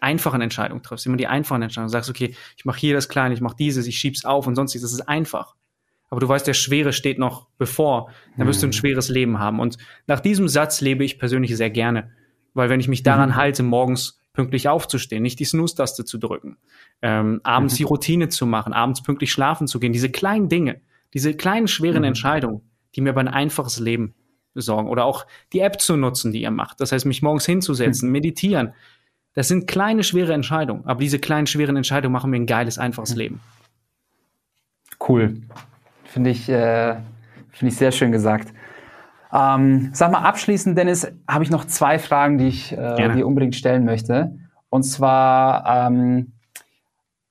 einfachen 0.00 0.40
Entscheidungen 0.40 0.82
triffst, 0.82 1.04
immer 1.06 1.16
die 1.16 1.26
einfachen 1.26 1.62
Entscheidungen, 1.62 1.88
sagst, 1.88 2.08
okay, 2.08 2.34
ich 2.56 2.64
mache 2.64 2.78
hier 2.78 2.94
das 2.94 3.08
Kleine, 3.08 3.34
ich 3.34 3.40
mache 3.40 3.56
dieses, 3.56 3.86
ich 3.86 3.98
schieb's 3.98 4.24
auf 4.24 4.46
und 4.46 4.54
sonstiges, 4.54 4.82
das 4.82 4.92
ist 4.92 5.08
einfach. 5.08 5.54
Aber 6.08 6.20
du 6.20 6.28
weißt, 6.28 6.46
der 6.46 6.54
Schwere 6.54 6.92
steht 6.92 7.18
noch 7.18 7.48
bevor, 7.58 8.12
dann 8.36 8.46
wirst 8.46 8.60
mhm. 8.60 8.60
du 8.60 8.66
ein 8.66 8.68
mhm. 8.68 8.80
schweres 8.80 9.08
Leben 9.08 9.38
haben. 9.38 9.60
Und 9.60 9.78
nach 10.06 10.20
diesem 10.20 10.46
Satz 10.46 10.80
lebe 10.80 11.04
ich 11.04 11.18
persönlich 11.18 11.56
sehr 11.56 11.70
gerne. 11.70 12.12
Weil 12.54 12.68
wenn 12.68 12.80
ich 12.80 12.88
mich 12.88 13.02
daran 13.02 13.30
mhm. 13.30 13.36
halte, 13.36 13.62
morgens 13.62 14.20
pünktlich 14.32 14.68
aufzustehen, 14.68 15.22
nicht 15.22 15.38
die 15.40 15.44
Snooze-Taste 15.44 16.04
zu 16.04 16.18
drücken, 16.18 16.56
ähm, 17.02 17.40
abends 17.42 17.74
mhm. 17.74 17.76
die 17.78 17.82
Routine 17.84 18.28
zu 18.28 18.46
machen, 18.46 18.72
abends 18.72 19.02
pünktlich 19.02 19.32
schlafen 19.32 19.66
zu 19.66 19.78
gehen, 19.78 19.92
diese 19.92 20.10
kleinen 20.10 20.48
Dinge, 20.48 20.80
diese 21.14 21.34
kleinen 21.34 21.68
schweren 21.68 21.98
mhm. 21.98 22.08
Entscheidungen, 22.08 22.62
die 22.94 23.00
mir 23.00 23.10
aber 23.10 23.20
ein 23.20 23.28
einfaches 23.28 23.78
Leben 23.78 24.14
besorgen 24.54 24.88
oder 24.88 25.04
auch 25.04 25.26
die 25.52 25.60
App 25.60 25.80
zu 25.80 25.96
nutzen, 25.96 26.32
die 26.32 26.42
ihr 26.42 26.50
macht. 26.50 26.80
Das 26.80 26.92
heißt, 26.92 27.06
mich 27.06 27.22
morgens 27.22 27.46
hinzusetzen, 27.46 28.08
mhm. 28.08 28.12
meditieren. 28.12 28.74
Das 29.34 29.48
sind 29.48 29.66
kleine, 29.66 30.02
schwere 30.02 30.34
Entscheidungen. 30.34 30.84
Aber 30.84 31.00
diese 31.00 31.18
kleinen, 31.18 31.46
schweren 31.46 31.76
Entscheidungen 31.76 32.12
machen 32.12 32.30
mir 32.30 32.36
ein 32.36 32.46
geiles, 32.46 32.78
einfaches 32.78 33.12
mhm. 33.12 33.18
Leben. 33.18 33.40
Cool. 35.08 35.40
Finde 36.04 36.30
ich, 36.30 36.48
äh, 36.48 36.96
finde 37.50 37.72
ich 37.72 37.76
sehr 37.76 37.92
schön 37.92 38.12
gesagt. 38.12 38.52
Ähm, 39.32 39.90
sag 39.92 40.12
mal, 40.12 40.20
abschließend, 40.20 40.76
Dennis, 40.76 41.10
habe 41.26 41.44
ich 41.44 41.50
noch 41.50 41.64
zwei 41.64 41.98
Fragen, 41.98 42.38
die 42.38 42.48
ich 42.48 42.72
äh, 42.72 43.14
dir 43.14 43.26
unbedingt 43.26 43.54
stellen 43.54 43.84
möchte. 43.84 44.38
Und 44.68 44.82
zwar 44.82 45.64
ähm, 45.66 46.32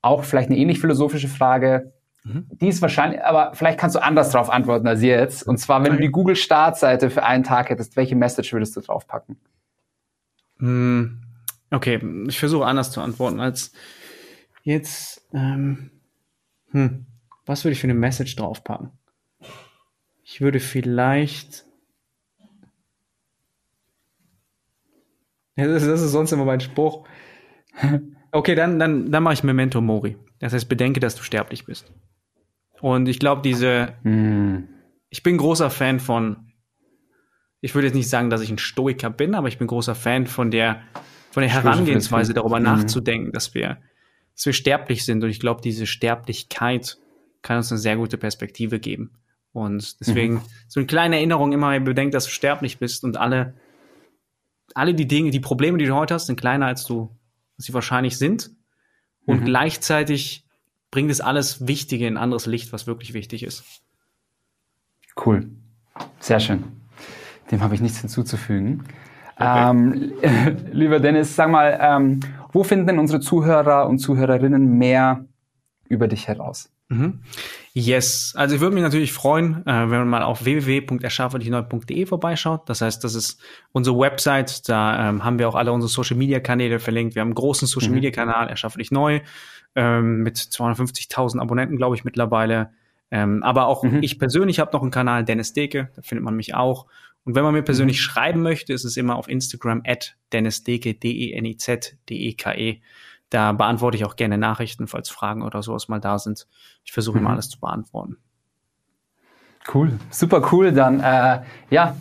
auch 0.01 0.23
vielleicht 0.23 0.49
eine 0.49 0.57
ähnlich 0.57 0.79
philosophische 0.79 1.27
Frage. 1.27 1.93
Mhm. 2.23 2.47
Die 2.51 2.67
ist 2.67 2.81
wahrscheinlich, 2.81 3.23
aber 3.23 3.53
vielleicht 3.53 3.79
kannst 3.79 3.95
du 3.95 4.03
anders 4.03 4.31
darauf 4.31 4.49
antworten 4.49 4.87
als 4.87 5.01
jetzt. 5.01 5.43
Und 5.43 5.57
zwar, 5.57 5.83
wenn 5.83 5.93
okay. 5.93 5.97
du 5.97 6.07
die 6.07 6.11
Google-Startseite 6.11 7.09
für 7.09 7.23
einen 7.23 7.43
Tag 7.43 7.69
hättest, 7.69 7.95
welche 7.95 8.15
Message 8.15 8.51
würdest 8.53 8.75
du 8.75 8.81
draufpacken? 8.81 9.37
Hm, 10.57 11.21
okay, 11.71 11.99
ich 12.27 12.39
versuche 12.39 12.65
anders 12.65 12.91
zu 12.91 13.01
antworten 13.01 13.39
als 13.39 13.73
jetzt. 14.63 15.27
Ähm, 15.33 15.91
hm, 16.71 17.05
was 17.45 17.63
würde 17.63 17.73
ich 17.73 17.79
für 17.79 17.87
eine 17.87 17.95
Message 17.95 18.35
draufpacken? 18.35 18.91
Ich 20.23 20.41
würde 20.41 20.59
vielleicht. 20.59 21.65
Das, 25.67 25.83
ist, 25.83 25.89
das 25.89 26.01
ist 26.01 26.11
sonst 26.11 26.31
immer 26.31 26.45
mein 26.45 26.61
Spruch. 26.61 27.07
Okay, 28.33 28.55
dann, 28.55 28.79
dann, 28.79 29.11
dann 29.11 29.23
mache 29.23 29.33
ich 29.33 29.43
Memento 29.43 29.81
Mori. 29.81 30.15
Das 30.39 30.53
heißt, 30.53 30.69
bedenke, 30.69 31.01
dass 31.01 31.15
du 31.15 31.23
sterblich 31.23 31.65
bist. 31.65 31.91
Und 32.79 33.09
ich 33.09 33.19
glaube, 33.19 33.41
diese, 33.41 33.93
mm. 34.03 34.69
ich 35.09 35.21
bin 35.21 35.35
großer 35.35 35.69
Fan 35.69 35.99
von, 35.99 36.53
ich 37.59 37.75
würde 37.75 37.87
jetzt 37.87 37.95
nicht 37.95 38.07
sagen, 38.07 38.29
dass 38.29 38.39
ich 38.39 38.49
ein 38.49 38.57
Stoiker 38.57 39.09
bin, 39.09 39.35
aber 39.35 39.49
ich 39.49 39.57
bin 39.57 39.67
großer 39.67 39.95
Fan 39.95 40.27
von 40.27 40.49
der, 40.49 40.81
von 41.31 41.41
der 41.41 41.51
Herangehensweise, 41.51 42.33
darüber 42.33 42.61
mm. 42.61 42.63
nachzudenken, 42.63 43.33
dass 43.33 43.53
wir, 43.53 43.79
dass 44.33 44.45
wir 44.45 44.53
sterblich 44.53 45.03
sind. 45.03 45.21
Und 45.25 45.29
ich 45.29 45.41
glaube, 45.41 45.61
diese 45.61 45.85
Sterblichkeit 45.85 46.99
kann 47.41 47.57
uns 47.57 47.69
eine 47.69 47.79
sehr 47.79 47.97
gute 47.97 48.17
Perspektive 48.17 48.79
geben. 48.79 49.11
Und 49.53 49.99
deswegen 49.99 50.35
mhm. 50.35 50.41
so 50.67 50.79
eine 50.79 50.87
kleine 50.87 51.17
Erinnerung 51.17 51.51
immer, 51.51 51.77
bedenkt, 51.79 52.13
dass 52.13 52.25
du 52.25 52.31
sterblich 52.31 52.79
bist 52.79 53.03
und 53.03 53.17
alle, 53.17 53.55
alle 54.75 54.93
die 54.93 55.07
Dinge, 55.07 55.31
die 55.31 55.39
Probleme, 55.39 55.77
die 55.77 55.85
du 55.85 55.95
heute 55.95 56.13
hast, 56.13 56.27
sind 56.27 56.39
kleiner 56.39 56.65
als 56.65 56.85
du, 56.85 57.15
sie 57.57 57.73
wahrscheinlich 57.73 58.17
sind. 58.17 58.51
Und 59.25 59.41
mhm. 59.41 59.45
gleichzeitig 59.45 60.45
bringt 60.89 61.11
es 61.11 61.21
alles 61.21 61.67
Wichtige 61.67 62.07
in 62.07 62.17
anderes 62.17 62.45
Licht, 62.45 62.73
was 62.73 62.87
wirklich 62.87 63.13
wichtig 63.13 63.43
ist. 63.43 63.63
Cool. 65.25 65.49
Sehr 66.19 66.39
schön. 66.39 66.63
Dem 67.51 67.61
habe 67.61 67.75
ich 67.75 67.81
nichts 67.81 67.99
hinzuzufügen. 67.99 68.83
Okay. 69.35 69.69
Ähm, 69.69 70.13
lieber 70.71 70.99
Dennis, 70.99 71.35
sag 71.35 71.49
mal, 71.49 71.77
ähm, 71.81 72.19
wo 72.51 72.63
finden 72.63 72.87
denn 72.87 72.99
unsere 72.99 73.19
Zuhörer 73.19 73.87
und 73.87 73.99
Zuhörerinnen 73.99 74.77
mehr 74.77 75.25
über 75.87 76.07
dich 76.07 76.27
heraus? 76.27 76.70
Mhm. 76.91 77.19
Yes, 77.73 78.33
also 78.35 78.53
ich 78.53 78.59
würde 78.59 78.73
mich 78.73 78.83
natürlich 78.83 79.13
freuen, 79.13 79.65
äh, 79.65 79.89
wenn 79.89 79.99
man 79.99 80.09
mal 80.09 80.23
auf 80.23 80.43
www.erschaffenlichneu.de 80.43 82.05
vorbeischaut. 82.05 82.67
Das 82.67 82.81
heißt, 82.81 83.01
das 83.05 83.15
ist 83.15 83.41
unsere 83.71 83.97
Website. 83.97 84.67
Da 84.67 85.09
ähm, 85.09 85.23
haben 85.23 85.39
wir 85.39 85.47
auch 85.47 85.55
alle 85.55 85.71
unsere 85.71 85.89
Social 85.89 86.17
Media 86.17 86.41
Kanäle 86.41 86.79
verlinkt. 86.79 87.15
Wir 87.15 87.21
haben 87.21 87.29
einen 87.29 87.35
großen 87.35 87.65
Social 87.65 87.91
Media 87.91 88.11
Kanal, 88.11 88.49
Erschaffe 88.49 88.77
dich 88.77 88.91
neu, 88.91 89.21
ähm, 89.75 90.21
mit 90.21 90.37
250.000 90.37 91.39
Abonnenten, 91.39 91.77
glaube 91.77 91.95
ich, 91.95 92.03
mittlerweile. 92.03 92.71
Ähm, 93.09 93.41
aber 93.41 93.67
auch 93.67 93.83
mhm. 93.83 94.03
ich 94.03 94.19
persönlich 94.19 94.59
habe 94.59 94.73
noch 94.73 94.81
einen 94.81 94.91
Kanal, 94.91 95.23
Dennis 95.23 95.53
Deke, 95.53 95.91
da 95.95 96.01
findet 96.01 96.25
man 96.25 96.35
mich 96.35 96.53
auch. 96.53 96.87
Und 97.23 97.35
wenn 97.35 97.43
man 97.43 97.53
mir 97.53 97.61
persönlich 97.61 97.99
mhm. 97.99 98.01
schreiben 98.01 98.41
möchte, 98.41 98.73
ist 98.73 98.83
es 98.83 98.97
immer 98.97 99.15
auf 99.15 99.29
Instagram 99.29 99.81
at 99.85 100.17
Dennis 100.33 100.65
Deke, 100.65 100.93
D-E-N-I-Z, 100.93 101.97
D-E-K-E. 102.09 102.71
-E. 102.71 102.81
Da 103.31 103.53
beantworte 103.53 103.97
ich 103.97 104.05
auch 104.05 104.15
gerne 104.15 104.37
Nachrichten, 104.37 104.87
falls 104.87 105.09
Fragen 105.09 105.41
oder 105.41 105.63
sowas 105.63 105.87
mal 105.87 105.99
da 105.99 106.19
sind. 106.19 106.47
Ich 106.83 106.91
versuche 106.91 107.17
mhm. 107.17 107.25
immer 107.25 107.33
alles 107.33 107.49
zu 107.49 107.59
beantworten. 107.59 108.17
Cool, 109.73 109.99
super 110.09 110.49
cool. 110.51 110.71
Dann 110.71 110.99
äh, 110.99 111.41
ja, 111.69 111.95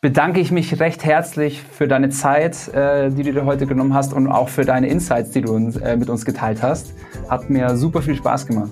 bedanke 0.00 0.40
ich 0.40 0.50
mich 0.52 0.78
recht 0.78 1.04
herzlich 1.04 1.60
für 1.60 1.88
deine 1.88 2.10
Zeit, 2.10 2.68
äh, 2.68 3.10
die 3.10 3.24
du 3.24 3.32
dir 3.32 3.44
heute 3.44 3.66
genommen 3.66 3.92
hast 3.92 4.12
und 4.12 4.28
auch 4.28 4.48
für 4.48 4.64
deine 4.64 4.88
Insights, 4.88 5.32
die 5.32 5.40
du 5.40 5.52
uns, 5.52 5.76
äh, 5.76 5.96
mit 5.96 6.08
uns 6.08 6.24
geteilt 6.24 6.62
hast. 6.62 6.94
Hat 7.28 7.50
mir 7.50 7.76
super 7.76 8.00
viel 8.00 8.14
Spaß 8.14 8.46
gemacht. 8.46 8.70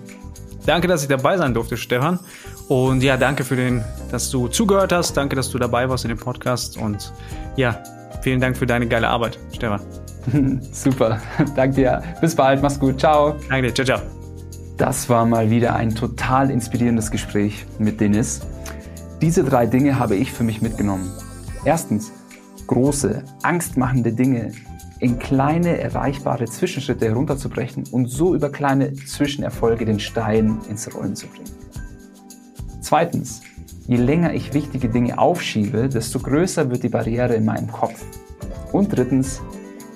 Danke, 0.64 0.86
dass 0.88 1.02
ich 1.02 1.08
dabei 1.08 1.36
sein 1.38 1.54
durfte, 1.54 1.76
Stefan. 1.76 2.20
Und 2.68 3.02
ja, 3.02 3.16
danke 3.16 3.44
für 3.44 3.56
den, 3.56 3.84
dass 4.10 4.30
du 4.30 4.48
zugehört 4.48 4.92
hast. 4.92 5.16
Danke, 5.16 5.34
dass 5.34 5.50
du 5.50 5.58
dabei 5.58 5.88
warst 5.88 6.04
in 6.04 6.10
dem 6.10 6.18
Podcast. 6.18 6.76
Und 6.76 7.12
ja, 7.56 7.82
vielen 8.22 8.40
Dank 8.40 8.56
für 8.56 8.66
deine 8.66 8.86
geile 8.86 9.08
Arbeit, 9.08 9.38
Stefan. 9.52 9.80
Super. 10.72 11.20
Danke 11.54 11.76
dir. 11.76 12.02
Bis 12.20 12.34
bald. 12.34 12.62
Mach's 12.62 12.78
gut. 12.78 13.00
Ciao. 13.00 13.36
Danke 13.48 13.68
dir. 13.68 13.74
Ciao, 13.74 13.98
ciao. 13.98 14.00
Das 14.76 15.08
war 15.08 15.24
mal 15.24 15.50
wieder 15.50 15.74
ein 15.74 15.94
total 15.94 16.50
inspirierendes 16.50 17.10
Gespräch 17.10 17.64
mit 17.78 18.00
Dennis. 18.00 18.40
Diese 19.22 19.42
drei 19.42 19.66
Dinge 19.66 19.98
habe 19.98 20.16
ich 20.16 20.32
für 20.32 20.44
mich 20.44 20.60
mitgenommen. 20.60 21.10
Erstens, 21.64 22.12
große, 22.66 23.24
angstmachende 23.42 24.12
Dinge 24.12 24.52
in 25.00 25.18
kleine, 25.18 25.78
erreichbare 25.78 26.44
Zwischenschritte 26.46 27.06
herunterzubrechen 27.06 27.84
und 27.90 28.06
so 28.06 28.34
über 28.34 28.50
kleine 28.50 28.92
Zwischenerfolge 28.94 29.84
den 29.84 30.00
Stein 30.00 30.58
ins 30.68 30.94
Rollen 30.94 31.16
zu 31.16 31.26
bringen. 31.26 31.50
Zweitens, 32.80 33.42
je 33.86 33.96
länger 33.96 34.34
ich 34.34 34.54
wichtige 34.54 34.88
Dinge 34.88 35.18
aufschiebe, 35.18 35.88
desto 35.88 36.18
größer 36.18 36.70
wird 36.70 36.82
die 36.82 36.88
Barriere 36.88 37.34
in 37.34 37.44
meinem 37.44 37.70
Kopf. 37.70 38.04
Und 38.72 38.94
drittens, 38.96 39.40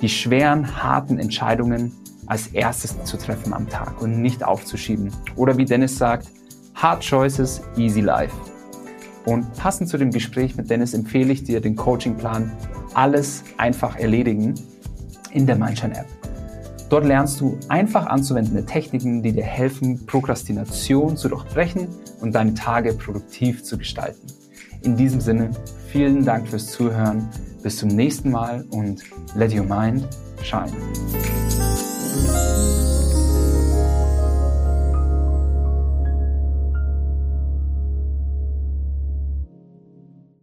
die 0.00 0.08
schweren, 0.08 0.82
harten 0.82 1.18
Entscheidungen 1.18 1.92
als 2.26 2.48
erstes 2.48 3.02
zu 3.04 3.16
treffen 3.16 3.52
am 3.52 3.68
Tag 3.68 4.00
und 4.00 4.22
nicht 4.22 4.44
aufzuschieben. 4.44 5.10
Oder 5.36 5.56
wie 5.56 5.64
Dennis 5.64 5.98
sagt, 5.98 6.28
Hard 6.74 7.04
Choices, 7.04 7.60
Easy 7.76 8.00
Life. 8.00 8.34
Und 9.26 9.52
passend 9.54 9.88
zu 9.88 9.98
dem 9.98 10.10
Gespräch 10.10 10.56
mit 10.56 10.70
Dennis 10.70 10.94
empfehle 10.94 11.32
ich 11.32 11.44
dir 11.44 11.60
den 11.60 11.76
Coachingplan 11.76 12.52
Alles 12.94 13.44
einfach 13.58 13.96
erledigen 13.96 14.54
in 15.32 15.46
der 15.46 15.56
Mindshine 15.56 15.98
App. 15.98 16.06
Dort 16.88 17.04
lernst 17.04 17.40
du 17.40 17.58
einfach 17.68 18.06
anzuwendende 18.06 18.64
Techniken, 18.64 19.22
die 19.22 19.32
dir 19.32 19.44
helfen, 19.44 20.06
Prokrastination 20.06 21.16
zu 21.16 21.28
durchbrechen 21.28 21.88
und 22.20 22.34
deine 22.34 22.54
Tage 22.54 22.94
produktiv 22.94 23.62
zu 23.62 23.78
gestalten. 23.78 24.39
In 24.82 24.96
diesem 24.96 25.20
Sinne, 25.20 25.50
vielen 25.88 26.24
Dank 26.24 26.48
fürs 26.48 26.66
Zuhören. 26.68 27.28
Bis 27.62 27.76
zum 27.76 27.88
nächsten 27.88 28.30
Mal 28.30 28.64
und 28.70 29.02
let 29.34 29.54
your 29.54 29.64
mind 29.64 30.08
shine. 30.42 30.72